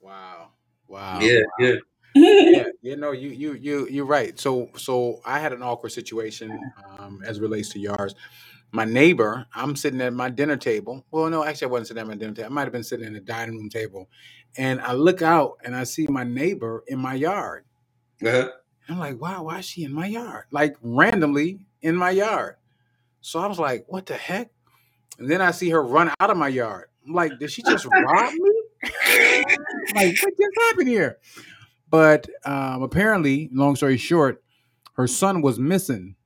Wow. 0.00 0.48
Wow. 0.88 1.20
Yeah, 1.20 1.40
wow. 1.58 1.66
yeah. 1.66 2.64
Yeah, 2.82 2.94
no, 2.96 3.12
you 3.12 3.28
you 3.30 3.52
you 3.54 3.86
you're 3.90 4.06
right. 4.06 4.38
So 4.38 4.70
so 4.76 5.20
I 5.24 5.38
had 5.38 5.52
an 5.52 5.62
awkward 5.62 5.90
situation 5.90 6.58
um, 6.98 7.22
as 7.26 7.38
it 7.38 7.42
relates 7.42 7.68
to 7.70 7.78
yards. 7.78 8.14
My 8.70 8.86
neighbor, 8.86 9.46
I'm 9.54 9.76
sitting 9.76 10.00
at 10.00 10.14
my 10.14 10.30
dinner 10.30 10.56
table. 10.56 11.04
Well, 11.10 11.28
no, 11.28 11.44
actually, 11.44 11.68
I 11.68 11.70
wasn't 11.72 11.88
sitting 11.88 12.00
at 12.00 12.06
my 12.06 12.14
dinner 12.14 12.32
table. 12.32 12.46
I 12.46 12.54
might 12.54 12.64
have 12.64 12.72
been 12.72 12.84
sitting 12.84 13.06
at 13.06 13.12
the 13.12 13.20
dining 13.20 13.56
room 13.56 13.68
table, 13.68 14.08
and 14.56 14.80
I 14.80 14.94
look 14.94 15.20
out 15.22 15.58
and 15.64 15.76
I 15.76 15.84
see 15.84 16.06
my 16.06 16.24
neighbor 16.24 16.82
in 16.86 16.98
my 16.98 17.14
yard. 17.14 17.64
Uh-huh. 18.24 18.50
I'm 18.88 18.98
like, 18.98 19.20
wow, 19.20 19.44
why 19.44 19.58
is 19.58 19.64
she 19.64 19.84
in 19.84 19.92
my 19.92 20.06
yard? 20.06 20.44
Like 20.50 20.76
randomly 20.82 21.66
in 21.80 21.96
my 21.96 22.10
yard. 22.10 22.56
So 23.20 23.38
I 23.38 23.46
was 23.46 23.58
like, 23.58 23.84
what 23.88 24.06
the 24.06 24.16
heck? 24.16 24.50
And 25.18 25.30
then 25.30 25.40
I 25.40 25.50
see 25.52 25.70
her 25.70 25.82
run 25.82 26.10
out 26.20 26.30
of 26.30 26.36
my 26.36 26.48
yard. 26.48 26.88
I'm 27.06 27.14
like, 27.14 27.38
did 27.38 27.50
she 27.50 27.62
just 27.62 27.86
rob 27.86 28.32
me? 28.32 28.62
like, 29.94 30.18
what 30.22 30.36
just 30.36 30.58
happened 30.68 30.88
here? 30.88 31.18
But 31.90 32.26
um, 32.44 32.82
apparently, 32.82 33.50
long 33.52 33.76
story 33.76 33.96
short, 33.96 34.42
her 34.94 35.06
son 35.06 35.42
was 35.42 35.58
missing 35.58 36.16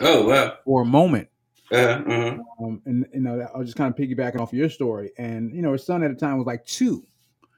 Oh 0.00 0.26
wow. 0.26 0.56
for 0.64 0.82
a 0.82 0.86
moment. 0.86 1.28
Uh-huh. 1.72 2.02
uh-huh. 2.06 2.38
Um, 2.64 2.82
and 2.86 3.06
you 3.12 3.20
know, 3.20 3.48
I 3.52 3.58
was 3.58 3.68
just 3.68 3.76
kind 3.76 3.92
of 3.92 3.98
piggybacking 3.98 4.40
off 4.40 4.52
your 4.52 4.70
story. 4.70 5.12
And 5.18 5.52
you 5.54 5.62
know, 5.62 5.72
her 5.72 5.78
son 5.78 6.02
at 6.02 6.10
the 6.10 6.16
time 6.16 6.38
was 6.38 6.46
like 6.46 6.64
two. 6.64 7.06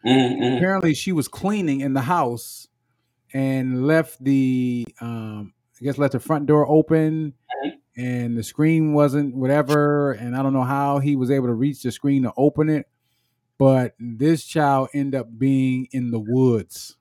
Mhm, 0.04 0.38
mhm. 0.38 0.56
Apparently, 0.56 0.94
she 0.94 1.12
was 1.12 1.28
cleaning 1.28 1.80
in 1.80 1.92
the 1.92 2.00
house 2.00 2.67
and 3.32 3.86
left 3.86 4.22
the, 4.22 4.86
um, 5.00 5.52
I 5.80 5.84
guess, 5.84 5.98
left 5.98 6.12
the 6.12 6.20
front 6.20 6.46
door 6.46 6.68
open, 6.68 7.34
and 7.96 8.36
the 8.36 8.42
screen 8.42 8.94
wasn't 8.94 9.34
whatever. 9.34 10.12
And 10.12 10.36
I 10.36 10.42
don't 10.42 10.52
know 10.52 10.62
how 10.64 10.98
he 10.98 11.16
was 11.16 11.30
able 11.30 11.46
to 11.48 11.54
reach 11.54 11.82
the 11.82 11.90
screen 11.92 12.22
to 12.24 12.32
open 12.36 12.68
it. 12.68 12.86
But 13.58 13.94
this 13.98 14.44
child 14.44 14.88
ended 14.94 15.20
up 15.20 15.26
being 15.36 15.88
in 15.90 16.10
the 16.12 16.20
woods, 16.20 16.96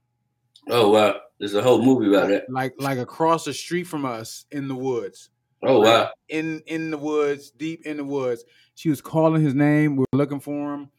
Oh 0.69 0.89
wow. 0.89 1.19
There's 1.39 1.53
a 1.53 1.61
whole 1.61 1.81
movie 1.83 2.07
about 2.09 2.31
it. 2.31 2.45
like 2.49 2.73
like 2.79 2.97
across 2.97 3.45
the 3.45 3.53
street 3.53 3.85
from 3.85 4.05
us 4.05 4.45
in 4.51 4.67
the 4.67 4.75
woods. 4.75 5.29
Oh 5.63 5.81
wow. 5.81 6.09
in 6.29 6.61
in 6.65 6.91
the 6.91 6.97
woods, 6.97 7.51
deep 7.51 7.85
in 7.85 7.97
the 7.97 8.03
woods. 8.03 8.43
She 8.75 8.89
was 8.89 9.01
calling 9.01 9.41
his 9.41 9.53
name. 9.55 9.95
We 9.95 10.01
were 10.11 10.17
looking 10.17 10.39
for 10.39 10.73
him, 10.73 10.89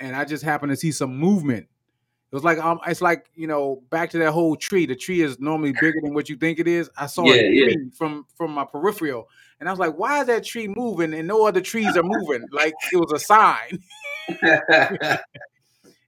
and 0.00 0.14
I 0.16 0.24
just 0.24 0.44
happened 0.44 0.70
to 0.70 0.76
see 0.76 0.92
some 0.92 1.16
movement. 1.16 1.68
It 2.34 2.38
was 2.38 2.42
like 2.42 2.58
um, 2.58 2.80
it's 2.84 3.00
like 3.00 3.30
you 3.36 3.46
know, 3.46 3.80
back 3.90 4.10
to 4.10 4.18
that 4.18 4.32
whole 4.32 4.56
tree. 4.56 4.86
The 4.86 4.96
tree 4.96 5.20
is 5.20 5.38
normally 5.38 5.70
bigger 5.70 6.00
than 6.02 6.14
what 6.14 6.28
you 6.28 6.34
think 6.34 6.58
it 6.58 6.66
is. 6.66 6.90
I 6.96 7.06
saw 7.06 7.26
Yeah, 7.26 7.42
a 7.42 7.48
yeah. 7.48 7.64
tree 7.66 7.90
from 7.96 8.26
from 8.36 8.50
my 8.50 8.64
peripheral, 8.64 9.28
and 9.60 9.68
I 9.68 9.72
was 9.72 9.78
like, 9.78 9.96
"Why 9.96 10.20
is 10.22 10.26
that 10.26 10.44
tree 10.44 10.66
moving 10.66 11.14
and 11.14 11.28
no 11.28 11.46
other 11.46 11.60
trees 11.60 11.96
are 11.96 12.02
moving?" 12.02 12.48
like 12.50 12.74
it 12.92 12.96
was 12.96 13.12
a 13.12 13.20
sign. 13.20 13.78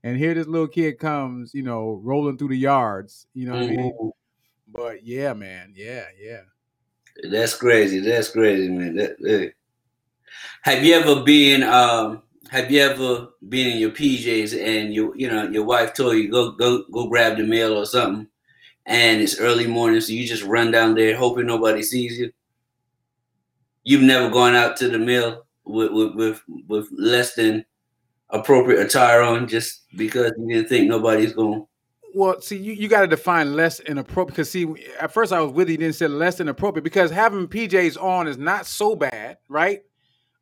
And 0.03 0.17
here 0.17 0.35
this 0.35 0.49
little 0.49 0.67
kid 0.69 0.99
comes, 0.99 1.55
you 1.55 1.63
know, 1.63 2.01
rolling 2.03 2.39
through 2.39 2.49
the 2.49 2.57
yards. 2.59 3.27
You 3.33 3.47
know 3.47 3.53
what 3.53 3.63
I 3.63 3.67
mean? 3.69 3.93
Mhm. 3.93 4.11
But 4.67 5.05
yeah, 5.05 5.33
man, 5.33 5.75
yeah, 5.77 6.07
yeah. 6.21 6.41
That's 7.31 7.55
crazy. 7.55 8.01
That's 8.01 8.31
crazy, 8.31 8.69
man. 8.69 8.97
That, 8.97 9.17
that- 9.21 9.53
Have 10.63 10.85
you 10.85 10.95
ever 10.95 11.23
been 11.23 11.63
um 11.63 12.23
have 12.51 12.71
you 12.71 12.81
ever 12.81 13.29
been 13.49 13.69
in 13.69 13.79
your 13.79 13.91
PJs 13.91 14.61
and 14.61 14.95
you 14.95 15.13
you 15.17 15.29
know 15.29 15.49
your 15.49 15.65
wife 15.65 15.95
told 15.95 16.17
you 16.17 16.31
go 16.31 16.53
go 16.53 16.85
go 16.93 17.09
grab 17.09 17.37
the 17.37 17.45
mail 17.45 17.77
or 17.77 17.87
something 17.87 18.27
and 18.87 19.21
it's 19.21 19.41
early 19.41 19.67
morning 19.67 20.01
so 20.01 20.13
you 20.13 20.27
just 20.27 20.45
run 20.45 20.71
down 20.71 20.95
there 20.95 21.17
hoping 21.17 21.47
nobody 21.47 21.83
sees 21.83 22.19
you? 22.19 22.33
You've 23.85 24.03
never 24.03 24.31
gone 24.31 24.55
out 24.55 24.77
to 24.79 24.89
the 24.89 24.99
mail 24.99 25.47
with 25.65 25.93
with 25.93 26.15
with, 26.15 26.43
with 26.69 26.89
less 26.93 27.35
than 27.35 27.65
appropriate 28.31 28.85
attire 28.85 29.23
on 29.23 29.47
just 29.47 29.85
because 29.97 30.33
you 30.39 30.49
didn't 30.49 30.69
think 30.69 30.89
nobody's 30.89 31.33
going 31.33 31.65
Well, 32.15 32.41
see, 32.41 32.57
you, 32.57 32.73
you 32.73 32.89
got 32.89 33.03
to 33.03 33.07
define 33.07 33.55
less 33.55 33.79
inappropriate. 33.81 34.35
Because 34.35 34.51
see, 34.51 34.67
at 35.01 35.13
first 35.13 35.33
I 35.33 35.41
was 35.41 35.53
with 35.53 35.69
you, 35.69 35.77
then 35.77 35.93
said 35.93 36.11
less 36.11 36.41
inappropriate 36.41 36.83
because 36.83 37.11
having 37.11 37.47
PJs 37.47 38.03
on 38.03 38.27
is 38.27 38.37
not 38.37 38.67
so 38.67 38.97
bad, 38.97 39.39
right? 39.49 39.83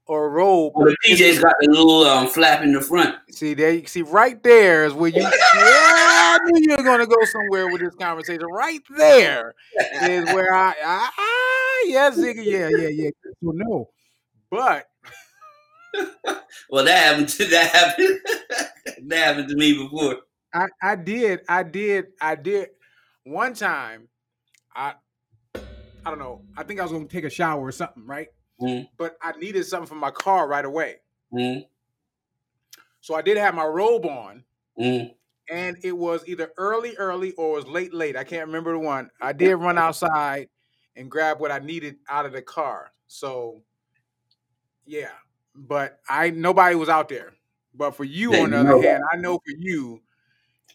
Or 0.07 0.27
a 0.27 0.29
robe. 0.29 0.75
well, 0.77 0.87
the 0.87 0.97
PJ's 1.07 1.39
got 1.39 1.55
the 1.61 1.71
little 1.71 2.05
um, 2.05 2.27
flap 2.27 2.63
in 2.63 2.75
the 2.75 2.83
front. 2.83 3.17
See 3.31 3.55
there, 3.55 3.71
you 3.73 3.87
see 3.87 4.03
right 4.03 4.43
there 4.43 4.85
is 4.85 4.93
where 4.93 5.09
you. 5.09 5.23
yeah, 5.23 5.31
I 5.55 6.39
knew 6.45 6.61
you 6.63 6.77
were 6.77 6.83
gonna 6.83 7.07
go 7.07 7.17
somewhere 7.25 7.69
with 7.69 7.81
this 7.81 7.95
conversation. 7.95 8.45
Right 8.45 8.83
there 8.99 9.55
is 10.03 10.27
where 10.27 10.53
I. 10.53 10.75
Ah, 10.85 11.13
ah, 11.19 11.85
yeah, 11.87 12.11
Ziggy, 12.11 12.45
yeah, 12.45 12.69
yeah, 12.69 12.89
yeah. 12.89 13.11
So 13.43 13.53
no, 13.55 13.89
but 14.51 14.89
Well, 16.71 16.85
that 16.85 16.99
happened 16.99 17.29
to 17.31 17.45
that 17.47 17.71
happened 17.71 18.21
that 19.09 19.19
happened 19.19 19.49
to 19.49 19.57
me 19.57 19.77
before. 19.77 20.19
I, 20.53 20.67
I 20.83 20.97
did, 20.97 21.41
I 21.49 21.63
did, 21.63 22.07
I 22.21 22.35
did. 22.37 22.69
One 23.25 23.55
time, 23.55 24.09
I, 24.75 24.95
I 25.55 25.61
don't 26.11 26.19
know. 26.19 26.43
I 26.57 26.63
think 26.63 26.81
I 26.81 26.83
was 26.83 26.93
gonna 26.93 27.07
take 27.07 27.25
a 27.25 27.31
shower 27.31 27.61
or 27.61 27.73
something, 27.73 28.07
right? 28.07 28.29
Mm. 28.61 28.89
But 28.97 29.17
I 29.21 29.33
needed 29.33 29.65
something 29.65 29.89
for 29.89 29.95
my 29.95 30.11
car 30.11 30.47
right 30.47 30.65
away, 30.65 30.97
Mm, 31.33 31.67
so 33.01 33.15
I 33.15 33.23
did 33.23 33.37
have 33.37 33.55
my 33.55 33.65
robe 33.65 34.07
on, 34.07 34.45
mm. 34.79 35.13
and 35.49 35.77
it 35.83 35.93
was 35.93 36.23
either 36.29 36.53
early, 36.57 36.95
early, 36.97 37.33
or 37.33 37.51
it 37.51 37.65
was 37.65 37.67
late, 37.67 37.93
late. 37.93 38.17
I 38.17 38.23
can't 38.23 38.47
remember 38.47 38.73
the 38.73 38.79
one. 38.79 39.11
I 39.21 39.33
did 39.33 39.57
run 39.57 39.77
outside 39.77 40.49
and 40.95 41.11
grab 41.11 41.41
what 41.41 41.51
I 41.51 41.59
needed 41.59 41.97
out 42.09 42.27
of 42.27 42.33
the 42.33 42.43
car. 42.43 42.93
So, 43.09 43.63
yeah, 44.87 45.11
but 45.55 45.99
I 46.09 46.31
nobody 46.31 46.77
was 46.77 46.89
out 46.89 47.09
there. 47.09 47.33
But 47.75 47.97
for 47.97 48.05
you, 48.05 48.33
Yeah, 48.33 48.43
on 48.43 48.51
the 48.51 48.61
other 48.61 48.81
hand, 48.81 49.03
I 49.13 49.17
know 49.17 49.39
for 49.39 49.53
you, 49.59 50.01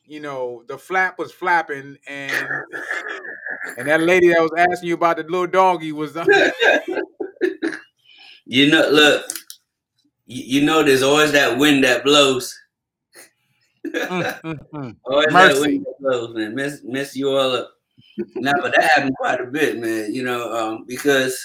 you 0.06 0.20
know, 0.20 0.64
the 0.68 0.78
flap 0.78 1.18
was 1.18 1.32
flapping, 1.32 1.98
and 2.08 2.48
and 3.78 3.88
that 3.88 4.02
lady 4.02 4.28
that 4.30 4.42
was 4.42 4.52
asking 4.58 4.90
you 4.90 4.96
about 4.96 5.18
the 5.18 5.24
little 5.24 5.48
doggy 5.48 5.94
was. 5.94 6.18
You 8.52 8.72
know, 8.72 8.90
look, 8.90 9.28
you, 10.26 10.60
you 10.62 10.66
know, 10.66 10.82
there's 10.82 11.04
always 11.04 11.32
that 11.34 11.60
wind 11.60 11.84
that 11.84 12.04
blows. 12.04 12.58
Mm, 13.86 14.42
mm, 14.42 14.60
mm. 14.74 14.96
always 15.06 15.28
that 15.28 15.62
wind 15.62 15.86
that 15.86 16.00
blows, 16.00 16.34
man. 16.36 16.56
Mess, 16.56 16.80
mess 16.84 17.16
you 17.16 17.30
all 17.30 17.56
up. 17.56 17.70
now, 18.36 18.54
but 18.60 18.74
that 18.76 18.90
happened 18.96 19.16
quite 19.20 19.40
a 19.40 19.46
bit, 19.46 19.78
man. 19.78 20.12
You 20.12 20.24
know, 20.24 20.52
um, 20.52 20.86
because, 20.88 21.40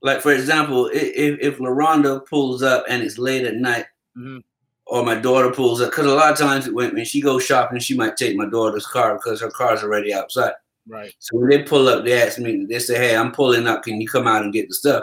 like 0.00 0.20
for 0.20 0.30
example, 0.32 0.88
if 0.92 1.40
if 1.40 1.58
LaRonda 1.58 2.24
pulls 2.28 2.62
up 2.62 2.84
and 2.88 3.02
it's 3.02 3.18
late 3.18 3.44
at 3.44 3.56
night, 3.56 3.86
Mhm. 4.16 4.44
or 4.86 5.04
my 5.04 5.16
daughter 5.16 5.50
pulls 5.50 5.80
up, 5.80 5.90
because 5.90 6.06
a 6.06 6.14
lot 6.14 6.30
of 6.30 6.38
times 6.38 6.70
when, 6.70 6.94
when 6.94 7.04
she 7.04 7.20
goes 7.20 7.44
shopping, 7.44 7.80
she 7.80 7.96
might 7.96 8.16
take 8.16 8.36
my 8.36 8.48
daughter's 8.48 8.86
car 8.86 9.16
because 9.16 9.40
her 9.40 9.50
car's 9.50 9.82
already 9.82 10.14
outside. 10.14 10.52
Right. 10.86 11.12
So 11.18 11.36
when 11.36 11.48
they 11.48 11.64
pull 11.64 11.88
up, 11.88 12.04
they 12.04 12.22
ask 12.22 12.38
me, 12.38 12.64
they 12.64 12.78
say, 12.78 12.96
"Hey, 12.96 13.16
I'm 13.16 13.32
pulling 13.32 13.66
up. 13.66 13.82
Can 13.82 14.00
you 14.00 14.06
come 14.06 14.28
out 14.28 14.44
and 14.44 14.52
get 14.52 14.68
the 14.68 14.74
stuff?" 14.74 15.02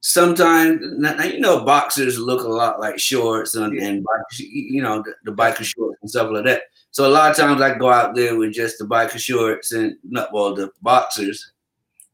Sometimes, 0.00 0.80
now, 0.98 1.22
you 1.24 1.40
know, 1.40 1.64
boxers 1.64 2.18
look 2.18 2.44
a 2.44 2.48
lot 2.48 2.78
like 2.80 2.98
shorts 2.98 3.56
and, 3.56 3.74
Yeah. 3.74 3.84
and 3.88 4.06
you 4.38 4.80
know 4.82 5.02
the, 5.02 5.14
the 5.24 5.32
biker 5.32 5.64
shorts 5.64 5.98
and 6.02 6.10
stuff 6.10 6.30
like 6.30 6.44
that. 6.44 6.62
So 6.92 7.06
a 7.06 7.10
lot 7.10 7.30
of 7.30 7.36
times 7.36 7.60
I 7.60 7.76
go 7.76 7.90
out 7.90 8.14
there 8.14 8.36
with 8.36 8.52
just 8.52 8.78
the 8.78 8.84
biker 8.86 9.18
shorts 9.18 9.72
and 9.72 9.96
not 10.04 10.32
well 10.32 10.54
the 10.54 10.70
boxers 10.82 11.52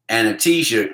and 0.08 0.28
a 0.28 0.36
t-shirt, 0.36 0.92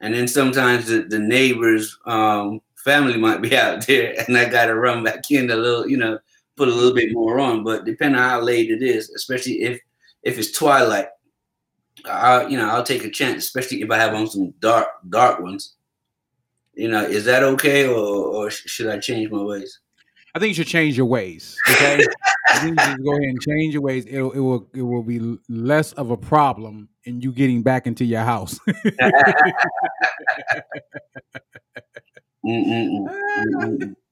and 0.00 0.14
then 0.14 0.28
sometimes 0.28 0.86
the, 0.86 1.02
the 1.02 1.18
neighbors' 1.18 1.96
um, 2.06 2.60
family 2.84 3.16
might 3.18 3.42
be 3.42 3.56
out 3.56 3.86
there, 3.86 4.14
and 4.28 4.36
I 4.38 4.48
gotta 4.48 4.74
run 4.74 5.04
back 5.04 5.30
in 5.30 5.50
a 5.50 5.56
little, 5.56 5.88
you 5.88 5.96
know, 5.96 6.18
put 6.56 6.68
a 6.68 6.72
little 6.74 6.94
bit 6.94 7.12
more 7.12 7.40
on. 7.40 7.64
But 7.64 7.84
depending 7.84 8.20
on 8.20 8.28
how 8.28 8.40
late 8.40 8.70
it 8.70 8.82
is, 8.82 9.10
especially 9.10 9.62
if 9.62 9.80
if 10.22 10.38
it's 10.38 10.52
twilight, 10.52 11.08
I 12.04 12.46
you 12.46 12.56
know 12.56 12.68
I'll 12.68 12.82
take 12.84 13.04
a 13.04 13.10
chance, 13.10 13.44
especially 13.44 13.82
if 13.82 13.90
I 13.90 13.96
have 13.98 14.14
on 14.14 14.28
some 14.28 14.52
dark 14.60 14.86
dark 15.08 15.40
ones. 15.40 15.74
You 16.78 16.86
know, 16.86 17.02
is 17.02 17.24
that 17.24 17.42
okay, 17.42 17.88
or 17.88 17.96
or 17.96 18.50
should 18.50 18.86
I 18.86 19.00
change 19.00 19.32
my 19.32 19.42
ways? 19.42 19.80
I 20.32 20.38
think 20.38 20.50
you 20.50 20.54
should 20.54 20.68
change 20.68 20.96
your 20.96 21.06
ways. 21.06 21.56
Okay, 21.68 21.98
I 22.48 22.58
think 22.60 22.78
you 22.78 22.84
should 22.84 23.04
go 23.04 23.10
ahead 23.10 23.24
and 23.24 23.40
change 23.40 23.74
your 23.74 23.82
ways. 23.82 24.06
It'll, 24.06 24.30
it 24.30 24.38
will 24.38 24.70
it 24.72 24.82
will 24.82 25.02
be 25.02 25.38
less 25.48 25.92
of 25.94 26.12
a 26.12 26.16
problem 26.16 26.88
in 27.02 27.20
you 27.20 27.32
getting 27.32 27.64
back 27.64 27.88
into 27.88 28.04
your 28.04 28.20
house. 28.22 28.60
Mm-mm-mm. 32.46 33.94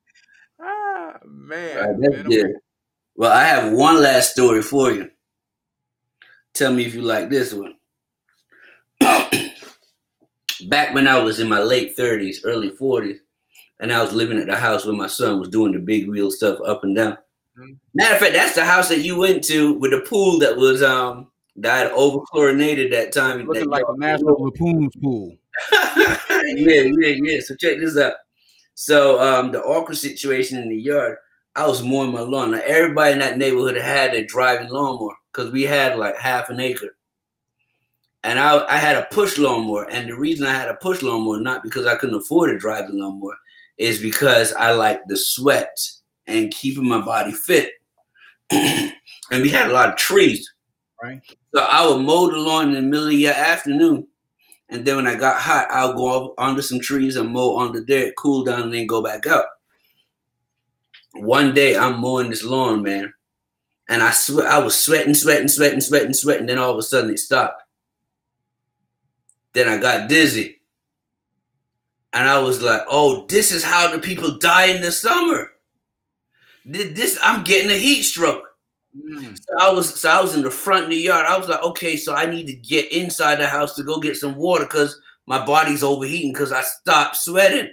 Ah 0.59 1.19
man, 1.25 2.01
right, 2.01 2.25
man. 2.27 2.55
Well, 3.14 3.31
I 3.31 3.45
have 3.45 3.73
one 3.73 4.03
last 4.03 4.33
story 4.33 4.62
for 4.62 4.91
you. 4.91 5.11
Tell 6.55 6.73
me 6.73 6.85
if 6.85 6.95
you 6.95 7.03
like 7.03 7.31
this 7.31 7.53
one. 7.53 7.75
Back 10.68 10.94
when 10.94 11.07
I 11.07 11.18
was 11.18 11.40
in 11.40 11.48
my 11.48 11.61
late 11.61 11.96
30s, 11.96 12.38
early 12.44 12.70
40s, 12.70 13.18
and 13.80 13.92
I 13.92 14.00
was 14.02 14.12
living 14.12 14.38
at 14.38 14.46
the 14.46 14.57
house 14.57 14.86
where 14.86 14.94
my 14.94 15.07
son 15.07 15.38
was 15.38 15.48
doing 15.50 15.72
the 15.72 15.78
big 15.78 16.09
wheel 16.09 16.30
stuff 16.30 16.59
up 16.66 16.82
and 16.84 16.96
down. 16.96 17.18
Mhm. 17.59 17.76
Matter 17.94 18.14
of 18.14 18.20
fact, 18.20 18.32
that's 18.34 18.54
the 18.54 18.64
house 18.64 18.88
that 18.88 19.00
you 19.00 19.18
went 19.18 19.44
to 19.44 19.74
with 19.74 19.90
the 19.90 20.00
pool 20.00 20.38
that 20.40 20.57
was 20.57 20.82
um 20.82 21.30
that 21.57 21.90
over 21.92 22.20
chlorinated 22.30 22.92
that 22.92 23.12
time. 23.12 23.46
looking 23.46 23.62
that 23.64 23.68
like 23.70 23.82
y'all- 23.82 23.94
the 23.94 23.98
National 24.00 24.34
Lampoon's 24.42 24.94
pool. 25.02 25.36
yeah, 25.72 26.16
yeah, 26.54 27.14
yeah. 27.22 27.40
So 27.40 27.54
check 27.54 27.78
this 27.78 27.96
out. 27.96 28.14
So 28.74 29.18
um, 29.20 29.52
the 29.52 29.62
awkward 29.62 29.96
situation 29.96 30.59
in 30.59 30.68
the 30.68 30.76
yard, 30.76 31.16
I 31.54 31.66
was 31.66 31.82
mowing 31.82 32.12
my 32.12 32.20
lawn. 32.20 32.50
Now 32.50 32.61
everybody 32.64 33.12
in 33.12 33.18
that 33.20 33.38
neighborhood 33.38 33.76
had 33.76 34.14
a 34.14 34.24
driving 34.26 34.68
lawnmower 34.68 35.14
because 35.32 35.50
we 35.50 35.62
had 35.62 35.98
like 35.98 36.16
half 36.18 36.50
an 36.50 36.61
acre. 36.61 36.95
And 38.27 38.41
I, 38.41 38.66
I 38.66 38.79
had 38.79 38.97
a 38.97 39.07
push 39.12 39.39
lawnmower. 39.39 39.89
And 39.89 40.09
the 40.09 40.16
reason 40.16 40.49
I 40.49 40.53
had 40.53 40.68
a 40.68 40.74
push 40.74 41.01
lawnmower, 41.01 41.39
not 41.39 41.62
because 41.62 41.87
I 41.87 41.95
couldn't 41.95 42.16
afford 42.16 42.51
to 42.51 42.59
drive 42.59 42.89
the 42.89 42.95
lawnmower, 42.95 43.37
is 43.79 44.01
because 44.01 44.53
I 44.55 44.72
like 44.72 45.01
the 45.07 45.16
sweat 45.16 45.79
and 46.27 46.51
keeping 46.51 46.89
my 46.89 47.01
body 47.01 47.31
fit. 47.31 47.70
and 48.51 48.93
we 49.31 49.49
had 49.49 49.70
a 49.70 49.72
lot 49.72 49.91
of 49.91 49.97
trees. 49.97 50.53
Right. 51.01 51.20
So 51.55 51.62
I 51.62 51.87
would 51.87 52.03
mow 52.03 52.29
the 52.29 52.39
lawn 52.39 52.70
in 52.70 52.74
the 52.74 52.83
middle 52.83 53.05
of 53.05 53.11
the 53.11 53.29
afternoon. 53.29 54.09
And 54.70 54.85
then 54.85 54.97
when 54.97 55.07
I 55.07 55.14
got 55.14 55.41
hot, 55.41 55.68
I'll 55.70 55.95
go 55.95 56.35
under 56.37 56.62
some 56.62 56.81
trees 56.81 57.14
and 57.14 57.31
mow 57.31 57.61
under 57.61 57.81
there, 57.81 58.12
cool 58.18 58.43
down, 58.43 58.62
and 58.62 58.74
then 58.74 58.89
go 58.89 59.05
back 59.05 59.29
out. 59.29 59.45
One 61.14 61.55
day 61.55 61.77
I'm 61.77 62.01
mowing 62.01 62.31
this 62.31 62.43
lawn, 62.43 62.83
man. 62.83 63.14
And 63.89 64.03
I 64.03 64.11
sweat 64.11 64.49
I 64.49 64.59
was 64.59 64.77
sweating, 64.77 65.14
sweating, 65.14 65.47
sweating, 65.47 65.81
sweating, 65.81 66.12
sweating. 66.12 66.47
Then 66.47 66.59
all 66.59 66.72
of 66.72 66.79
a 66.79 66.83
sudden 66.83 67.11
it 67.11 67.20
stopped. 67.20 67.62
Then 69.57 69.70
I 69.70 69.78
got 69.78 70.11
dizzy. 70.11 70.61
And 72.12 72.28
I 72.28 72.38
was 72.40 72.61
like, 72.61 72.82
oh, 72.90 73.24
this 73.26 73.52
is 73.52 73.64
how 73.64 73.90
the 73.90 73.98
people 73.98 74.36
die 74.36 74.66
in 74.66 74.82
the 74.82 74.92
summer. 74.92 75.48
This 76.66 77.18
I'm 77.22 77.42
getting 77.42 77.70
a 77.70 77.78
heat 77.78 78.02
stroke. 78.02 78.44
Mm. 78.94 79.34
So 79.34 79.59
I 79.59 79.72
was 79.72 79.98
so 79.98 80.11
I 80.11 80.20
was 80.20 80.34
in 80.34 80.42
the 80.42 80.50
front 80.50 80.84
of 80.84 80.90
the 80.90 80.96
yard. 80.96 81.24
I 81.24 81.38
was 81.38 81.48
like, 81.48 81.62
okay, 81.62 81.96
so 81.96 82.14
I 82.14 82.26
need 82.26 82.46
to 82.48 82.52
get 82.52 82.92
inside 82.92 83.36
the 83.36 83.46
house 83.46 83.74
to 83.76 83.82
go 83.82 83.98
get 83.98 84.18
some 84.18 84.36
water 84.36 84.64
because 84.64 85.00
my 85.24 85.42
body's 85.42 85.82
overheating 85.82 86.34
because 86.34 86.52
I 86.52 86.61
stopped 86.61 87.16
sweating. 87.16 87.72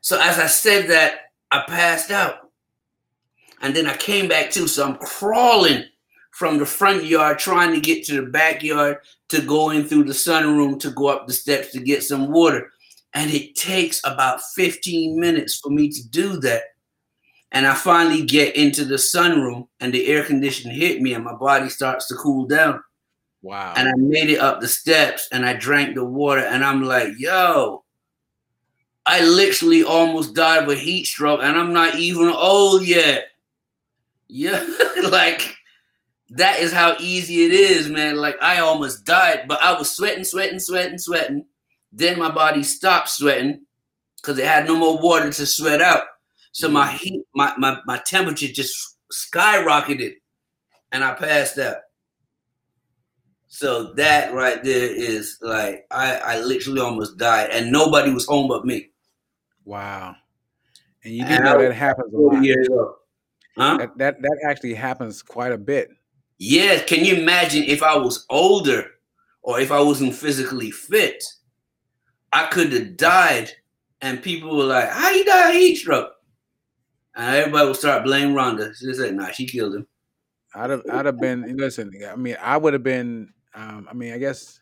So 0.00 0.18
as 0.18 0.38
I 0.38 0.46
said 0.46 0.88
that, 0.88 1.32
I 1.50 1.62
passed 1.68 2.10
out. 2.10 2.36
And 3.60 3.76
then 3.76 3.86
I 3.86 3.98
came 3.98 4.28
back 4.28 4.50
too. 4.50 4.66
So 4.66 4.86
I'm 4.88 4.96
crawling 4.96 5.84
from 6.36 6.58
the 6.58 6.66
front 6.66 7.02
yard 7.06 7.38
trying 7.38 7.72
to 7.72 7.80
get 7.80 8.04
to 8.04 8.20
the 8.20 8.30
backyard 8.30 8.98
to 9.26 9.40
go 9.40 9.70
in 9.70 9.82
through 9.82 10.04
the 10.04 10.12
sunroom 10.12 10.78
to 10.78 10.90
go 10.90 11.08
up 11.08 11.26
the 11.26 11.32
steps 11.32 11.72
to 11.72 11.80
get 11.80 12.02
some 12.02 12.30
water. 12.30 12.70
And 13.14 13.30
it 13.30 13.54
takes 13.54 14.02
about 14.04 14.42
15 14.54 15.18
minutes 15.18 15.58
for 15.58 15.70
me 15.70 15.88
to 15.88 16.08
do 16.10 16.38
that. 16.40 16.64
And 17.52 17.66
I 17.66 17.72
finally 17.72 18.22
get 18.22 18.54
into 18.54 18.84
the 18.84 18.96
sunroom 18.96 19.68
and 19.80 19.94
the 19.94 20.06
air 20.08 20.24
conditioner 20.24 20.74
hit 20.74 21.00
me 21.00 21.14
and 21.14 21.24
my 21.24 21.32
body 21.32 21.70
starts 21.70 22.06
to 22.08 22.14
cool 22.16 22.44
down. 22.44 22.82
Wow. 23.40 23.72
And 23.74 23.88
I 23.88 23.92
made 23.96 24.28
it 24.28 24.38
up 24.38 24.60
the 24.60 24.68
steps 24.68 25.30
and 25.32 25.46
I 25.46 25.54
drank 25.54 25.94
the 25.94 26.04
water 26.04 26.42
and 26.42 26.62
I'm 26.62 26.82
like, 26.82 27.14
yo, 27.16 27.82
I 29.06 29.24
literally 29.24 29.84
almost 29.84 30.34
died 30.34 30.64
of 30.64 30.68
a 30.68 30.74
heat 30.74 31.06
stroke 31.06 31.40
and 31.42 31.56
I'm 31.56 31.72
not 31.72 31.94
even 31.94 32.28
old 32.28 32.86
yet. 32.86 33.28
Yeah, 34.28 34.66
like 35.08 35.55
that 36.30 36.60
is 36.60 36.72
how 36.72 36.96
easy 36.98 37.44
it 37.44 37.52
is, 37.52 37.88
man. 37.88 38.16
Like 38.16 38.36
I 38.42 38.58
almost 38.58 39.04
died, 39.04 39.44
but 39.46 39.62
I 39.62 39.78
was 39.78 39.90
sweating, 39.90 40.24
sweating, 40.24 40.58
sweating, 40.58 40.98
sweating. 40.98 41.46
Then 41.92 42.18
my 42.18 42.30
body 42.30 42.62
stopped 42.62 43.08
sweating 43.08 43.64
because 44.16 44.38
it 44.38 44.46
had 44.46 44.66
no 44.66 44.76
more 44.76 44.98
water 44.98 45.30
to 45.30 45.46
sweat 45.46 45.80
out. 45.80 46.04
So 46.52 46.68
my 46.68 46.88
mm. 46.88 46.96
heat, 46.98 47.22
my, 47.34 47.54
my, 47.58 47.78
my 47.86 47.98
temperature 47.98 48.48
just 48.48 48.96
skyrocketed 49.12 50.14
and 50.90 51.04
I 51.04 51.14
passed 51.14 51.58
out. 51.58 51.76
So 53.46 53.94
that 53.94 54.34
right 54.34 54.62
there 54.62 54.94
is 54.94 55.38
like 55.40 55.86
I, 55.90 56.16
I 56.16 56.40
literally 56.40 56.80
almost 56.80 57.16
died 57.16 57.50
and 57.52 57.70
nobody 57.70 58.10
was 58.10 58.26
home 58.26 58.48
but 58.48 58.66
me. 58.66 58.90
Wow. 59.64 60.16
And 61.04 61.14
you 61.14 61.24
didn't 61.24 61.44
know 61.44 61.62
that 61.62 61.72
happens 61.72 62.12
a 62.12 62.18
lot. 62.18 62.96
Huh? 63.56 63.76
That, 63.78 63.96
that 63.96 64.20
that 64.20 64.38
actually 64.46 64.74
happens 64.74 65.22
quite 65.22 65.52
a 65.52 65.58
bit. 65.58 65.90
Yes. 66.38 66.84
Can 66.86 67.04
you 67.04 67.16
imagine 67.16 67.64
if 67.64 67.82
I 67.82 67.96
was 67.96 68.26
older 68.30 68.90
or 69.42 69.60
if 69.60 69.70
I 69.70 69.80
wasn't 69.80 70.14
physically 70.14 70.70
fit? 70.70 71.22
I 72.32 72.46
could 72.48 72.72
have 72.72 72.96
died, 72.96 73.50
and 74.02 74.22
people 74.22 74.56
were 74.56 74.64
like, 74.64 74.90
"How 74.90 75.10
you 75.10 75.24
die 75.24 75.52
heat 75.52 75.76
stroke?" 75.76 76.12
And 77.14 77.34
everybody 77.34 77.66
would 77.66 77.76
start 77.76 78.04
blaming 78.04 78.34
Rhonda. 78.34 78.74
She 78.76 78.92
said, 78.92 79.14
"Nah, 79.14 79.30
she 79.30 79.46
killed 79.46 79.74
him." 79.76 79.86
I'd 80.54 80.70
have, 80.70 80.82
I'd 80.90 81.06
have 81.06 81.20
been. 81.20 81.56
Listen, 81.56 81.90
I 82.10 82.16
mean, 82.16 82.36
I 82.42 82.56
would 82.56 82.72
have 82.72 82.82
been. 82.82 83.32
Um, 83.54 83.86
I 83.90 83.94
mean, 83.94 84.12
I 84.12 84.18
guess, 84.18 84.60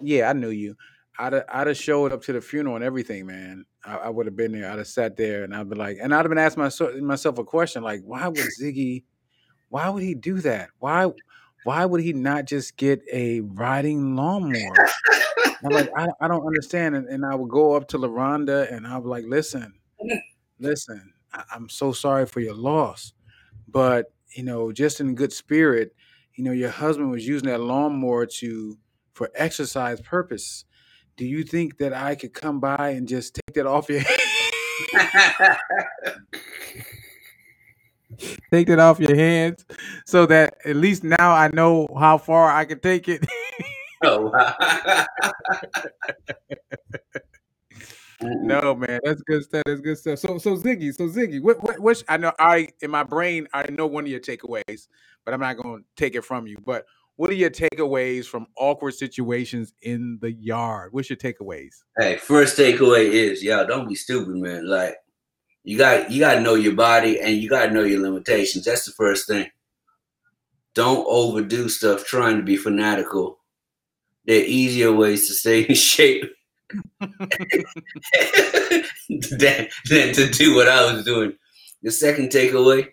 yeah, 0.00 0.28
I 0.28 0.32
knew 0.32 0.50
you. 0.50 0.76
I'd 1.18 1.34
have, 1.34 1.44
I'd 1.48 1.66
have 1.68 1.76
showed 1.76 2.12
up 2.12 2.22
to 2.22 2.32
the 2.32 2.40
funeral 2.40 2.74
and 2.76 2.84
everything, 2.84 3.26
man. 3.26 3.64
I, 3.84 3.96
I 3.96 4.08
would 4.08 4.26
have 4.26 4.36
been 4.36 4.52
there. 4.52 4.70
I'd 4.70 4.78
have 4.78 4.88
sat 4.88 5.16
there 5.16 5.44
and 5.44 5.54
I'd 5.54 5.68
be 5.68 5.76
like, 5.76 5.98
and 6.00 6.14
I'd 6.14 6.18
have 6.18 6.28
been 6.28 6.38
asking 6.38 6.62
myself 6.62 6.94
myself 6.96 7.38
a 7.38 7.44
question 7.44 7.82
like, 7.82 8.00
why 8.04 8.26
would 8.26 8.48
Ziggy, 8.60 9.04
why 9.72 9.88
would 9.88 10.02
he 10.02 10.14
do 10.14 10.40
that? 10.40 10.68
Why, 10.80 11.10
why 11.64 11.86
would 11.86 12.02
he 12.02 12.12
not 12.12 12.44
just 12.44 12.76
get 12.76 13.00
a 13.10 13.40
riding 13.40 14.16
lawnmower? 14.16 14.86
I'm 15.64 15.72
like, 15.72 15.88
I, 15.96 16.08
I 16.20 16.28
don't 16.28 16.46
understand. 16.46 16.94
And, 16.94 17.08
and 17.08 17.24
I 17.24 17.34
would 17.34 17.48
go 17.48 17.72
up 17.72 17.88
to 17.88 17.98
LaRonda 17.98 18.70
and 18.70 18.86
I 18.86 18.98
would 18.98 19.08
like, 19.08 19.24
listen, 19.26 19.72
listen, 20.60 21.14
I, 21.32 21.44
I'm 21.54 21.70
so 21.70 21.92
sorry 21.92 22.26
for 22.26 22.40
your 22.40 22.54
loss, 22.54 23.14
but 23.66 24.12
you 24.36 24.42
know, 24.42 24.72
just 24.72 25.00
in 25.00 25.14
good 25.14 25.32
spirit, 25.32 25.96
you 26.34 26.44
know, 26.44 26.52
your 26.52 26.68
husband 26.68 27.10
was 27.10 27.26
using 27.26 27.48
that 27.48 27.62
lawnmower 27.62 28.26
to 28.26 28.76
for 29.14 29.30
exercise 29.34 30.02
purpose 30.02 30.66
do 31.16 31.26
you 31.26 31.44
think 31.44 31.78
that 31.78 31.92
I 31.92 32.14
could 32.14 32.32
come 32.32 32.60
by 32.60 32.90
and 32.90 33.06
just 33.06 33.34
take 33.34 33.54
that 33.54 33.66
off 33.66 33.88
your 33.88 34.00
take 38.50 38.66
that 38.68 38.78
off 38.78 39.00
your 39.00 39.16
hands 39.16 39.64
so 40.06 40.26
that 40.26 40.54
at 40.64 40.76
least 40.76 41.04
now 41.04 41.32
I 41.32 41.50
know 41.52 41.88
how 41.98 42.18
far 42.18 42.50
I 42.50 42.64
can 42.64 42.80
take 42.80 43.08
it. 43.08 43.26
oh, 44.04 44.32
no, 48.22 48.74
man, 48.74 49.00
that's 49.04 49.22
good 49.22 49.42
stuff. 49.44 49.62
That's 49.66 49.80
good 49.80 49.98
stuff. 49.98 50.18
So, 50.18 50.38
so 50.38 50.56
Ziggy, 50.56 50.94
so 50.94 51.08
Ziggy, 51.08 51.42
what, 51.42 51.62
what, 51.62 51.78
what? 51.80 52.02
I 52.08 52.16
know 52.16 52.32
I 52.38 52.68
in 52.80 52.90
my 52.90 53.02
brain 53.02 53.48
I 53.52 53.68
know 53.70 53.86
one 53.86 54.04
of 54.04 54.10
your 54.10 54.20
takeaways, 54.20 54.88
but 55.24 55.34
I'm 55.34 55.40
not 55.40 55.56
going 55.56 55.82
to 55.82 55.84
take 55.96 56.14
it 56.14 56.24
from 56.24 56.46
you. 56.46 56.58
But 56.64 56.86
what 57.16 57.30
are 57.30 57.34
your 57.34 57.50
takeaways 57.50 58.26
from 58.26 58.46
awkward 58.56 58.94
situations 58.94 59.74
in 59.82 60.18
the 60.20 60.32
yard? 60.32 60.92
What's 60.92 61.10
your 61.10 61.16
takeaways? 61.16 61.82
Hey, 61.98 62.16
first 62.16 62.58
takeaway 62.58 63.06
is 63.10 63.42
y'all 63.42 63.66
don't 63.66 63.88
be 63.88 63.94
stupid, 63.94 64.36
man. 64.36 64.66
Like 64.66 64.96
you 65.64 65.78
got 65.78 66.10
you 66.10 66.20
got 66.20 66.34
to 66.34 66.40
know 66.40 66.54
your 66.54 66.74
body 66.74 67.20
and 67.20 67.36
you 67.36 67.48
got 67.48 67.66
to 67.66 67.72
know 67.72 67.84
your 67.84 68.00
limitations. 68.00 68.64
That's 68.64 68.84
the 68.84 68.92
first 68.92 69.26
thing. 69.26 69.46
Don't 70.74 71.06
overdo 71.08 71.68
stuff 71.68 72.04
trying 72.04 72.38
to 72.38 72.42
be 72.42 72.56
fanatical. 72.56 73.38
There 74.26 74.40
are 74.40 74.44
easier 74.44 74.92
ways 74.92 75.28
to 75.28 75.34
stay 75.34 75.60
in 75.68 75.74
shape 75.74 76.24
than, 77.00 77.18
than 79.08 80.14
to 80.14 80.30
do 80.30 80.54
what 80.54 80.68
I 80.68 80.92
was 80.92 81.04
doing. 81.04 81.34
The 81.82 81.90
second 81.90 82.30
takeaway 82.30 82.88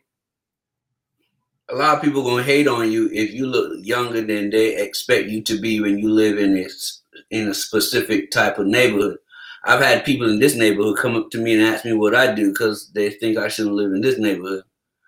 a 1.69 1.75
lot 1.75 1.97
of 1.97 2.03
people 2.03 2.23
gonna 2.23 2.43
hate 2.43 2.67
on 2.67 2.91
you 2.91 3.09
if 3.13 3.31
you 3.31 3.45
look 3.45 3.73
younger 3.85 4.21
than 4.21 4.49
they 4.49 4.75
expect 4.81 5.27
you 5.27 5.41
to 5.43 5.59
be 5.59 5.79
when 5.79 5.99
you 5.99 6.09
live 6.09 6.37
in 6.37 6.53
this 6.55 7.01
in 7.29 7.47
a 7.47 7.53
specific 7.53 8.31
type 8.31 8.57
of 8.57 8.65
neighborhood. 8.65 9.17
I've 9.65 9.81
had 9.81 10.05
people 10.05 10.29
in 10.29 10.39
this 10.39 10.55
neighborhood 10.55 10.97
come 10.97 11.15
up 11.15 11.29
to 11.31 11.37
me 11.37 11.53
and 11.53 11.61
ask 11.61 11.85
me 11.85 11.93
what 11.93 12.15
I 12.15 12.33
do 12.33 12.51
because 12.51 12.91
they 12.91 13.09
think 13.09 13.37
I 13.37 13.47
shouldn't 13.47 13.75
live 13.75 13.91
in 13.91 14.01
this 14.01 14.17
neighborhood. 14.17 14.63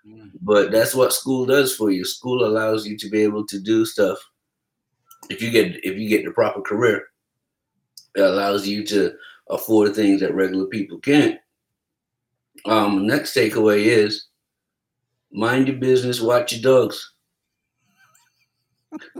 Mm. 0.06 0.30
But 0.42 0.72
that's 0.72 0.94
what 0.94 1.12
school 1.12 1.46
does 1.46 1.74
for 1.74 1.90
you. 1.90 2.04
School 2.04 2.44
allows 2.44 2.86
you 2.86 2.96
to 2.98 3.08
be 3.08 3.22
able 3.22 3.46
to 3.46 3.58
do 3.58 3.84
stuff. 3.86 4.18
If 5.30 5.40
you 5.40 5.50
get 5.50 5.84
if 5.84 5.96
you 5.96 6.08
get 6.08 6.24
the 6.24 6.32
proper 6.32 6.60
career, 6.60 7.06
it 8.14 8.20
allows 8.20 8.66
you 8.66 8.84
to 8.86 9.14
afford 9.48 9.94
things 9.94 10.20
that 10.20 10.34
regular 10.34 10.66
people 10.66 10.98
can't. 10.98 11.38
Um, 12.66 13.06
next 13.06 13.34
takeaway 13.34 13.84
is 13.84 14.26
mind 15.32 15.68
your 15.68 15.76
business, 15.78 16.20
watch 16.20 16.52
your 16.52 16.62
dogs. 16.62 17.14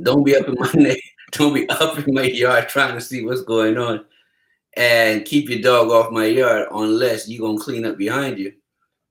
don't 0.02 0.24
be 0.24 0.36
up 0.36 0.46
in 0.48 0.54
my 0.58 0.96
don't 1.32 1.54
be 1.54 1.68
up 1.70 1.98
in 1.98 2.14
my 2.14 2.22
yard 2.22 2.68
trying 2.68 2.94
to 2.94 3.00
see 3.00 3.24
what's 3.24 3.42
going 3.42 3.78
on. 3.78 4.04
And 4.74 5.24
keep 5.24 5.50
your 5.50 5.60
dog 5.60 5.90
off 5.90 6.10
my 6.10 6.26
yard 6.26 6.68
unless 6.72 7.28
you're 7.28 7.46
gonna 7.46 7.62
clean 7.62 7.84
up 7.84 7.98
behind 7.98 8.38
you. 8.38 8.52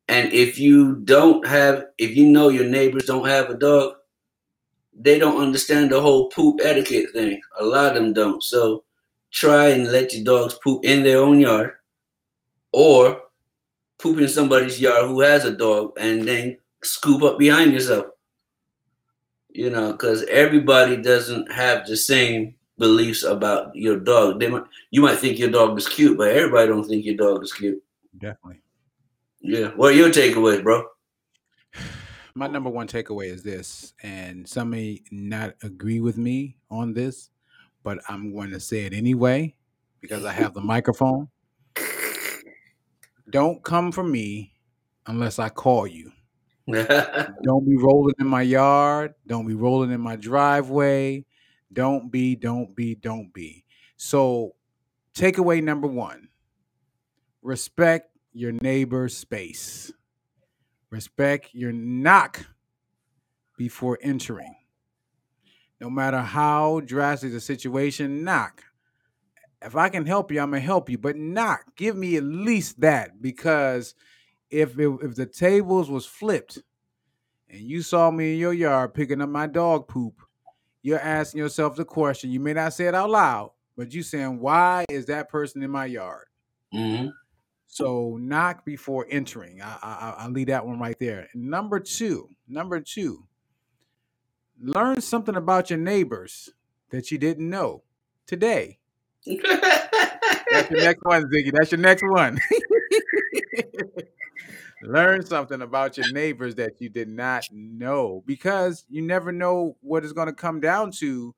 And 0.07 0.34
if 0.34 0.59
you 0.59 0.95
don't 1.05 1.45
have, 1.47 1.86
if 1.97 2.16
you 2.18 2.28
know 2.28 2.49
your 2.49 2.66
neighbors 2.66 3.05
don't 3.05 3.28
have 3.28 3.49
a 3.49 3.57
dog, 3.57 3.93
they 4.93 5.18
don't 5.18 5.41
understand 5.41 5.89
the 5.89 6.01
whole 6.01 6.30
poop 6.30 6.59
etiquette 6.64 7.12
thing. 7.14 7.41
A 7.59 7.64
lot 7.64 7.95
of 7.95 8.03
them 8.03 8.14
don't. 8.14 8.43
So 8.43 8.84
try 9.32 9.68
and 9.68 9.91
let 9.91 10.14
your 10.14 10.24
dogs 10.24 10.55
poop 10.64 10.84
in 10.84 11.03
their 11.03 11.20
own 11.20 11.39
yard 11.39 11.74
or 12.74 13.22
poop 13.99 14.20
in 14.20 14.28
somebody's 14.28 14.82
yard 14.82 15.05
who 15.05 15.22
has 15.22 15.45
a 15.45 15.55
dog 15.55 15.93
and 15.97 16.28
then 16.28 16.57
scoop 16.84 17.24
up 17.24 17.39
behind 17.39 17.74
yourself. 17.74 18.07
You 19.49 19.70
know, 19.70 19.91
because 19.91 20.24
everybody 20.24 20.97
doesn't 20.97 21.51
have 21.51 21.86
the 21.86 21.97
same 21.97 22.55
beliefs 22.82 23.23
about 23.23 23.73
your 23.75 23.97
dog. 23.97 24.39
They 24.39 24.49
might 24.49 24.63
you 24.89 25.01
might 25.01 25.19
think 25.19 25.39
your 25.39 25.51
dog 25.51 25.77
is 25.77 25.88
cute, 25.88 26.17
but 26.17 26.36
everybody 26.36 26.67
don't 26.67 26.84
think 26.84 27.05
your 27.05 27.15
dog 27.15 27.43
is 27.43 27.53
cute. 27.53 27.82
Definitely. 28.17 28.59
Yeah. 29.39 29.67
What 29.75 29.93
are 29.93 29.95
your 29.95 30.09
takeaways, 30.09 30.61
bro? 30.61 30.84
my 32.36 32.47
number 32.47 32.69
one 32.69 32.88
takeaway 32.88 33.27
is 33.27 33.43
this, 33.43 33.93
and 34.03 34.45
some 34.45 34.71
may 34.71 35.01
not 35.11 35.53
agree 35.63 36.01
with 36.01 36.17
me 36.17 36.57
on 36.69 36.93
this, 36.93 37.29
but 37.84 37.99
I'm 38.09 38.34
going 38.34 38.49
to 38.49 38.59
say 38.59 38.86
it 38.86 38.93
anyway 38.93 39.55
because 40.01 40.25
I 40.25 40.34
have 40.34 40.53
the 40.53 40.61
microphone. 40.61 41.29
Don't 43.29 43.63
come 43.63 43.91
for 43.91 44.03
me 44.03 44.53
unless 45.05 45.39
I 45.39 45.49
call 45.49 45.88
you. 45.88 46.11
Don't 46.67 47.65
be 47.67 47.77
rolling 47.77 48.15
in 48.19 48.27
my 48.27 48.41
yard. 48.41 49.13
Don't 49.27 49.47
be 49.47 49.53
rolling 49.53 49.91
in 49.91 50.01
my 50.01 50.15
driveway. 50.15 51.25
Don't 51.74 52.11
be, 52.11 52.36
don't 52.36 52.76
be, 52.76 52.95
don't 52.95 53.34
be. 53.34 53.65
So, 53.97 54.55
takeaway 55.15 55.63
number 55.63 55.88
one 55.88 56.30
respect 57.41 58.11
your 58.34 58.51
neighbor's 58.51 59.15
space, 59.15 59.91
respect 60.89 61.49
your 61.53 61.72
knock 61.72 62.45
before 63.57 63.97
entering. 64.01 64.55
No 65.80 65.89
matter 65.89 66.22
how 66.22 66.82
drastic 66.82 67.32
the 67.32 67.39
situation, 67.39 68.24
knock. 68.24 68.63
If 69.63 69.76
I 69.76 69.89
can 69.89 70.05
help 70.05 70.32
you, 70.32 70.39
I'm 70.39 70.51
gonna 70.51 70.59
help 70.59 70.89
you, 70.89 70.97
but 70.97 71.15
knock. 71.15 71.76
Give 71.76 71.95
me 71.95 72.17
at 72.17 72.24
least 72.24 72.82
that 72.82 73.22
because 73.22 73.95
if 74.49 74.78
if 74.78 75.15
the 75.15 75.26
tables 75.26 75.89
was 75.89 76.05
flipped 76.05 76.59
and 77.49 77.61
you 77.61 77.82
saw 77.82 78.11
me 78.11 78.34
in 78.34 78.39
your 78.39 78.53
yard 78.53 78.93
picking 78.93 79.22
up 79.22 79.30
my 79.30 79.47
dog 79.47 79.88
poop, 79.88 80.22
you're 80.82 80.99
asking 80.99 81.39
yourself 81.39 81.75
the 81.75 81.86
question. 81.86 82.32
You 82.32 82.39
may 82.39 82.53
not 82.53 82.73
say 82.73 82.88
it 82.88 82.95
out 82.95 83.09
loud, 83.09 83.51
but 83.77 83.93
you 83.93 84.03
saying, 84.03 84.39
"Why 84.39 84.86
is 84.89 85.05
that 85.07 85.29
person 85.29 85.63
in 85.63 85.71
my 85.71 85.86
yard?" 85.86 86.27
hmm 86.71 87.07
So 87.67 88.17
knock 88.21 88.65
before 88.65 89.07
entering. 89.09 89.61
I, 89.61 89.77
I 89.82 90.15
I'll 90.19 90.32
leave 90.32 90.47
that 90.47 90.65
one 90.65 90.79
right 90.79 90.97
there. 90.99 91.29
Number 91.36 91.79
two, 91.79 92.29
number 92.47 92.79
two, 92.82 93.25
learn 94.61 95.01
something 95.01 95.36
about 95.36 95.69
your 95.69 95.79
neighbors 95.79 96.49
that 96.91 97.11
you 97.11 97.17
didn't 97.17 97.49
know 97.49 97.84
today. 98.27 98.79
That's 99.25 100.69
your 100.69 100.79
next 100.79 101.01
one, 101.03 101.23
Ziggy. 101.32 101.51
That's 101.53 101.71
your 101.71 101.79
next 101.79 102.03
one. 102.03 102.39
learn 104.84 105.25
something 105.25 105.61
about 105.61 105.97
your 105.97 106.11
neighbors 106.11 106.55
that 106.55 106.79
you 106.79 106.89
did 106.89 107.09
not 107.09 107.43
know 107.51 108.23
because 108.25 108.86
you 108.89 109.01
never 109.01 109.32
know 109.32 109.77
what 109.82 110.03
it's 110.03 110.13
going 110.13 110.27
to 110.27 110.34
come 110.34 110.59
down 110.59 110.91
to. 110.91 111.36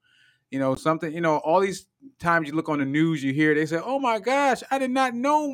You 0.51 0.59
know, 0.59 0.75
something, 0.75 1.11
you 1.11 1.21
know, 1.21 1.37
all 1.37 1.59
these 1.59 1.87
times 2.19 2.47
you 2.47 2.53
look 2.53 2.69
on 2.69 2.79
the 2.79 2.85
news, 2.85 3.23
you 3.23 3.33
hear 3.33 3.55
they 3.55 3.65
say, 3.65 3.79
Oh 3.83 3.97
my 3.99 4.19
gosh, 4.19 4.61
I 4.69 4.77
did 4.77 4.91
not 4.91 5.15
know 5.15 5.51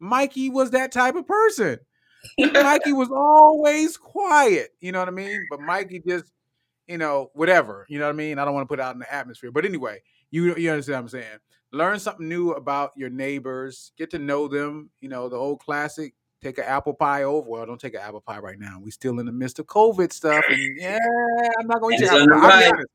Mikey 0.00 0.50
was 0.50 0.70
that 0.72 0.90
type 0.90 1.14
of 1.14 1.26
person. 1.26 1.78
Mikey 2.38 2.92
was 2.92 3.10
always 3.10 3.96
quiet. 3.96 4.70
You 4.80 4.92
know 4.92 4.98
what 4.98 5.08
I 5.08 5.12
mean? 5.12 5.46
But 5.50 5.60
Mikey 5.60 6.02
just, 6.06 6.32
you 6.88 6.98
know, 6.98 7.30
whatever. 7.34 7.86
You 7.88 7.98
know 7.98 8.06
what 8.06 8.14
I 8.14 8.16
mean? 8.16 8.38
I 8.38 8.44
don't 8.44 8.54
want 8.54 8.64
to 8.64 8.68
put 8.68 8.80
it 8.80 8.82
out 8.82 8.94
in 8.94 9.00
the 9.00 9.14
atmosphere. 9.14 9.52
But 9.52 9.64
anyway, 9.64 10.02
you 10.30 10.56
you 10.56 10.70
understand 10.70 10.96
what 10.96 11.02
I'm 11.02 11.08
saying. 11.08 11.38
Learn 11.72 12.00
something 12.00 12.28
new 12.28 12.50
about 12.52 12.90
your 12.96 13.10
neighbors. 13.10 13.92
Get 13.96 14.10
to 14.10 14.18
know 14.18 14.48
them. 14.48 14.90
You 15.00 15.08
know, 15.08 15.28
the 15.28 15.36
old 15.36 15.60
classic. 15.60 16.14
Take 16.42 16.58
an 16.58 16.64
apple 16.64 16.94
pie 16.94 17.24
over. 17.24 17.48
Well, 17.48 17.66
don't 17.66 17.80
take 17.80 17.94
an 17.94 18.00
apple 18.00 18.20
pie 18.20 18.38
right 18.38 18.58
now. 18.58 18.78
We're 18.80 18.90
still 18.90 19.20
in 19.20 19.26
the 19.26 19.32
midst 19.32 19.58
of 19.58 19.66
COVID 19.66 20.12
stuff, 20.12 20.44
and 20.48 20.76
yeah, 20.76 20.98
I'm 21.58 21.66
not 21.66 21.80
going 21.80 21.98
to 21.98 22.04
eat 22.04 22.10
your 22.10 22.22
apple 22.22 22.40
pie. 22.40 22.70
Right. 22.70 22.86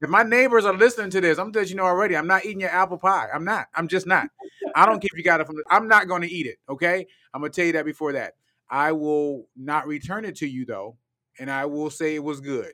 If 0.00 0.10
my 0.10 0.22
neighbors 0.22 0.64
are 0.64 0.74
listening 0.74 1.10
to 1.10 1.20
this, 1.20 1.38
I'm 1.38 1.50
letting 1.50 1.70
you 1.70 1.76
know 1.76 1.84
already. 1.84 2.16
I'm 2.16 2.26
not 2.26 2.44
eating 2.44 2.60
your 2.60 2.70
apple 2.70 2.98
pie. 2.98 3.28
I'm 3.32 3.44
not. 3.44 3.66
I'm 3.74 3.88
just 3.88 4.06
not. 4.06 4.28
I 4.74 4.86
don't 4.86 5.00
care 5.00 5.08
if 5.12 5.18
you 5.18 5.24
got 5.24 5.40
it 5.40 5.46
from. 5.46 5.56
I'm 5.70 5.88
not 5.88 6.06
going 6.08 6.22
to 6.22 6.28
eat 6.28 6.46
it. 6.46 6.58
Okay. 6.68 7.06
I'm 7.34 7.40
gonna 7.40 7.52
tell 7.52 7.66
you 7.66 7.72
that 7.72 7.84
before 7.84 8.12
that. 8.12 8.34
I 8.70 8.92
will 8.92 9.48
not 9.56 9.86
return 9.86 10.24
it 10.24 10.36
to 10.36 10.48
you 10.48 10.64
though, 10.64 10.96
and 11.38 11.50
I 11.50 11.66
will 11.66 11.90
say 11.90 12.14
it 12.14 12.24
was 12.24 12.40
good. 12.40 12.72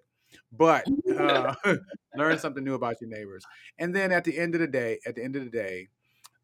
But 0.53 0.87
uh, 1.17 1.55
learn 2.17 2.39
something 2.39 2.65
new 2.65 2.75
about 2.75 3.01
your 3.01 3.11
neighbors, 3.11 3.45
and 3.79 3.95
then 3.95 4.13
at 4.13 4.25
the 4.25 4.37
end 4.39 4.55
of 4.55 4.61
the 4.61 4.67
day, 4.67 5.01
at 5.07 5.15
the 5.15 5.23
end 5.23 5.37
of 5.37 5.45
the 5.45 5.51
day, 5.51 5.89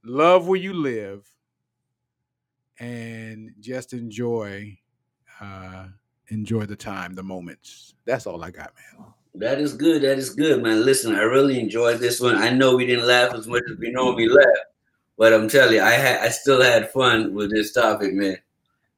love 0.05 0.47
where 0.47 0.61
you 0.61 0.73
live, 0.73 1.27
and 2.81 3.53
just 3.61 3.93
enjoy, 3.93 4.77
uh, 5.41 5.87
enjoy 6.29 6.67
the 6.67 6.77
time, 6.77 7.15
the 7.15 7.23
moments. 7.23 7.95
That's 8.07 8.27
all 8.27 8.43
I 8.43 8.51
got, 8.51 8.73
man. 8.75 9.07
That 9.35 9.61
is 9.61 9.75
good. 9.75 10.03
That 10.03 10.19
is 10.19 10.31
good, 10.31 10.63
man. 10.63 10.85
Listen, 10.85 11.15
I 11.15 11.21
really 11.21 11.61
enjoyed 11.61 12.01
this 12.01 12.21
one. 12.21 12.37
I 12.37 12.51
know 12.51 12.75
we 12.75 12.87
didn't 12.87 13.07
laugh 13.07 13.33
as 13.35 13.47
much 13.47 13.63
as 13.71 13.79
we 13.79 13.91
normally 13.91 14.29
laugh, 14.29 14.47
but 15.17 15.33
I'm 15.33 15.49
telling 15.49 15.75
you, 15.75 15.83
I 15.83 15.91
had, 15.91 16.21
I 16.21 16.31
still 16.31 16.61
had 16.61 16.91
fun 16.91 17.35
with 17.35 17.51
this 17.53 17.73
topic, 17.73 18.13
man. 18.15 18.39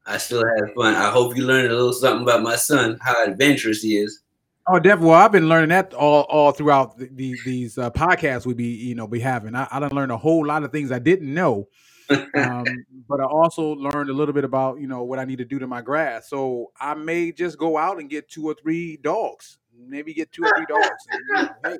I 0.06 0.16
still 0.16 0.44
had 0.44 0.74
fun. 0.74 0.94
I 0.94 1.10
hope 1.10 1.36
you 1.36 1.44
learned 1.44 1.70
a 1.70 1.76
little 1.76 1.92
something 1.92 2.22
about 2.22 2.42
my 2.42 2.56
son, 2.56 2.98
how 3.02 3.24
adventurous 3.24 3.82
he 3.82 3.98
is. 3.98 4.22
Oh, 4.66 4.78
definitely. 4.78 5.08
Well, 5.08 5.20
I've 5.20 5.32
been 5.32 5.48
learning 5.48 5.70
that 5.70 5.92
all 5.92 6.22
all 6.22 6.52
throughout 6.52 6.96
the, 6.96 7.08
the, 7.12 7.36
these 7.44 7.78
uh, 7.78 7.90
podcasts 7.90 8.46
we 8.46 8.54
be 8.54 8.66
you 8.66 8.94
know 8.94 9.08
be 9.08 9.18
having. 9.18 9.54
I, 9.56 9.66
I 9.70 9.80
done 9.80 9.90
learned 9.90 10.12
a 10.12 10.16
whole 10.16 10.46
lot 10.46 10.62
of 10.62 10.70
things 10.70 10.92
I 10.92 11.00
didn't 11.00 11.32
know, 11.32 11.68
um, 12.10 12.64
but 13.08 13.20
I 13.20 13.24
also 13.24 13.74
learned 13.74 14.10
a 14.10 14.12
little 14.12 14.34
bit 14.34 14.44
about 14.44 14.80
you 14.80 14.86
know 14.86 15.02
what 15.04 15.18
I 15.18 15.24
need 15.24 15.38
to 15.38 15.44
do 15.44 15.58
to 15.58 15.66
my 15.66 15.82
grass. 15.82 16.28
So 16.28 16.72
I 16.80 16.94
may 16.94 17.32
just 17.32 17.58
go 17.58 17.78
out 17.78 17.98
and 17.98 18.08
get 18.08 18.28
two 18.28 18.46
or 18.46 18.54
three 18.54 18.98
dogs, 18.98 19.58
maybe 19.76 20.14
get 20.14 20.32
two 20.32 20.44
or 20.44 20.52
three 20.56 20.66
dogs. 20.66 21.06
And, 21.10 21.22
you 21.28 21.34
know, 21.34 21.48
hey, 21.64 21.78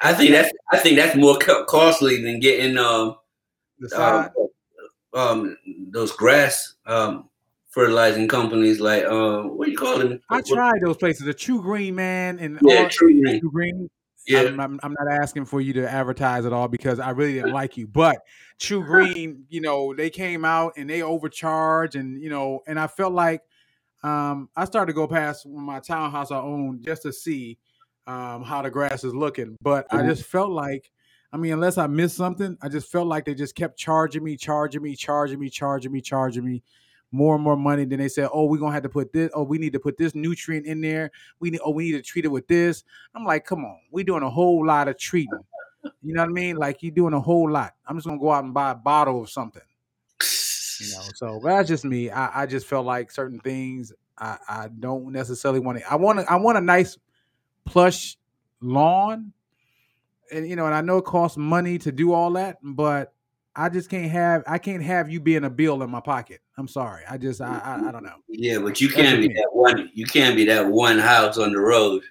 I 0.00 0.14
think 0.14 0.30
that's 0.30 0.52
I 0.72 0.78
think 0.78 0.96
that's 0.96 1.16
more 1.16 1.38
costly 1.38 2.22
than 2.22 2.40
getting 2.40 2.76
um 2.78 3.16
um, 3.96 4.28
um 5.14 5.56
those 5.90 6.12
grass 6.12 6.74
um 6.86 7.28
fertilizing 7.70 8.28
companies 8.28 8.80
like 8.80 9.04
um 9.04 9.56
what 9.56 9.66
do 9.66 9.70
you 9.70 9.78
call 9.78 9.98
them? 9.98 10.20
I 10.28 10.40
tried 10.42 10.80
those 10.82 10.96
places, 10.96 11.26
the 11.26 11.34
TruGreen 11.34 11.94
man 11.94 12.38
and 12.38 12.58
Yeah, 12.62 12.78
all 12.78 12.84
TruGreen. 12.86 13.40
True 13.40 13.50
Green. 13.50 13.90
Yeah, 14.26 14.42
I'm, 14.42 14.60
I'm, 14.60 14.80
I'm 14.82 14.94
not 14.98 15.12
asking 15.22 15.46
for 15.46 15.60
you 15.60 15.72
to 15.74 15.90
advertise 15.90 16.44
at 16.46 16.52
all 16.52 16.68
because 16.68 17.00
I 17.00 17.10
really 17.10 17.34
didn't 17.34 17.52
like 17.52 17.76
you. 17.76 17.86
But 17.86 18.18
True 18.58 18.84
Green, 18.86 19.46
you 19.48 19.60
know, 19.60 19.94
they 19.94 20.10
came 20.10 20.44
out 20.44 20.74
and 20.76 20.88
they 20.88 21.02
overcharged, 21.02 21.96
and 21.96 22.20
you 22.22 22.30
know, 22.30 22.60
and 22.66 22.78
I 22.78 22.86
felt 22.86 23.12
like 23.12 23.42
um, 24.02 24.48
I 24.56 24.64
started 24.64 24.92
to 24.92 24.94
go 24.94 25.06
past 25.06 25.46
my 25.46 25.80
townhouse 25.80 26.30
I 26.30 26.38
own 26.38 26.82
just 26.82 27.02
to 27.02 27.12
see 27.12 27.58
um, 28.06 28.42
how 28.42 28.62
the 28.62 28.70
grass 28.70 29.04
is 29.04 29.14
looking. 29.14 29.56
But 29.60 29.86
I 29.90 30.02
Mhm. 30.02 30.08
just 30.08 30.24
felt 30.24 30.50
like, 30.50 30.90
I 31.32 31.36
mean, 31.36 31.52
unless 31.52 31.78
I 31.78 31.86
missed 31.86 32.16
something, 32.16 32.56
I 32.62 32.68
just 32.68 32.90
felt 32.90 33.06
like 33.06 33.24
they 33.24 33.34
just 33.34 33.54
kept 33.54 33.78
charging 33.78 34.24
me, 34.24 34.36
charging 34.36 34.82
me, 34.82 34.96
charging 34.96 35.38
me, 35.38 35.50
charging 35.50 35.92
me, 35.92 36.00
charging 36.00 36.44
me 36.44 36.62
more 37.12 37.34
and 37.34 37.44
more 37.44 37.56
money. 37.56 37.84
Then 37.84 37.98
they 37.98 38.08
said, 38.08 38.28
"Oh, 38.32 38.44
we're 38.44 38.58
gonna 38.58 38.72
have 38.72 38.82
to 38.84 38.88
put 38.88 39.12
this. 39.12 39.30
Oh, 39.34 39.42
we 39.42 39.58
need 39.58 39.72
to 39.72 39.80
put 39.80 39.96
this 39.96 40.14
nutrient 40.14 40.66
in 40.66 40.80
there. 40.80 41.10
We 41.38 41.50
need. 41.50 41.60
Oh, 41.64 41.70
we 41.70 41.84
need 41.84 41.92
to 41.98 42.02
treat 42.02 42.24
it 42.24 42.28
with 42.28 42.46
this." 42.48 42.84
I'm 43.14 43.24
like, 43.24 43.44
"Come 43.44 43.64
on, 43.64 43.78
we're 43.90 44.04
doing 44.04 44.22
a 44.22 44.30
whole 44.30 44.64
lot 44.66 44.88
of 44.88 44.98
treating." 44.98 45.40
You 46.02 46.14
know 46.14 46.22
what 46.22 46.30
I 46.30 46.32
mean? 46.32 46.56
Like 46.56 46.82
you're 46.82 46.92
doing 46.92 47.14
a 47.14 47.20
whole 47.20 47.50
lot. 47.50 47.74
I'm 47.86 47.96
just 47.96 48.06
gonna 48.06 48.20
go 48.20 48.30
out 48.30 48.44
and 48.44 48.54
buy 48.54 48.72
a 48.72 48.74
bottle 48.74 49.22
of 49.22 49.30
something. 49.30 49.62
You 50.80 50.92
know, 50.92 51.02
so 51.14 51.40
that's 51.42 51.68
just 51.68 51.84
me. 51.84 52.10
I, 52.10 52.42
I 52.42 52.46
just 52.46 52.66
felt 52.66 52.86
like 52.86 53.10
certain 53.10 53.38
things 53.40 53.92
I, 54.20 54.38
I 54.48 54.68
don't 54.78 55.12
necessarily 55.12 55.60
want 55.60 55.78
to. 55.78 55.90
I 55.90 55.96
want 55.96 56.20
to. 56.20 56.30
I 56.30 56.36
want 56.36 56.58
a 56.58 56.60
nice 56.60 56.98
plush 57.64 58.16
lawn, 58.60 59.32
and 60.32 60.48
you 60.48 60.56
know, 60.56 60.66
and 60.66 60.74
I 60.74 60.82
know 60.82 60.98
it 60.98 61.04
costs 61.04 61.38
money 61.38 61.78
to 61.78 61.90
do 61.90 62.12
all 62.12 62.30
that, 62.32 62.58
but 62.62 63.14
I 63.56 63.68
just 63.70 63.88
can't 63.88 64.10
have. 64.10 64.42
I 64.46 64.58
can't 64.58 64.82
have 64.82 65.10
you 65.10 65.20
being 65.20 65.44
a 65.44 65.50
bill 65.50 65.82
in 65.82 65.90
my 65.90 66.00
pocket. 66.00 66.40
I'm 66.60 66.68
sorry. 66.68 67.02
I 67.08 67.16
just. 67.16 67.40
I. 67.40 67.58
I, 67.64 67.88
I 67.88 67.90
don't 67.90 68.04
know. 68.04 68.16
yeah, 68.28 68.58
but 68.58 68.80
you 68.82 68.90
can't 68.90 69.18
be 69.20 69.28
that 69.28 69.48
one. 69.52 69.90
You 69.94 70.04
can't 70.04 70.36
be 70.36 70.44
that 70.44 70.66
one 70.66 70.98
house 70.98 71.38
on 71.38 71.52
the 71.52 71.58
road 71.58 72.02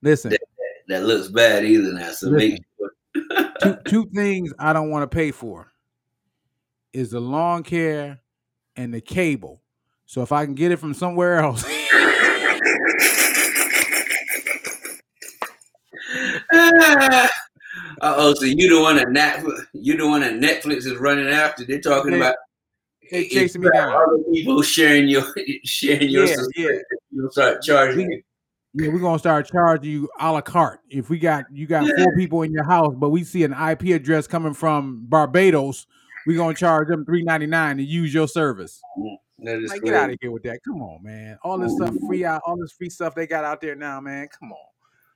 Listen, 0.00 0.32
that 0.88 1.04
looks 1.04 1.28
bad 1.28 1.64
either. 1.64 1.92
Now, 1.92 2.12
so 2.12 2.30
make 2.30 2.62
Listen. 3.14 3.52
two 3.60 3.76
two 3.86 4.06
things 4.14 4.52
I 4.58 4.72
don't 4.72 4.90
want 4.90 5.10
to 5.10 5.14
pay 5.14 5.32
for 5.32 5.72
is 6.92 7.10
the 7.10 7.20
lawn 7.20 7.64
care 7.64 8.20
and 8.76 8.94
the 8.94 9.00
cable. 9.00 9.60
So 10.06 10.22
if 10.22 10.30
I 10.30 10.44
can 10.44 10.54
get 10.54 10.70
it 10.70 10.76
from 10.76 10.94
somewhere 10.94 11.38
else. 11.38 11.64
uh 16.52 17.28
oh, 18.02 18.34
so 18.34 18.44
you 18.44 18.68
the 18.68 18.80
one 18.80 18.96
that 18.96 19.08
Netflix, 19.08 19.66
you 19.72 19.96
the 19.96 20.06
one 20.06 20.20
that 20.20 20.34
Netflix 20.34 20.78
is 20.86 20.96
running 20.96 21.28
after. 21.28 21.64
They're 21.64 21.80
talking 21.80 22.12
They- 22.12 22.18
about 22.18 22.36
they 23.10 23.28
chasing 23.28 23.62
me 23.62 23.70
down. 23.72 23.92
Other 23.92 24.22
people 24.32 24.62
sharing 24.62 25.08
your 25.08 25.22
sharing 25.64 26.08
your 26.08 26.26
Yeah, 26.26 26.36
yeah. 26.56 26.68
You'll 27.10 27.30
start 27.30 27.62
charging 27.62 28.08
We- 28.08 28.14
you. 28.16 28.22
Yeah, 28.76 28.88
we're 28.88 28.98
gonna 28.98 29.20
start 29.20 29.46
charging 29.46 29.88
you 29.88 30.08
a 30.18 30.32
la 30.32 30.40
carte. 30.40 30.80
If 30.90 31.08
we 31.08 31.20
got 31.20 31.44
you 31.52 31.66
got 31.66 31.88
four 31.96 32.12
people 32.16 32.42
in 32.42 32.52
your 32.52 32.64
house, 32.64 32.92
but 32.96 33.10
we 33.10 33.22
see 33.22 33.44
an 33.44 33.52
IP 33.52 33.92
address 33.94 34.26
coming 34.26 34.52
from 34.52 35.06
Barbados, 35.06 35.86
we're 36.26 36.36
gonna 36.36 36.56
charge 36.56 36.88
them 36.88 37.04
three 37.04 37.22
ninety 37.22 37.46
nine 37.46 37.76
to 37.76 37.84
use 37.84 38.12
your 38.12 38.26
service. 38.26 38.80
Mm, 38.98 39.16
that 39.44 39.58
is 39.58 39.70
Like, 39.70 39.82
get 39.82 39.94
out 39.94 40.10
of 40.10 40.16
here 40.20 40.32
with 40.32 40.42
that. 40.42 40.58
Come 40.66 40.82
on, 40.82 41.04
man. 41.04 41.38
All 41.44 41.56
this 41.56 41.72
stuff 41.76 41.90
mm. 41.90 42.04
free 42.08 42.24
out, 42.24 42.42
all 42.44 42.56
this 42.56 42.72
free 42.72 42.90
stuff 42.90 43.14
they 43.14 43.28
got 43.28 43.44
out 43.44 43.60
there 43.60 43.76
now, 43.76 44.00
man. 44.00 44.26
Come 44.40 44.50
on. 44.50 44.58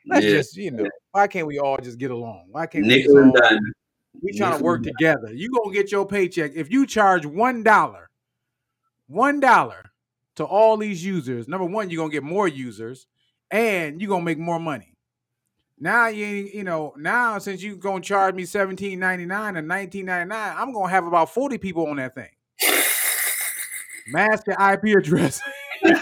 Let's 0.07 0.24
Yeah. 0.24 0.32
just, 0.32 0.57
you 0.57 0.70
know, 0.70 0.89
why 1.11 1.26
can't 1.26 1.47
we 1.47 1.59
all 1.59 1.78
just 1.78 1.99
get 1.99 2.12
along? 2.12 2.47
Why 2.51 2.66
can't 2.66 2.84
we 2.84 2.89
Nickel 2.89 3.18
and 3.18 3.36
all. 3.36 3.59
We 4.23 4.37
trying 4.37 4.59
to 4.59 4.64
work 4.64 4.83
together? 4.83 5.33
You 5.33 5.51
gonna 5.51 5.75
get 5.75 5.93
your 5.93 6.07
paycheck. 6.07 6.53
If 6.55 6.71
you 6.71 6.87
charge 6.87 7.27
one 7.27 7.62
dollar, 7.62 8.11
one 9.07 9.41
dollar 9.41 9.93
to 10.37 10.45
all 10.45 10.77
these 10.77 11.05
users. 11.05 11.49
Number 11.49 11.66
one, 11.66 11.91
you're 11.91 12.01
gonna 12.01 12.12
get 12.12 12.23
more 12.23 12.47
users, 12.47 13.07
and 13.51 14.01
you're 14.01 14.09
gonna 14.09 14.25
make 14.25 14.39
more 14.39 14.61
money. 14.61 14.95
Now 15.81 16.09
you 16.09 16.27
you 16.27 16.64
know 16.64 16.95
now 16.97 17.39
since 17.39 17.62
you 17.62 17.77
gonna 17.77 18.01
charge 18.01 18.35
me 18.35 18.45
seventeen 18.45 18.99
ninety 18.99 19.27
nine 19.27 19.57
and 19.57 19.69
nineteen 19.69 20.07
ninety 20.07 20.29
nine, 20.29 20.55
I'm 20.57 20.73
gonna 20.73 20.91
have 20.91 21.07
about 21.07 21.33
forty 21.33 21.59
people 21.59 21.87
on 21.87 21.97
that 21.97 22.14
thing. 22.14 22.31
Mask 24.09 24.47
your 24.47 24.57
IP 24.73 24.97
address. 24.97 25.41
I'm 25.85 25.93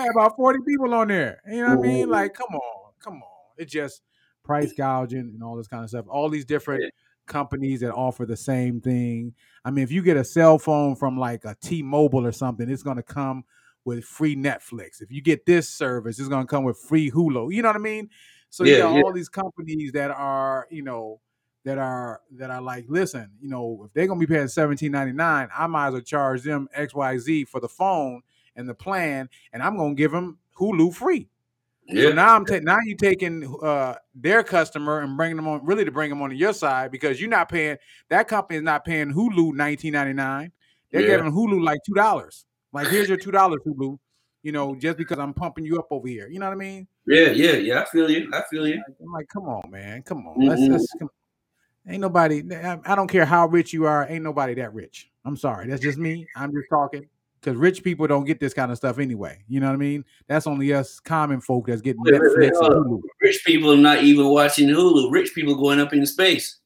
at 0.00 0.10
about 0.10 0.36
forty 0.36 0.58
people 0.66 0.92
on 0.94 1.08
there. 1.08 1.40
You 1.48 1.62
know 1.62 1.76
what 1.76 1.86
I 1.86 1.88
mean? 1.88 2.08
Like, 2.08 2.34
come 2.34 2.54
on, 2.54 2.92
come 3.00 3.14
on. 3.14 3.52
It 3.56 3.68
just 3.68 4.02
price 4.46 4.72
gouging 4.72 5.32
and 5.34 5.42
all 5.42 5.56
this 5.56 5.68
kind 5.68 5.82
of 5.82 5.90
stuff. 5.90 6.06
All 6.08 6.28
these 6.28 6.44
different 6.44 6.84
Yeah. 6.84 6.90
companies 7.26 7.80
that 7.80 7.92
offer 7.92 8.24
the 8.24 8.36
same 8.36 8.80
thing. 8.80 9.34
I 9.64 9.70
mean, 9.70 9.82
if 9.82 9.90
you 9.90 10.02
get 10.02 10.16
a 10.16 10.24
cell 10.24 10.58
phone 10.58 10.94
from 10.94 11.18
like 11.18 11.44
a 11.44 11.56
T-Mobile 11.60 12.24
or 12.26 12.32
something, 12.32 12.70
it's 12.70 12.82
gonna 12.84 13.02
come 13.02 13.44
with 13.84 14.04
free 14.04 14.36
Netflix. 14.36 15.02
If 15.02 15.10
you 15.10 15.20
get 15.20 15.44
this 15.46 15.68
service, 15.68 16.18
it's 16.18 16.28
gonna 16.28 16.46
come 16.46 16.64
with 16.64 16.78
free 16.78 17.10
Hulu. 17.10 17.52
You 17.52 17.62
know 17.62 17.68
what 17.68 17.76
I 17.76 17.80
mean? 17.80 18.10
So 18.50 18.64
you 18.64 18.72
Yeah, 18.72 18.78
got 18.78 18.94
yeah. 18.94 19.02
all 19.02 19.12
these 19.12 19.28
companies 19.28 19.92
that 19.92 20.10
are, 20.10 20.66
you 20.70 20.82
know, 20.82 21.20
that 21.64 21.78
are 21.78 22.20
that 22.30 22.50
are 22.50 22.62
like, 22.62 22.84
listen, 22.88 23.28
you 23.40 23.48
know, 23.48 23.82
if 23.86 23.92
they're 23.92 24.06
gonna 24.06 24.20
be 24.20 24.26
paying 24.26 24.46
seventeen 24.46 24.92
ninety 24.92 25.12
nine, 25.12 25.48
I 25.56 25.66
might 25.66 25.88
as 25.88 25.92
well 25.94 26.02
charge 26.02 26.42
them 26.42 26.68
X 26.72 26.94
Y 26.94 27.18
Z 27.18 27.44
for 27.46 27.58
the 27.60 27.68
phone 27.68 28.22
and 28.54 28.68
the 28.68 28.74
plan, 28.74 29.28
and 29.52 29.62
I'm 29.62 29.76
gonna 29.76 29.94
give 29.94 30.12
them 30.12 30.38
Hulu 30.56 30.94
free. 30.94 31.28
So 31.88 32.12
now 32.12 32.34
I'm 32.34 32.44
ta- 32.44 32.60
now 32.62 32.78
you 32.84 32.96
taking 32.96 33.56
uh, 33.62 33.94
their 34.14 34.42
customer 34.42 35.00
and 35.00 35.16
bringing 35.16 35.36
them 35.36 35.46
on 35.46 35.64
really 35.64 35.84
to 35.84 35.92
bring 35.92 36.10
them 36.10 36.20
onto 36.20 36.34
your 36.34 36.52
side 36.52 36.90
because 36.90 37.20
you're 37.20 37.30
not 37.30 37.48
paying 37.48 37.76
that 38.10 38.26
company 38.26 38.56
is 38.56 38.62
not 38.64 38.84
paying 38.84 39.12
Hulu 39.12 39.52
19.99. 39.52 40.50
They're 40.90 41.02
Yeah. 41.02 41.06
giving 41.06 41.32
Hulu 41.32 41.62
like 41.62 41.80
two 41.86 41.94
dollars. 41.94 42.44
Like 42.72 42.88
here's 42.88 43.08
your 43.08 43.18
two 43.18 43.30
dollars 43.30 43.60
Hulu. 43.66 43.98
You 44.42 44.52
know, 44.52 44.74
just 44.74 44.96
because 44.96 45.18
I'm 45.18 45.32
pumping 45.34 45.64
you 45.64 45.78
up 45.78 45.86
over 45.90 46.06
here. 46.08 46.28
You 46.28 46.38
know 46.38 46.46
what 46.46 46.52
I 46.52 46.56
mean? 46.56 46.86
Yeah, 47.06 47.30
yeah, 47.30 47.52
yeah. 47.52 47.80
I 47.82 47.84
feel 47.86 48.10
you. 48.10 48.30
I 48.32 48.42
feel 48.50 48.66
you. 48.66 48.82
I'm 49.00 49.12
like, 49.12 49.28
come 49.28 49.44
on, 49.44 49.70
man, 49.70 50.02
come 50.02 50.26
on. 50.26 50.46
Let's, 50.46 50.62
Mhm. 50.62 50.70
let's 50.72 50.92
come. 50.98 51.10
Ain't 51.88 52.00
nobody. 52.00 52.42
I 52.52 52.94
don't 52.96 53.08
care 53.08 53.24
how 53.24 53.46
rich 53.46 53.72
you 53.72 53.86
are. 53.86 54.06
Ain't 54.08 54.24
nobody 54.24 54.54
that 54.54 54.74
rich. 54.74 55.10
I'm 55.24 55.36
sorry. 55.36 55.68
That's 55.68 55.80
just 55.82 55.98
me. 55.98 56.26
I'm 56.34 56.52
just 56.52 56.66
talking 56.68 57.08
because 57.46 57.60
rich 57.60 57.84
people 57.84 58.08
don't 58.08 58.24
get 58.24 58.40
this 58.40 58.52
kind 58.52 58.72
of 58.72 58.76
stuff 58.76 58.98
anyway. 58.98 59.38
You 59.46 59.60
know 59.60 59.68
what 59.68 59.74
I 59.74 59.76
mean? 59.76 60.04
That's 60.26 60.48
only 60.48 60.74
us 60.74 60.98
common 60.98 61.40
folk 61.40 61.68
that's 61.68 61.80
getting 61.80 62.02
Wait, 62.02 62.14
wait, 62.14 62.22
wait, 62.36 62.52
Netflix 62.52 62.66
and 62.66 62.74
Hulu. 62.74 63.00
Rich 63.20 63.44
people 63.46 63.72
are 63.72 63.76
not 63.76 64.02
even 64.02 64.26
watching 64.26 64.68
Hulu. 64.68 65.12
Rich 65.12 65.32
people 65.32 65.54
going 65.54 65.78
up 65.78 65.92
in 65.92 66.04
space. 66.06 66.58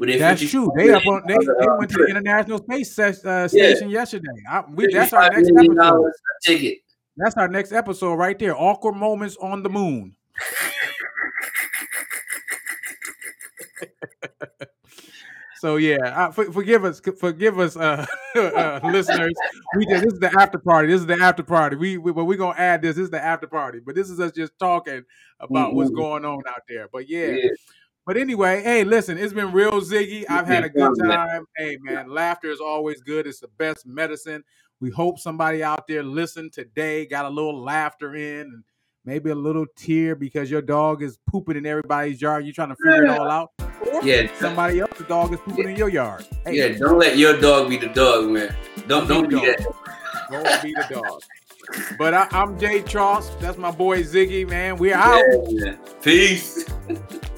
With 0.00 0.08
their 0.08 0.18
That's 0.18 0.40
50 0.40 0.50
true. 0.50 0.72
They 0.76 0.90
up 0.90 1.06
on 1.06 1.22
they, 1.28 1.34
they 1.34 1.64
uh, 1.64 1.76
went 1.76 1.92
to 1.92 1.98
the. 1.98 2.06
International 2.06 2.58
Space 2.58 2.98
uh, 2.98 3.14
Yeah. 3.24 3.46
Station 3.46 3.88
yesterday. 3.88 4.26
I, 4.50 4.64
we, 4.68 4.92
that's 4.92 5.12
our 5.12 5.30
next 5.30 5.52
episode. 5.56 6.10
ticket. 6.42 6.78
That's 7.16 7.36
our 7.36 7.48
next 7.48 7.70
episode 7.70 8.14
right 8.14 8.36
there. 8.36 8.56
Awkward 8.56 8.96
moments 8.96 9.36
on 9.40 9.62
the 9.62 9.70
moon. 9.70 10.16
so 15.60 15.76
yeah, 15.76 15.96
uh, 16.02 16.30
for, 16.32 16.50
forgive 16.50 16.84
us, 16.86 17.00
forgive 17.18 17.58
us, 17.58 17.76
uh, 17.76 18.06
uh, 18.36 18.80
listeners. 18.84 19.34
We 19.76 19.84
did 19.84 20.02
this 20.02 20.14
is 20.14 20.18
the 20.20 20.32
after 20.40 20.58
party. 20.58 20.88
This 20.88 21.00
is 21.02 21.06
the 21.06 21.18
after 21.20 21.42
party. 21.42 21.76
We, 21.76 21.98
we 21.98 22.12
but 22.12 22.24
we're 22.24 22.38
gonna 22.38 22.58
add 22.58 22.80
this. 22.80 22.96
This 22.96 23.04
is 23.04 23.10
the 23.10 23.22
after 23.22 23.46
party. 23.46 23.80
But 23.84 23.94
this 23.94 24.08
is 24.08 24.18
us 24.20 24.32
just 24.32 24.58
talking 24.58 25.02
about 25.38 25.74
what's 25.74 25.90
Mhm. 25.90 25.96
going 25.96 26.24
on 26.24 26.42
out 26.48 26.62
there. 26.66 26.88
But 26.90 27.08
yeah, 27.10 27.26
Yeah. 27.26 27.50
but 28.06 28.16
anyway, 28.16 28.62
hey, 28.62 28.84
listen, 28.84 29.18
it's 29.18 29.34
been 29.34 29.52
real 29.52 29.80
ziggy. 29.82 30.24
I've 30.30 30.46
had 30.46 30.64
a 30.64 30.70
good 30.70 30.94
been 30.94 30.94
fun, 30.96 31.08
man. 31.08 31.28
time. 31.28 31.44
Hey, 31.56 31.76
man, 31.82 32.08
laughter 32.08 32.50
is 32.50 32.60
always 32.60 33.02
good. 33.02 33.26
It's 33.26 33.40
the 33.40 33.48
best 33.58 33.86
medicine. 33.86 34.42
We 34.80 34.88
hope 34.90 35.18
somebody 35.18 35.62
out 35.62 35.86
there 35.86 36.02
listened 36.02 36.54
today, 36.54 37.04
got 37.04 37.26
a 37.26 37.28
little 37.28 37.62
laughter 37.62 38.14
in, 38.14 38.40
and 38.40 38.64
maybe 39.04 39.30
a 39.30 39.34
little 39.34 39.66
tear 39.76 40.14
because 40.14 40.50
your 40.50 40.62
dog 40.62 41.02
is 41.02 41.18
pooping 41.26 41.56
in 41.56 41.66
everybody's 41.66 42.20
yard. 42.20 42.44
You're 42.44 42.54
trying 42.54 42.68
to 42.70 42.76
figure 42.76 43.04
it 43.04 43.10
all 43.10 43.30
out. 43.30 43.50
Or 43.92 44.02
Yeah. 44.04 44.28
somebody 44.38 44.80
else's 44.80 45.06
dog 45.06 45.32
is 45.32 45.40
pooping 45.40 45.70
in 45.70 45.76
your 45.76 45.88
yard. 45.88 46.26
Hey, 46.44 46.56
Yeah, 46.56 46.78
don't 46.78 46.98
let 46.98 47.16
your 47.16 47.40
dog 47.40 47.68
be 47.70 47.76
the 47.78 47.88
dog, 47.88 48.28
man. 48.28 48.54
Don't 48.86 49.08
don't 49.08 49.28
Be 49.28 49.36
do 49.36 49.40
the 49.40 49.46
that. 49.58 50.30
don't 50.30 50.62
be 50.62 50.72
the 50.74 50.86
dog. 50.94 51.22
But 51.98 52.14
I, 52.14 52.26
I'm 52.32 52.58
Jay 52.58 52.82
Charles. 52.82 53.30
That's 53.40 53.56
my 53.56 53.70
boy 53.70 54.02
Ziggy, 54.02 54.48
man. 54.48 54.76
We're 54.76 54.96
out. 54.96 55.22
Yeah. 55.48 55.76
Peace. 56.02 56.66